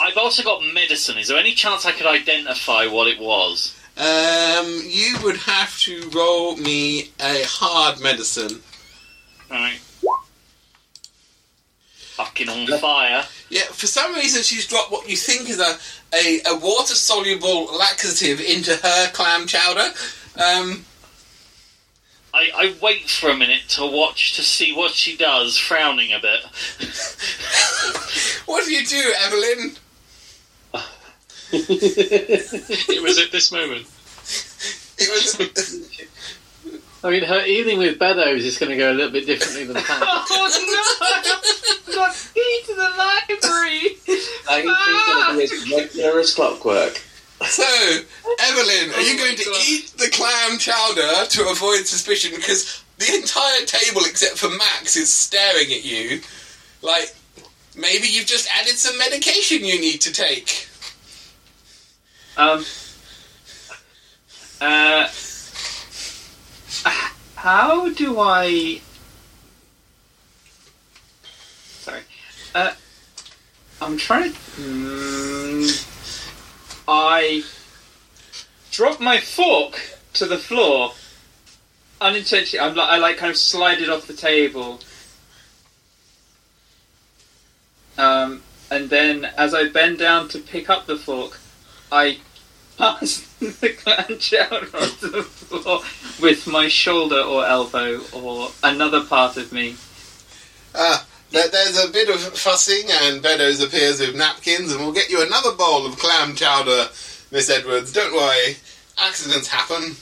[0.00, 1.18] I've also got medicine.
[1.18, 3.78] Is there any chance I could identify what it was?
[3.98, 8.62] Um, you would have to roll me a hard medicine.
[9.50, 9.78] Right.
[12.16, 13.26] Fucking on fire.
[13.50, 15.76] Yeah, for some reason she's dropped what you think is a,
[16.14, 19.92] a, a water soluble laxative into her clam chowder.
[20.36, 20.84] Um,
[22.32, 26.20] I, I wait for a minute to watch to see what she does, frowning a
[26.20, 26.44] bit.
[28.46, 29.76] what do you do, Evelyn?
[31.52, 33.84] It was at this moment.
[34.98, 36.06] It was.
[37.02, 39.76] I mean, her eating with Beddoes is going to go a little bit differently than
[39.82, 40.02] planned.
[40.04, 41.94] Oh no!
[41.94, 43.96] got key to the library.
[44.46, 47.00] Like, he's going to be as regular as clockwork.
[47.46, 47.62] So,
[48.40, 49.62] Evelyn, are you Oh going to God.
[49.66, 52.32] eat the clam chowder to avoid suspicion?
[52.36, 56.20] Because the entire table, except for Max, is staring at you.
[56.82, 57.14] Like,
[57.74, 60.68] maybe you've just added some medication you need to take.
[62.36, 62.64] Um.
[64.60, 65.08] Uh.
[67.36, 68.80] How do I?
[71.64, 72.02] Sorry.
[72.54, 72.72] Uh.
[73.82, 74.38] I'm trying to.
[74.60, 75.62] Mm,
[76.86, 77.42] I
[78.70, 79.80] drop my fork
[80.14, 80.92] to the floor
[82.00, 82.66] unintentionally.
[82.66, 84.80] I'm like, I like kind of slide it off the table.
[87.96, 91.40] Um, and then as I bend down to pick up the fork,
[91.90, 92.18] I
[93.40, 95.80] the clam chowder onto the floor
[96.22, 99.76] with my shoulder or elbow or another part of me.
[100.74, 105.22] Ah, there's a bit of fussing, and Beddoes appears with napkins, and we'll get you
[105.22, 106.88] another bowl of clam chowder,
[107.30, 107.92] Miss Edwards.
[107.92, 108.56] Don't worry,
[108.98, 109.96] accidents happen.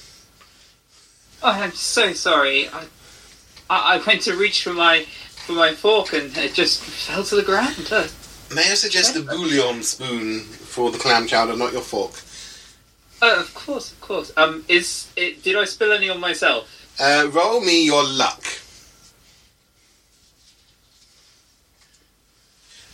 [1.42, 2.68] Oh, I'm so sorry.
[2.68, 2.84] I,
[3.68, 7.34] I, I went to reach for my for my fork and it just fell to
[7.34, 7.88] the ground.
[8.54, 12.12] May I suggest a bouillon spoon for the clam chowder, not your fork?
[13.22, 14.32] Uh, of course, of course.
[14.36, 15.42] Um, is it?
[15.42, 16.68] Did I spill any on myself?
[17.00, 18.42] Uh, roll me your luck.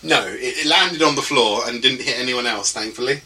[0.03, 3.21] No, it, it landed on the floor and didn't hit anyone else, thankfully.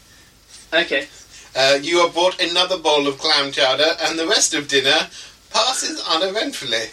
[0.73, 1.07] Okay.
[1.55, 5.09] Uh, you are brought another bowl of clam chowder, and the rest of dinner
[5.51, 6.85] passes uneventfully.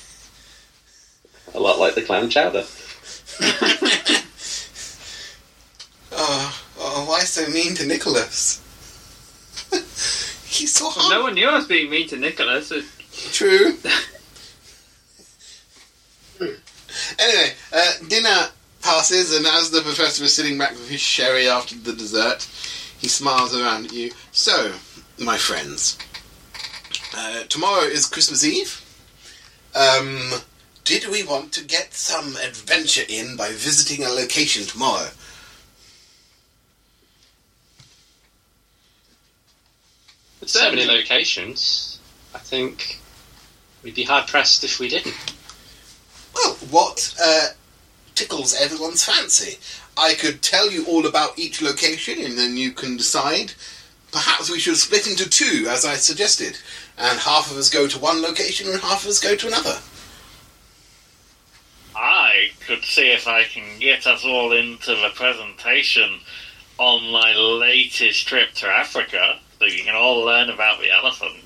[1.54, 2.64] A lot like the clam chowder.
[6.18, 8.62] Oh, oh, why so mean to Nicholas?
[10.46, 12.72] He's so Well, no one knew I was being mean to Nicholas.
[13.32, 13.76] True.
[17.18, 18.48] anyway, uh, dinner
[18.82, 22.48] passes, and as the professor is sitting back with his sherry after the dessert,
[22.98, 24.12] he smiles around at you.
[24.32, 24.72] So,
[25.18, 25.98] my friends,
[27.16, 28.82] uh, tomorrow is Christmas Eve.
[29.74, 30.30] Um,
[30.84, 35.10] did we want to get some adventure in by visiting a location tomorrow?
[40.46, 41.98] With so many locations,
[42.32, 43.00] I think
[43.82, 45.16] we'd be hard pressed if we didn't.
[46.32, 47.48] Well, what uh,
[48.14, 49.58] tickles everyone's fancy?
[49.96, 53.54] I could tell you all about each location and then you can decide.
[54.12, 56.56] Perhaps we should split into two, as I suggested,
[56.96, 59.78] and half of us go to one location and half of us go to another.
[61.96, 66.20] I could see if I can get us all into the presentation
[66.78, 71.42] on my latest trip to Africa, so you can all learn about the elephant.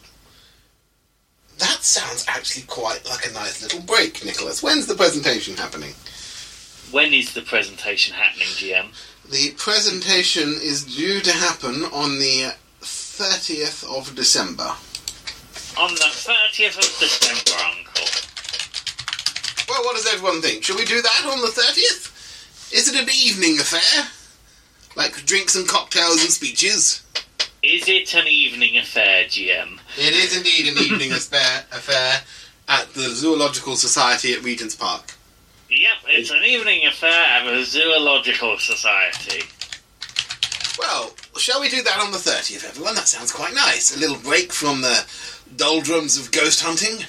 [1.58, 4.62] That sounds actually quite like a nice little break, Nicholas.
[4.62, 5.94] When's the presentation happening?
[6.90, 8.88] When is the presentation happening, GM?
[9.30, 14.74] The presentation is due to happen on the 30th of December.
[15.78, 18.08] On the 30th of December, Uncle.
[19.68, 20.64] Well, what does everyone think?
[20.64, 22.72] Should we do that on the 30th?
[22.72, 24.08] Is it an evening affair?
[24.96, 27.04] Like drinks and cocktails and speeches?
[27.62, 29.78] Is it an evening affair, GM?
[29.98, 32.22] It is indeed an evening affair, affair
[32.68, 35.14] at the Zoological Society at Regent's Park.
[35.68, 39.44] Yep, it's an evening affair at the Zoological Society.
[40.78, 42.94] Well, shall we do that on the 30th, everyone?
[42.94, 43.94] That sounds quite nice.
[43.94, 45.04] A little break from the
[45.56, 47.04] doldrums of ghost hunting.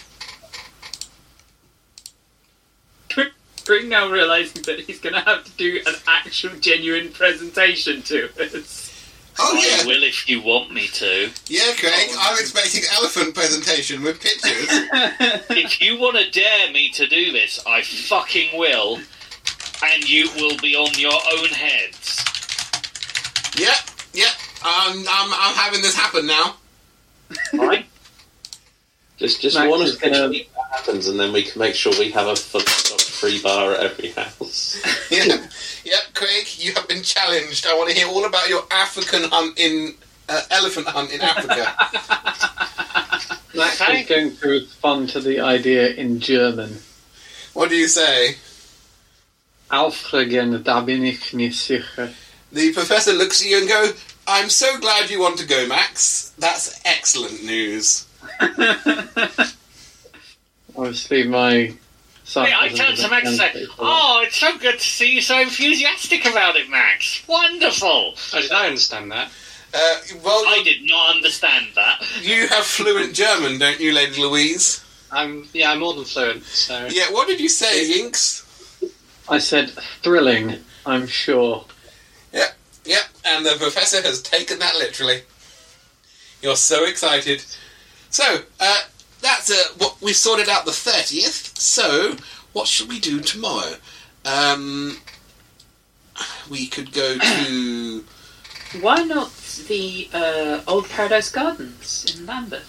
[3.64, 8.30] Green now realizing that he's going to have to do an actual, genuine presentation to
[8.42, 8.91] us.
[9.40, 9.86] Oh, I yeah.
[9.88, 11.30] will if you want me to.
[11.48, 14.68] Yeah, Craig, I'm expecting elephant presentation with pictures.
[15.50, 19.00] if you want to dare me to do this, I fucking will.
[19.84, 22.24] And you will be on your own heads.
[23.58, 23.78] yep,
[24.14, 24.30] yep.
[24.64, 26.56] Um, I'm, I'm having this happen now.
[27.54, 27.86] Right?
[29.18, 31.94] Just, just Max one is of gonna- that happens, and then we can make sure
[31.98, 32.62] we have a full
[33.22, 34.82] free bar at every house.
[35.12, 35.46] Yeah.
[35.84, 37.68] yep, Craig, you have been challenged.
[37.68, 39.94] I want to hear all about your African hunt in
[40.30, 41.76] uh, elephant hunt in Africa.
[43.54, 46.78] Max Thank- is going to respond to the idea in German.
[47.54, 48.38] what do you say?
[49.70, 52.10] Aufregen, da bin ich nicht sicher.
[52.52, 53.92] The professor looks at you and go,
[54.28, 56.34] "I'm so glad you want to go, Max.
[56.38, 58.06] That's excellent news."
[60.76, 61.74] Obviously, my
[62.32, 62.48] son.
[62.48, 65.40] Hey, I turned to Max and said, Oh, it's so good to see you so
[65.40, 67.28] enthusiastic about it, Max.
[67.28, 68.16] Wonderful.
[68.34, 69.32] Oh, did I understand that?
[69.74, 72.02] Uh, well, I did not understand that.
[72.22, 74.84] you have fluent German, don't you, Lady Louise?
[75.12, 76.44] I'm yeah, I'm more than fluent.
[76.44, 77.12] So Yeah.
[77.12, 78.46] What did you say, Yinks?
[79.30, 79.70] I said
[80.02, 80.58] thrilling.
[80.86, 81.66] I'm sure.
[82.34, 85.22] Yep, yep, and the professor has taken that literally.
[86.42, 87.44] You're so excited.
[88.10, 88.80] So, uh,
[89.22, 91.58] that's uh, what we've sorted out the 30th.
[91.58, 92.16] So,
[92.54, 93.76] what should we do tomorrow?
[94.26, 94.98] Um,
[96.50, 98.04] we could go to.
[98.82, 99.32] Why not
[99.68, 102.68] the uh, Old Paradise Gardens in Lambeth?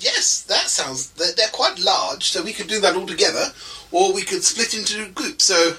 [0.00, 1.10] Yes, that sounds.
[1.10, 3.46] They're, they're quite large, so we could do that all together,
[3.90, 5.44] or we could split into groups.
[5.44, 5.76] So,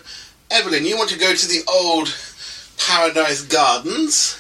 [0.50, 2.16] Evelyn, you want to go to the old
[2.78, 4.40] Paradise Gardens?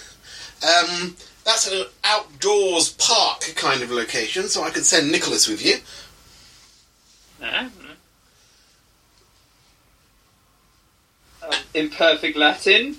[0.63, 1.15] Um,
[1.45, 5.77] that's an outdoors park kind of location, so I could send Nicholas with you.
[7.41, 7.69] Uh,
[11.73, 12.95] In perfect Latin.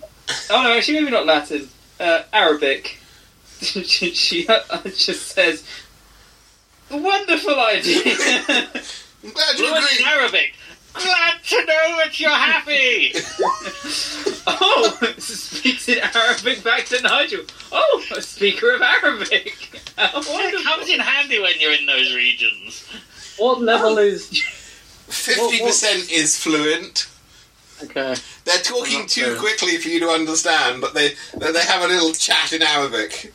[0.50, 1.68] Oh no, actually maybe not Latin.
[1.98, 2.98] Uh, Arabic.
[3.60, 5.64] she uh, just says,
[6.90, 8.02] "Wonderful idea."
[9.24, 10.04] I'm glad you agree.
[10.04, 10.54] Arabic.
[10.94, 13.12] Glad to know that you're happy.
[14.46, 17.44] oh, speaks in Arabic back to Nigel.
[17.72, 19.80] Oh, a speaker of Arabic.
[19.98, 22.86] How it comes in handy when you're in those regions.
[23.38, 24.28] What level is?
[25.08, 27.08] Fifty percent is fluent.
[27.82, 28.14] Okay.
[28.44, 29.40] They're talking too fluent.
[29.40, 33.32] quickly for you to understand, but they they have a little chat in Arabic.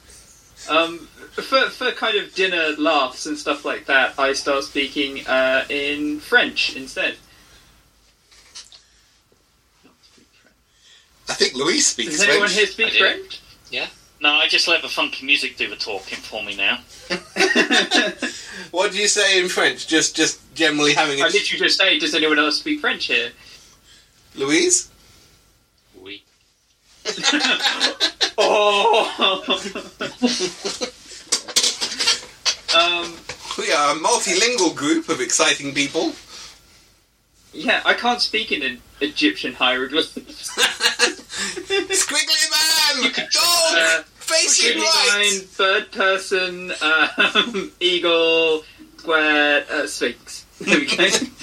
[0.69, 5.65] Um, for for kind of dinner laughs and stuff like that, I start speaking uh,
[5.69, 7.17] in French instead.
[11.29, 12.19] I think Louise speaks French.
[12.19, 12.59] Does anyone French.
[12.59, 12.99] here speak I do.
[12.99, 13.41] French?
[14.21, 16.79] No, I just let the funky music do the talking for me now.
[18.71, 19.87] What do you say in French?
[19.87, 23.31] Just just generally having a I literally just say, does anyone else speak French here?
[24.35, 24.91] Louise.
[25.99, 26.23] Oui.
[28.37, 29.09] oh.
[32.77, 33.15] um,
[33.57, 36.13] We are a multilingual group of exciting people.
[37.53, 40.13] Yeah, I can't speak in an Egyptian hieroglyphs.
[41.89, 43.11] Squiggly man!
[43.13, 43.77] Dog!
[43.77, 45.31] Uh, Facing Green right!
[45.31, 48.63] line, third person, um, eagle,
[48.97, 50.45] square, uh, sphinx.
[50.59, 51.07] There we go.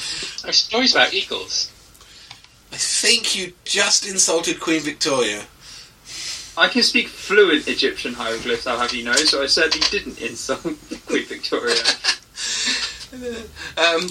[0.52, 1.72] Stories about eagles.
[2.72, 5.42] I think you just insulted Queen Victoria.
[6.58, 10.62] I can speak fluent Egyptian hieroglyphs, I'll have you know, so I certainly didn't insult
[11.06, 11.82] Queen Victoria.
[13.76, 14.08] Um,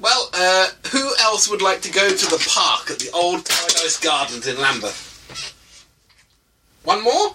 [0.00, 3.98] well, uh, who else would like to go to the park at the old Paradise
[3.98, 5.54] Gardens in Lambeth?
[6.84, 7.34] One more?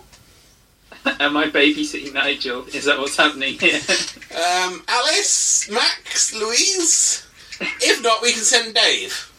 [1.20, 2.66] Am I babysitting Nigel?
[2.68, 3.80] Is that what's happening here?
[4.32, 7.28] Um, Alice, Max, Louise?
[7.60, 9.30] If not, we can send Dave.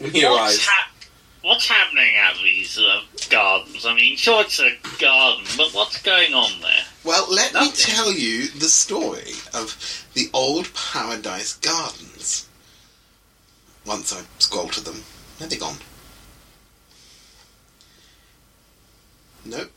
[0.00, 0.68] When he What's, arrives.
[1.42, 3.84] what's happening at these uh, gardens?
[3.84, 6.84] I mean, sure, it's a garden, but what's going on there?
[7.04, 12.07] Well, let me tell you the story of the old Paradise Gardens.
[13.88, 15.02] Once I scroll to them.
[15.38, 15.78] they're gone?
[19.46, 19.72] Nope.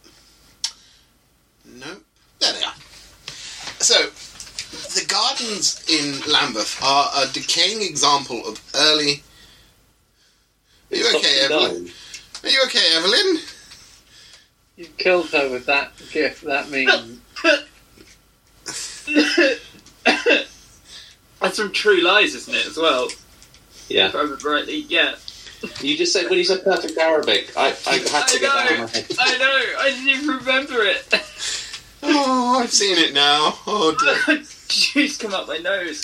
[1.66, 2.04] Nope.
[2.40, 2.74] There they are.
[3.80, 4.10] So,
[5.00, 9.24] the gardens in Lambeth are a decaying example of early.
[10.92, 11.90] Are you okay, Evelyn?
[12.44, 13.40] Are you okay, Evelyn?
[14.76, 16.44] You killed her with that gift.
[16.44, 17.22] That means
[21.40, 23.08] That's from True Lies, isn't it, as well?
[23.92, 24.08] Yeah.
[24.08, 25.16] If I remember rightly, yeah.
[25.82, 28.66] You just said when you said perfect Arabic, I, I had to I get that
[28.70, 28.76] know.
[28.76, 29.06] on my head.
[29.20, 31.14] I know, I didn't even remember it.
[32.04, 33.60] Oh, I've seen it now.
[33.68, 33.96] Oh
[34.28, 34.38] dear.
[34.68, 36.04] Juice come up my nose.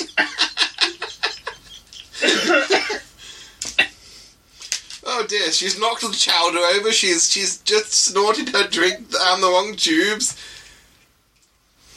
[5.10, 6.92] Oh dear, she's knocked the chowder over.
[6.92, 10.38] She's she's just snorted her drink down the wrong tubes.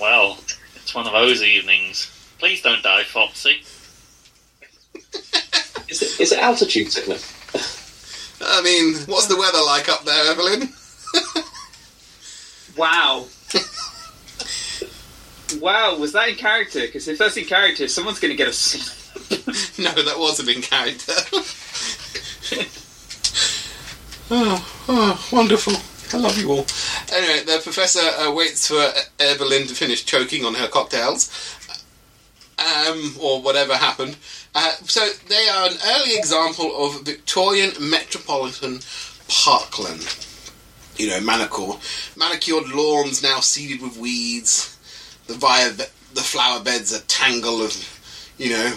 [0.01, 0.39] Well,
[0.77, 2.11] it's one of those evenings.
[2.39, 3.63] Please don't die, Foxy.
[5.91, 7.37] Is it, is it altitude sickness?
[8.43, 10.69] I mean, what's the weather like up there, Evelyn?
[12.77, 13.27] Wow.
[15.61, 16.81] wow, was that in character?
[16.81, 18.53] Because if that's in character, someone's going to get a
[19.83, 21.13] no, that wasn't in character.
[24.31, 25.75] oh, oh, wonderful.
[26.13, 26.67] I love you all.
[27.13, 31.29] Anyway, the professor uh, waits for Evelyn to finish choking on her cocktails.
[32.89, 34.17] Um, or whatever happened.
[34.55, 38.81] Uh, so they are an early example of Victorian metropolitan
[39.29, 40.17] parkland.
[40.97, 41.79] You know, manicure,
[42.17, 44.77] manicured lawns now seeded with weeds.
[45.27, 47.73] The via the flower beds a tangle of,
[48.39, 48.73] you know,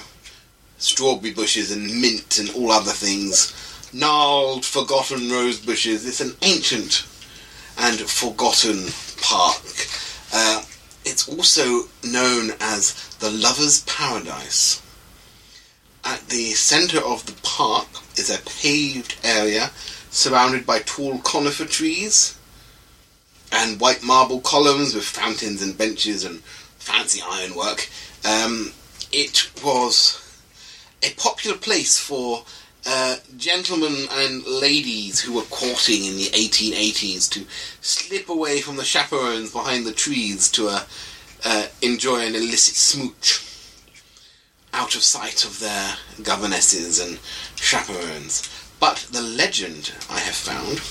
[0.77, 3.53] strawberry bushes and mint and all other things.
[3.93, 6.05] Gnarled, forgotten rose bushes.
[6.05, 7.05] It's an ancient
[7.77, 8.87] and forgotten
[9.21, 9.63] park.
[10.33, 10.63] Uh,
[11.05, 14.81] it's also known as the Lover's Paradise.
[16.05, 19.71] At the centre of the park is a paved area
[20.09, 22.37] surrounded by tall conifer trees
[23.51, 26.41] and white marble columns with fountains and benches and
[26.77, 27.89] fancy ironwork.
[28.25, 28.73] Um,
[29.11, 30.19] it was
[31.01, 32.43] a popular place for
[32.85, 37.45] uh, gentlemen and ladies who were courting in the 1880s to
[37.81, 40.83] slip away from the chaperones behind the trees to uh,
[41.45, 43.41] uh, enjoy an illicit smooch
[44.73, 47.19] out of sight of their governesses and
[47.55, 48.49] chaperones.
[48.79, 50.81] But the legend I have found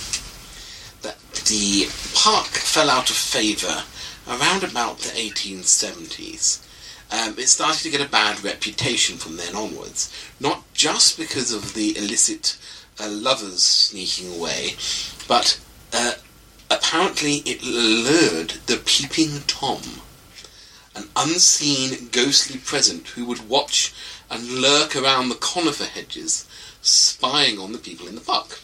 [1.03, 3.83] that the park fell out of favour
[4.29, 6.65] around about the 1870s.
[7.13, 10.11] Um, it started to get a bad reputation from then onwards,
[10.41, 12.57] not just because of the illicit
[12.99, 14.77] uh, lovers sneaking away,
[15.29, 15.61] but
[15.93, 16.15] uh,
[16.71, 19.83] apparently it lured the peeping Tom,
[20.97, 23.93] an unseen ghostly presence who would watch
[24.31, 26.49] and lurk around the conifer hedges,
[26.81, 28.59] spying on the people in the park.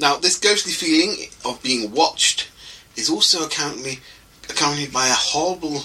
[0.00, 2.48] Now, this ghostly feeling of being watched
[2.96, 4.00] is also accompanied,
[4.48, 5.84] accompanied by a horrible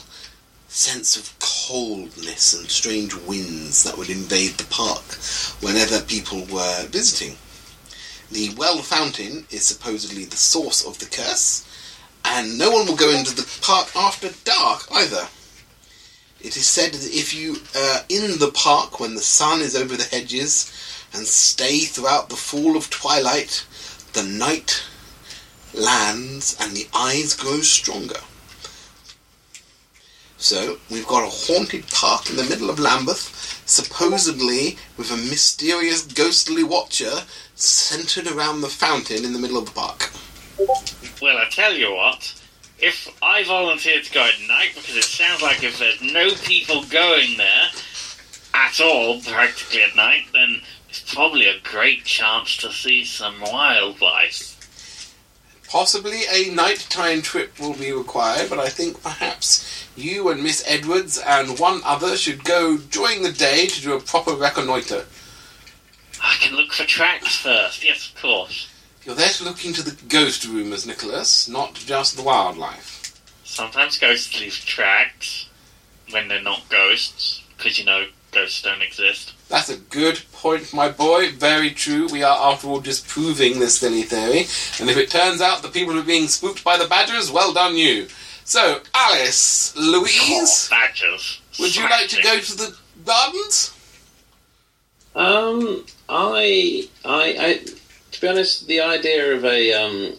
[0.76, 5.06] sense of coldness and strange winds that would invade the park
[5.62, 7.38] whenever people were visiting.
[8.30, 11.66] The well fountain is supposedly the source of the curse,
[12.26, 15.30] and no one will go into the park after dark either.
[16.42, 19.96] It is said that if you are in the park when the sun is over
[19.96, 20.74] the hedges
[21.14, 23.66] and stay throughout the fall of twilight,
[24.12, 24.84] the night
[25.74, 28.20] lands and the eyes grow stronger.
[30.46, 36.04] So, we've got a haunted park in the middle of Lambeth, supposedly with a mysterious
[36.04, 37.24] ghostly watcher
[37.56, 40.12] centered around the fountain in the middle of the park.
[41.20, 42.40] Well, I tell you what,
[42.78, 46.84] if I volunteer to go at night, because it sounds like if there's no people
[46.92, 47.70] going there
[48.54, 54.55] at all, practically at night, then it's probably a great chance to see some wildlife.
[55.70, 61.18] Possibly a nighttime trip will be required, but I think perhaps you and Miss Edwards
[61.18, 65.06] and one other should go during the day to do a proper reconnoitre.
[66.22, 68.70] I can look for tracks first, yes, of course.
[69.04, 73.22] You're there to look into the ghost rumours, Nicholas, not just the wildlife.
[73.44, 75.48] Sometimes ghosts leave tracks
[76.10, 79.35] when they're not ghosts, because you know ghosts don't exist.
[79.48, 81.32] That's a good point, my boy.
[81.32, 82.08] Very true.
[82.12, 84.46] We are, after all, disproving this silly theory.
[84.80, 87.76] And if it turns out the people are being spooked by the badgers, well done
[87.76, 88.08] you.
[88.44, 91.42] So, Alice, Louise, Badgers.
[91.60, 93.74] would you like to go to the gardens?
[95.16, 97.66] Um, I, I, I,
[98.12, 100.14] to be honest, the idea of a um,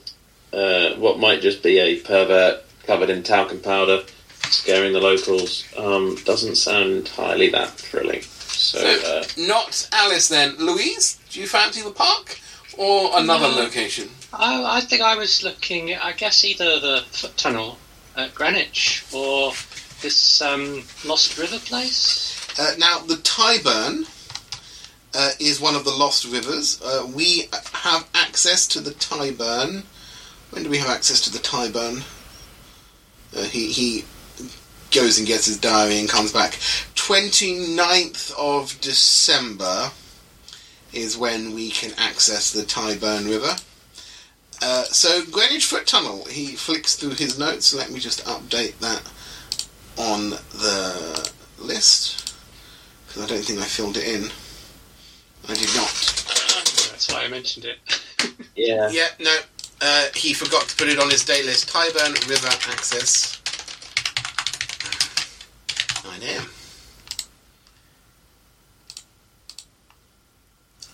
[0.53, 4.03] uh, what might just be a pervert covered in talcum powder
[4.53, 8.23] scaring the locals um, doesn't sound entirely that thrilling.
[8.23, 10.57] So, uh, Not Alice then.
[10.59, 12.39] Louise, do you fancy the park
[12.79, 13.57] or another No.
[13.63, 14.09] location?
[14.33, 17.79] I, I think I was looking, at, I guess, either the foot tunnel
[18.17, 19.53] at Greenwich or
[20.03, 22.33] this um, Lost River place.
[22.59, 24.09] Uh, now, the Tyburn
[25.15, 26.81] uh, is one of the lost rivers.
[26.83, 29.85] Uh, we have access to the Tyburn.
[30.51, 32.03] When do we have access to the Tyburn?
[33.37, 34.05] Uh, he, he
[34.91, 36.53] goes and gets his diary and comes back.
[36.95, 39.91] 29th of December
[40.93, 43.57] is when we can access the Tyburn River.
[44.63, 47.75] Uh, so, Greenwich Foot Tunnel, he flicks through his notes.
[47.75, 49.03] Let me just update that
[49.99, 52.35] on the list
[53.07, 54.31] because I don't think I filled it in.
[55.49, 55.93] I did not.
[56.91, 57.79] That's why I mentioned it.
[58.57, 58.89] yeah.
[58.91, 59.37] Yeah, no.
[59.81, 61.69] Uh, he forgot to put it on his day list.
[61.69, 63.41] Tyburn River Access.
[66.21, 66.43] 9 a.m.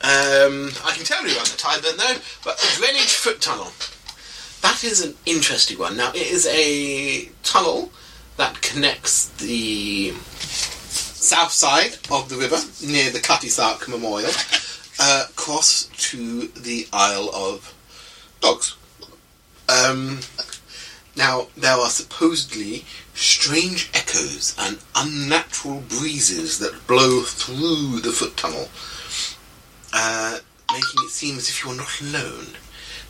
[0.05, 3.71] Um, I can tell you about the Tyburn though, but the Greenwich Foot Tunnel.
[4.63, 5.97] That is an interesting one.
[5.97, 7.91] Now, it is a tunnel
[8.37, 14.31] that connects the south side of the river near the Cutty Sark Memorial
[14.99, 17.75] uh, across to the Isle of
[18.41, 18.77] Dogs.
[19.69, 20.21] Um,
[21.17, 22.85] now, there are supposedly
[23.23, 28.69] strange echoes and unnatural breezes that blow through the foot tunnel,
[29.93, 30.39] uh,
[30.73, 32.47] making it seem as if you're not alone.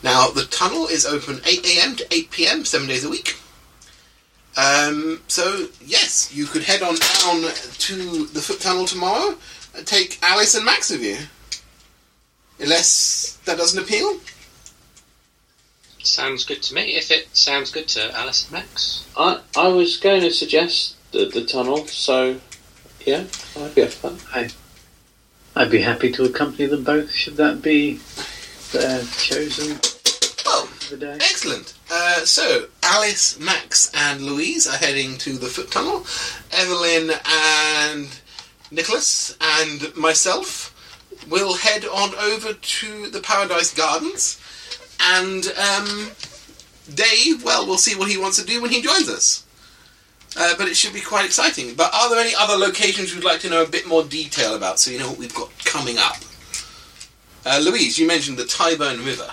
[0.03, 1.95] Now, the tunnel is open 8 a.m.
[1.95, 3.37] to 8 p.m., seven days a week.
[4.55, 9.35] Um, so, yes, you could head on down to the foot tunnel tomorrow
[9.75, 11.17] and take Alice and Max with you.
[12.59, 14.19] Unless that doesn't appeal?
[16.05, 16.95] Sounds good to me.
[16.95, 19.07] If it sounds good to Alice and Max.
[19.17, 22.39] I, I was going to suggest the, the tunnel, so
[23.05, 23.23] yeah,
[23.57, 24.53] I'd be up for that.
[25.55, 27.11] I'd be happy to accompany them both.
[27.11, 27.99] Should that be
[28.71, 29.79] their chosen
[30.45, 31.13] Oh, the day?
[31.13, 31.73] excellent.
[31.91, 36.05] Uh, so, Alice, Max, and Louise are heading to the foot tunnel.
[36.51, 38.07] Evelyn and
[38.71, 40.71] Nicholas and myself
[41.29, 44.39] will head on over to the Paradise Gardens.
[45.05, 46.11] And um,
[46.93, 49.45] Dave, well, we'll see what he wants to do when he joins us.
[50.35, 51.75] Uh, but it should be quite exciting.
[51.75, 54.79] But are there any other locations you'd like to know a bit more detail about
[54.79, 56.17] so you know what we've got coming up?
[57.45, 59.31] Uh, Louise, you mentioned the Tyburn River.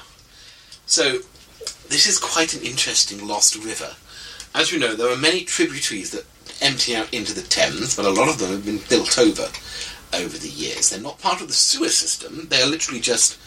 [0.86, 1.18] So,
[1.88, 3.94] this is quite an interesting lost river.
[4.54, 6.26] As you know, there are many tributaries that
[6.60, 9.48] empty out into the Thames, but a lot of them have been built over
[10.12, 10.90] over the years.
[10.90, 13.38] They're not part of the sewer system, they are literally just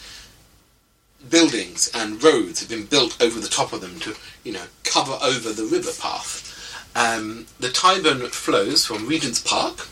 [1.30, 5.18] buildings and roads have been built over the top of them to, you know, cover
[5.22, 6.50] over the river path.
[6.96, 9.88] Um, the Tyburn flows from Regent's Park,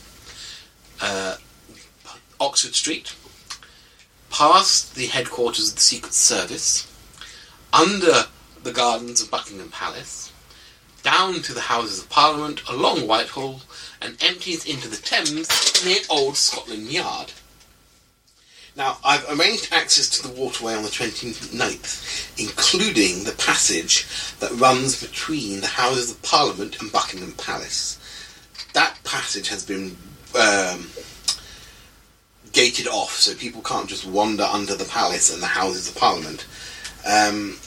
[1.01, 1.37] uh,
[2.41, 3.15] Oxford Street,
[4.31, 6.89] past the headquarters of the Secret Service,
[7.73, 8.25] under
[8.63, 10.33] the gardens of Buckingham Palace,
[11.03, 13.63] down to the Houses of Parliament, along Whitehall,
[14.01, 17.33] and empties into the Thames near Old Scotland Yard.
[18.75, 24.07] Now, I've arranged access to the waterway on the 29th, including the passage
[24.41, 27.99] that runs between the Houses of Parliament and Buckingham Palace.
[28.73, 29.97] That passage has been
[30.35, 30.89] um,
[32.53, 36.47] gated off, so people can't just wander under the palace and the Houses of Parliament.
[37.07, 37.59] Um,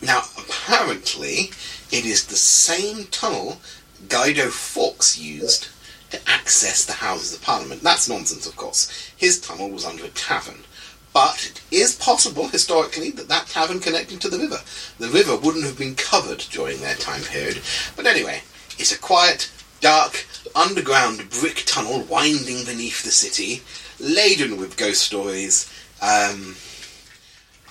[0.00, 1.50] now, apparently,
[1.90, 3.60] it is the same tunnel
[4.08, 5.68] Guido Fawkes used
[6.14, 7.82] to access the Houses of Parliament.
[7.82, 9.12] That's nonsense, of course.
[9.16, 10.64] His tunnel was under a tavern.
[11.12, 14.58] But it is possible, historically, that that tavern connected to the river.
[14.98, 17.60] The river wouldn't have been covered during their time period.
[17.96, 18.42] But anyway,
[18.78, 19.50] it's a quiet,
[19.80, 20.26] dark,
[20.56, 23.62] underground brick tunnel winding beneath the city,
[24.00, 25.70] laden with ghost stories.
[26.02, 26.56] Um,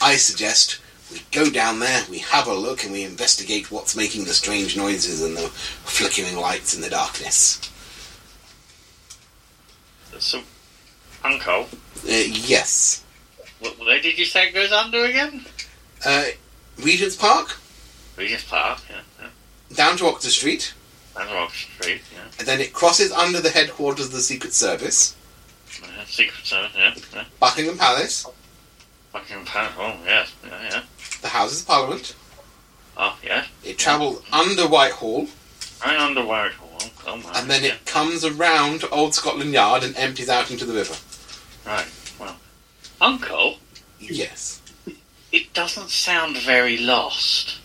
[0.02, 0.80] I suggest
[1.12, 4.78] we go down there, we have a look, and we investigate what's making the strange
[4.78, 7.70] noises and the flickering lights in the darkness.
[10.20, 10.42] So,
[11.24, 11.68] Uncle,
[12.06, 13.04] Uh, yes.
[13.62, 15.46] wh- where did you say it goes under again?
[16.06, 16.26] Uh,
[16.80, 17.58] Regent's Park,
[18.18, 19.02] Regent's Park, yeah.
[19.22, 19.28] yeah.
[19.76, 20.74] down to Oxford Street,
[21.16, 22.20] Down to Oxford Street, yeah.
[22.40, 25.16] and then it crosses under the headquarters of the Secret Service,
[25.82, 26.06] yeah.
[26.06, 26.94] Secret Service, yeah.
[27.14, 27.24] yeah.
[27.40, 28.26] Buckingham Palace,
[29.12, 30.82] Buckingham Palace, oh, yes, yeah, yeah.
[31.22, 32.16] the Houses of Parliament.
[32.96, 33.46] Oh, yeah.
[33.64, 35.28] It travels under Whitehall,
[35.84, 36.73] I under Whitehall.
[37.06, 37.32] Oh, my.
[37.40, 37.74] and then yeah.
[37.74, 40.96] it comes around Old Scotland Yard and empties out into the river.
[41.66, 41.86] Right,
[42.20, 42.38] well.
[43.02, 43.58] Uncle,
[44.00, 44.62] Yes.
[45.32, 47.60] it doesn't sound very lost.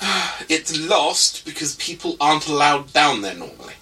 [0.48, 3.74] It's lost because people aren't allowed down there normally.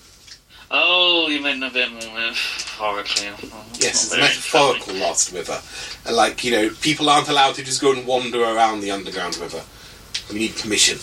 [0.70, 3.28] Oh, you mean a bit more metaphorically.
[3.28, 5.58] Oh, Yes, it's a metaphorical lost river.
[6.04, 9.38] And Like, you know, people aren't allowed to just go and wander around the underground
[9.38, 9.62] river.
[10.30, 10.98] We need permission.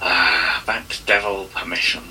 [0.00, 2.02] Ah, back to devil permission.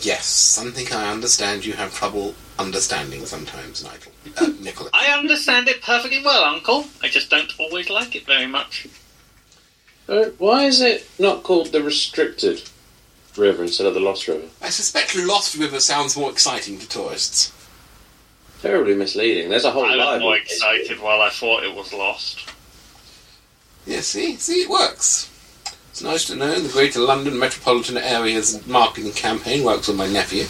[0.00, 4.12] Yes, something I understand you have trouble understanding sometimes, Nigel.
[4.38, 4.90] Uh, Nicholas.
[4.94, 6.86] I understand it perfectly well, Uncle.
[7.02, 8.88] I just don't always like it very much.
[10.08, 12.62] Uh, why is it not called the Restricted
[13.36, 14.46] River instead of the Lost River?
[14.60, 17.52] I suspect Lost River sounds more exciting to tourists.
[18.62, 19.50] Terribly misleading.
[19.50, 20.20] There's a whole I was Bible.
[20.20, 22.48] more excited while I thought it was lost.
[23.86, 24.36] Yeah, see?
[24.36, 25.28] See, it works.
[25.92, 30.44] It's nice to know the Greater London metropolitan area's marketing campaign works on my nephew.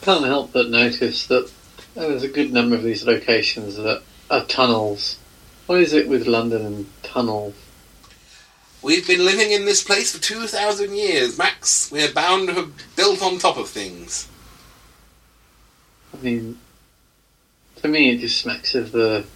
[0.00, 1.52] Can't help but notice that
[1.94, 5.18] there's a good number of these locations that are tunnels.
[5.66, 7.54] What is it with London and tunnels?
[8.80, 11.92] We've been living in this place for 2,000 years, Max.
[11.92, 14.26] We're bound to have built on top of things.
[16.14, 16.58] I mean,
[17.82, 19.26] to me, it just smacks of the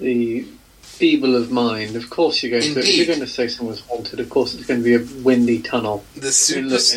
[0.00, 0.48] the
[0.94, 1.96] feeble of mind.
[1.96, 2.80] Of course, you're going to.
[2.80, 5.60] If you're going to say someone's haunted, of course, it's going to be a windy
[5.60, 6.04] tunnel.
[6.14, 6.68] The I mean, super.
[6.68, 6.94] look,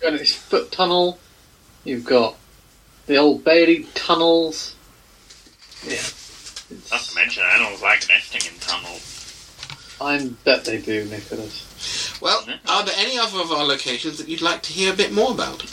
[0.00, 1.18] you've got foot tunnel.
[1.84, 2.36] You've got
[3.06, 4.76] the old Bailey tunnels.
[5.82, 6.00] Yeah, Not
[6.70, 9.96] it's, to mention, animals like nesting in tunnels.
[10.00, 12.18] I bet they do, Nicholas.
[12.20, 15.12] Well, are there any other of our locations that you'd like to hear a bit
[15.12, 15.64] more about?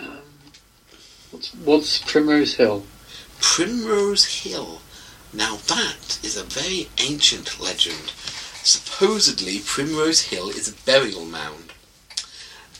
[0.00, 0.18] Um,
[1.30, 2.84] what's what's Primrose Hill?
[3.40, 4.80] Primrose Hill.
[5.36, 8.12] Now that is a very ancient legend.
[8.62, 11.72] Supposedly, Primrose Hill is a burial mound.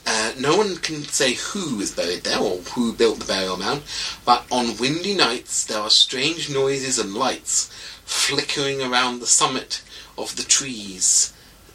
[0.06, 3.82] Uh, no one can say who is buried there or who built the burial mound,
[4.24, 7.66] but on windy nights there are strange noises and lights
[8.06, 9.82] flickering around the summit
[10.16, 11.34] of the trees,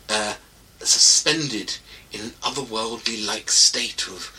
[0.10, 0.34] uh,
[0.80, 1.78] suspended
[2.12, 4.32] in an otherworldly like state of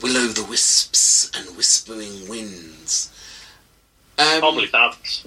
[0.00, 3.10] will o' the wisps and whispering winds.
[4.18, 5.26] Um, Probably ducks.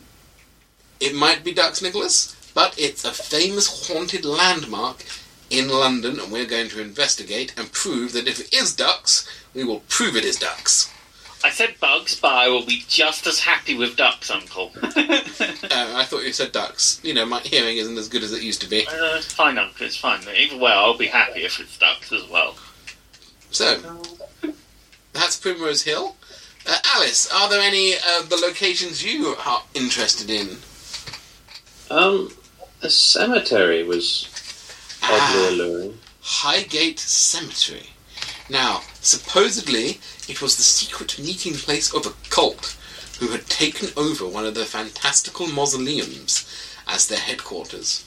[1.00, 5.06] It might be ducks, Nicholas, but it's a famous haunted landmark
[5.50, 9.64] in London, and we're going to investigate and prove that if it is ducks, we
[9.64, 10.92] will prove it is ducks.
[11.44, 14.72] I said bugs, but I will be just as happy with ducks, Uncle.
[15.70, 17.00] Uh, I thought you said ducks.
[17.04, 18.88] You know, my hearing isn't as good as it used to be.
[18.88, 19.86] Uh, it's fine, Uncle.
[19.86, 20.22] It's fine.
[20.28, 22.56] Either way, I'll be happy if it's ducks as well.
[23.52, 23.80] So,
[25.14, 26.16] that's Primrose Hill.
[26.66, 30.58] Uh, Alice, are there any of the locations you are interested in?
[31.90, 32.32] Um,
[32.82, 34.28] a cemetery was
[35.04, 36.00] oddly Ah, alluring.
[36.22, 37.90] Highgate Cemetery.
[38.50, 42.76] Now, supposedly, it was the secret meeting place of a cult
[43.20, 46.46] who had taken over one of the fantastical mausoleums
[46.88, 48.04] as their headquarters.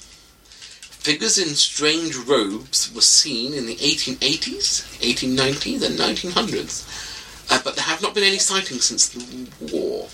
[0.80, 7.84] Figures in strange robes were seen in the 1880s, 1890s, and 1900s, uh, but there
[7.84, 10.08] have not been any sightings since the war.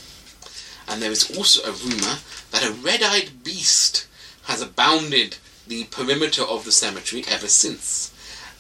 [0.89, 2.19] And there is also a rumour
[2.53, 4.07] that a red eyed beast
[4.45, 5.37] has abounded
[5.67, 8.13] the perimeter of the cemetery ever since.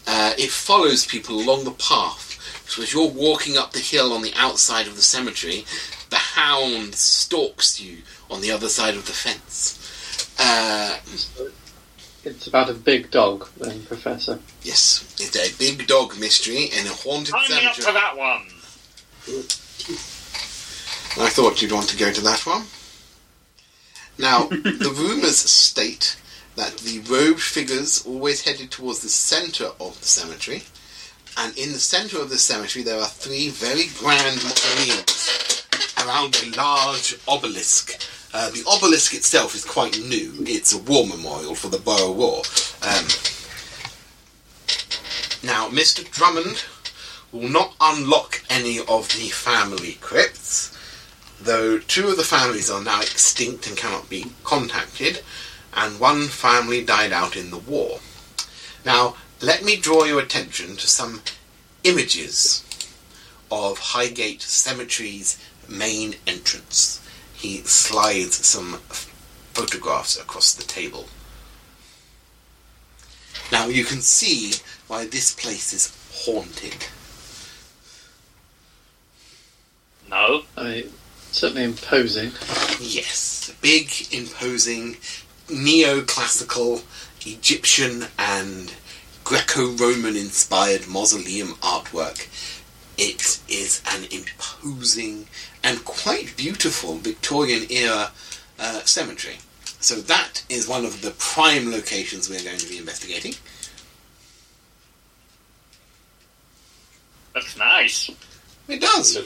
[0.06, 2.32] Uh, it follows people along the path.
[2.68, 5.64] So as you're walking up the hill on the outside of the cemetery,
[6.10, 7.98] the hound stalks you
[8.28, 9.78] on the other side of the fence.
[10.38, 10.98] Uh,
[12.24, 14.40] It's about a big dog, then, Professor.
[14.62, 18.00] yes, it's a big dog mystery in a haunted Sign me up for cemetery.
[18.00, 18.46] that one.
[21.18, 22.64] I thought you'd want to go to that one.
[24.18, 26.16] Now, the rumours state
[26.56, 30.64] that the robed figures always headed towards the centre of the cemetery,
[31.38, 35.66] and in the centre of the cemetery there are three very grand mausoleums
[36.04, 37.98] around a large obelisk.
[38.34, 40.34] Uh, the obelisk itself is quite new.
[40.40, 42.42] It's a war memorial for the Boer War.
[42.82, 43.06] Um,
[45.42, 46.08] now, Mr.
[46.10, 46.64] Drummond
[47.32, 50.75] will not unlock any of the family crypts
[51.40, 55.22] though two of the families are now extinct and cannot be contacted,
[55.74, 58.00] and one family died out in the war.
[58.84, 61.22] Now, let me draw your attention to some
[61.84, 62.64] images
[63.50, 65.38] of Highgate Cemetery's
[65.68, 67.00] main entrance.
[67.34, 68.80] He slides some
[69.52, 71.06] photographs across the table.
[73.52, 74.54] Now, you can see
[74.88, 76.86] why this place is haunted.
[80.08, 80.42] No.
[80.56, 80.92] I mean,
[81.32, 82.32] certainly imposing.
[82.80, 84.96] Yes, big, imposing,
[85.48, 86.82] neoclassical,
[87.26, 88.74] Egyptian and
[89.24, 92.28] Greco-Roman inspired mausoleum artwork.
[92.96, 95.26] It is an imposing
[95.62, 98.12] and quite beautiful Victorian era
[98.58, 99.36] uh, cemetery.
[99.80, 103.34] So that is one of the prime locations we're going to be investigating.
[107.34, 108.10] That's nice.
[108.68, 109.18] It does.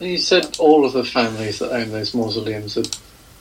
[0.00, 2.90] You said all of the families that own those mausoleums are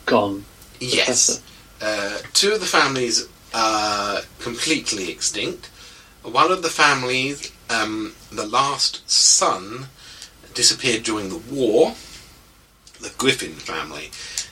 [0.06, 0.44] gone.
[0.82, 1.42] Yes.
[1.82, 5.68] Uh, two of the families are completely extinct.
[6.22, 9.86] One of the families, um, the last son,
[10.54, 11.96] disappeared during the war.
[13.00, 14.12] The Griffin family.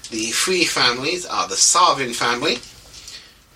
[0.10, 2.60] The three families are the Sarvin family,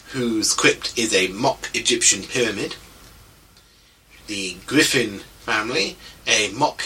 [0.10, 2.76] whose crypt is a mock Egyptian pyramid.
[4.28, 5.95] The Griffin family,
[6.28, 6.84] a mock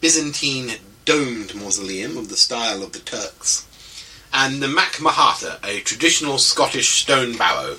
[0.00, 0.70] Byzantine
[1.08, 3.66] domed mausoleum of the style of the Turks
[4.30, 7.78] and the Mac Mahata, a traditional Scottish stone barrow.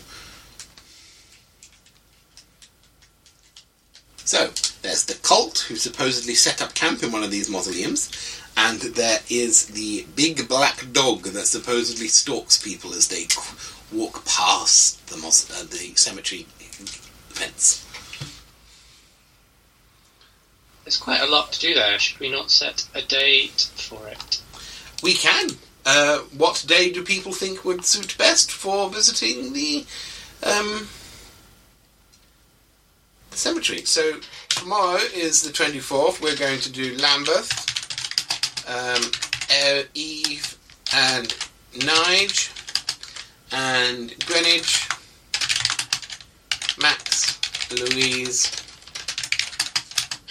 [4.25, 4.47] So,
[4.81, 8.09] there's the cult who supposedly set up camp in one of these mausoleums,
[8.57, 13.27] and there is the big black dog that supposedly stalks people as they
[13.95, 16.47] walk past the, uh, the cemetery
[17.29, 17.85] fence.
[20.89, 21.99] There's quite a lot to do there.
[21.99, 24.41] Should we not set a date for it?
[25.03, 25.51] We can.
[25.85, 29.85] Uh, what day do people think would suit best for visiting the
[30.41, 30.87] um,
[33.29, 33.85] the cemetery?
[33.85, 36.23] So tomorrow is the twenty fourth.
[36.23, 37.53] We're going to do Lambeth,
[38.67, 39.11] um,
[39.93, 40.57] Eve,
[40.91, 41.27] and
[41.75, 42.49] Nige,
[43.51, 44.89] and Greenwich,
[46.81, 47.39] Max,
[47.71, 48.49] Louise,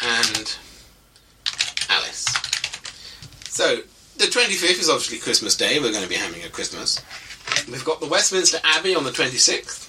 [0.02, 0.56] and
[1.88, 2.24] Alice.
[3.48, 3.78] So
[4.16, 5.78] the 25th is obviously Christmas Day.
[5.78, 7.02] We're going to be having a Christmas.
[7.70, 9.88] We've got the Westminster Abbey on the 26th.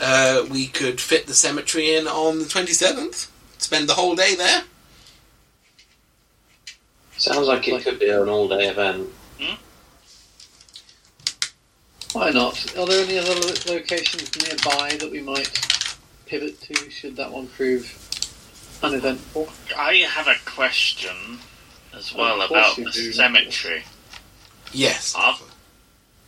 [0.00, 3.28] Uh, we could fit the cemetery in on the 27th.
[3.58, 4.62] Spend the whole day there.
[7.16, 9.08] Sounds like it could be an all-day event.
[12.12, 12.76] Why not?
[12.76, 13.34] Are there any other
[13.68, 15.50] locations nearby that we might
[16.26, 16.90] pivot to?
[16.90, 18.07] Should that one prove
[18.82, 19.48] uneventful.
[19.76, 21.38] I have a question
[21.94, 23.12] as well Of course about you the do.
[23.12, 23.84] cemetery.
[24.72, 25.14] Yes.
[25.16, 25.40] Ah.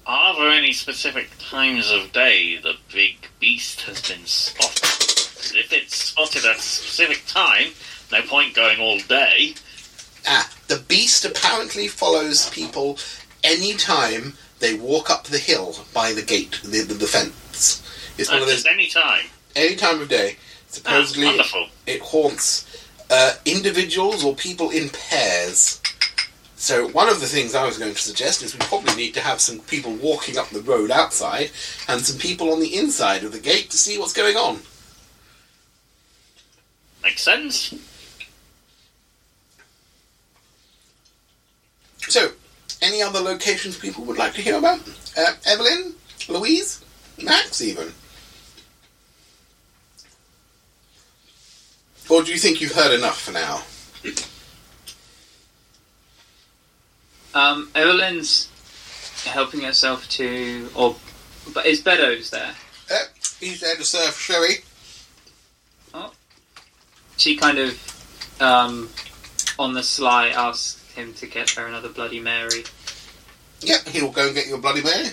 [0.06, 4.80] Are there any specific times of day the big beast has been spotted?
[4.82, 7.74] 'Cause If it's spotted at a specific time,
[8.10, 9.54] no point going all day.
[10.26, 12.98] Ah, the beast apparently follows people
[13.44, 17.82] any time they walk up the hill by the gate, the, the, the fence.
[18.18, 19.26] It's one At of those just any time.
[19.56, 20.36] any time of day.
[20.70, 21.66] Supposedly, wonderful.
[21.86, 25.80] it haunts uh, individuals or people in pairs.
[26.54, 29.20] So one of the things I was going to suggest is we probably need to
[29.20, 31.50] have some people walking up the road outside
[31.88, 34.60] and some people on the inside of the gate to see what's going on.
[37.02, 37.74] Makes sense.
[42.08, 42.28] So,
[42.82, 44.80] any other locations people would like to hear about?
[45.16, 45.94] Uh, Evelyn,
[46.28, 46.84] Louise,
[47.22, 47.92] Max, even.
[52.10, 53.62] Or do you think you've heard enough for now?
[57.32, 58.48] Um, Evelyn's
[59.24, 60.96] helping herself to, or
[61.54, 62.52] but is Beddoes there?
[62.90, 62.96] Uh,
[63.38, 64.56] he's there to serve sherry.
[65.94, 66.12] Oh.
[67.16, 68.88] She kind of, um,
[69.56, 72.64] on the sly, asks him to get her another Bloody Mary.
[73.60, 75.10] Yep, he'll go and get you a Bloody Mary.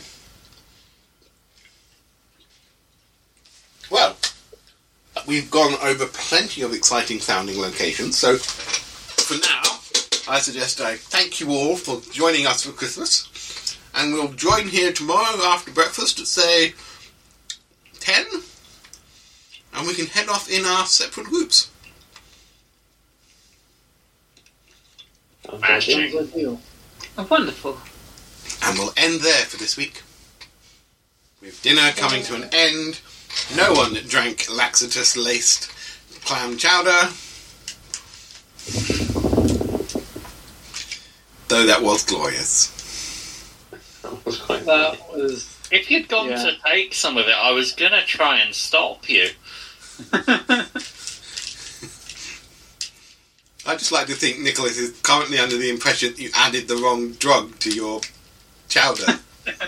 [3.92, 4.18] Well,
[5.28, 11.40] we've gone over plenty of exciting sounding locations, so for now, I suggest I thank
[11.40, 16.28] you all for joining us for Christmas, and we'll join here tomorrow after breakfast at
[16.28, 16.74] say
[18.00, 18.26] 10,
[19.76, 21.70] and we can head off in our separate groups.
[25.46, 26.00] Sounds Smashing.
[26.00, 26.60] ideal.
[27.00, 27.18] Sounds.
[27.18, 27.78] Oh, wonderful.
[28.64, 30.04] And we'll end there for this week.
[31.42, 33.00] With dinner coming to an end,
[33.56, 35.72] no one drank laxatus laced
[36.26, 37.12] clam chowder.
[41.48, 42.74] Though that was glorious.
[44.02, 46.44] That was quite That was If you'd gone Yeah.
[46.44, 49.30] to take some of it, I was gonna try and stop you.
[53.66, 56.78] I just like to think Nicholas is currently under the impression that you added the
[56.78, 58.00] wrong drug to your
[58.70, 59.20] chowder.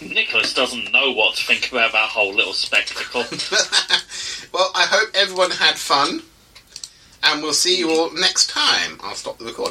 [0.00, 3.20] Nicholas doesn't know what to think about that whole little spectacle.
[4.52, 6.22] well, I hope everyone had fun,
[7.22, 8.98] and we'll see you all next time.
[9.02, 9.70] I'll stop the recording.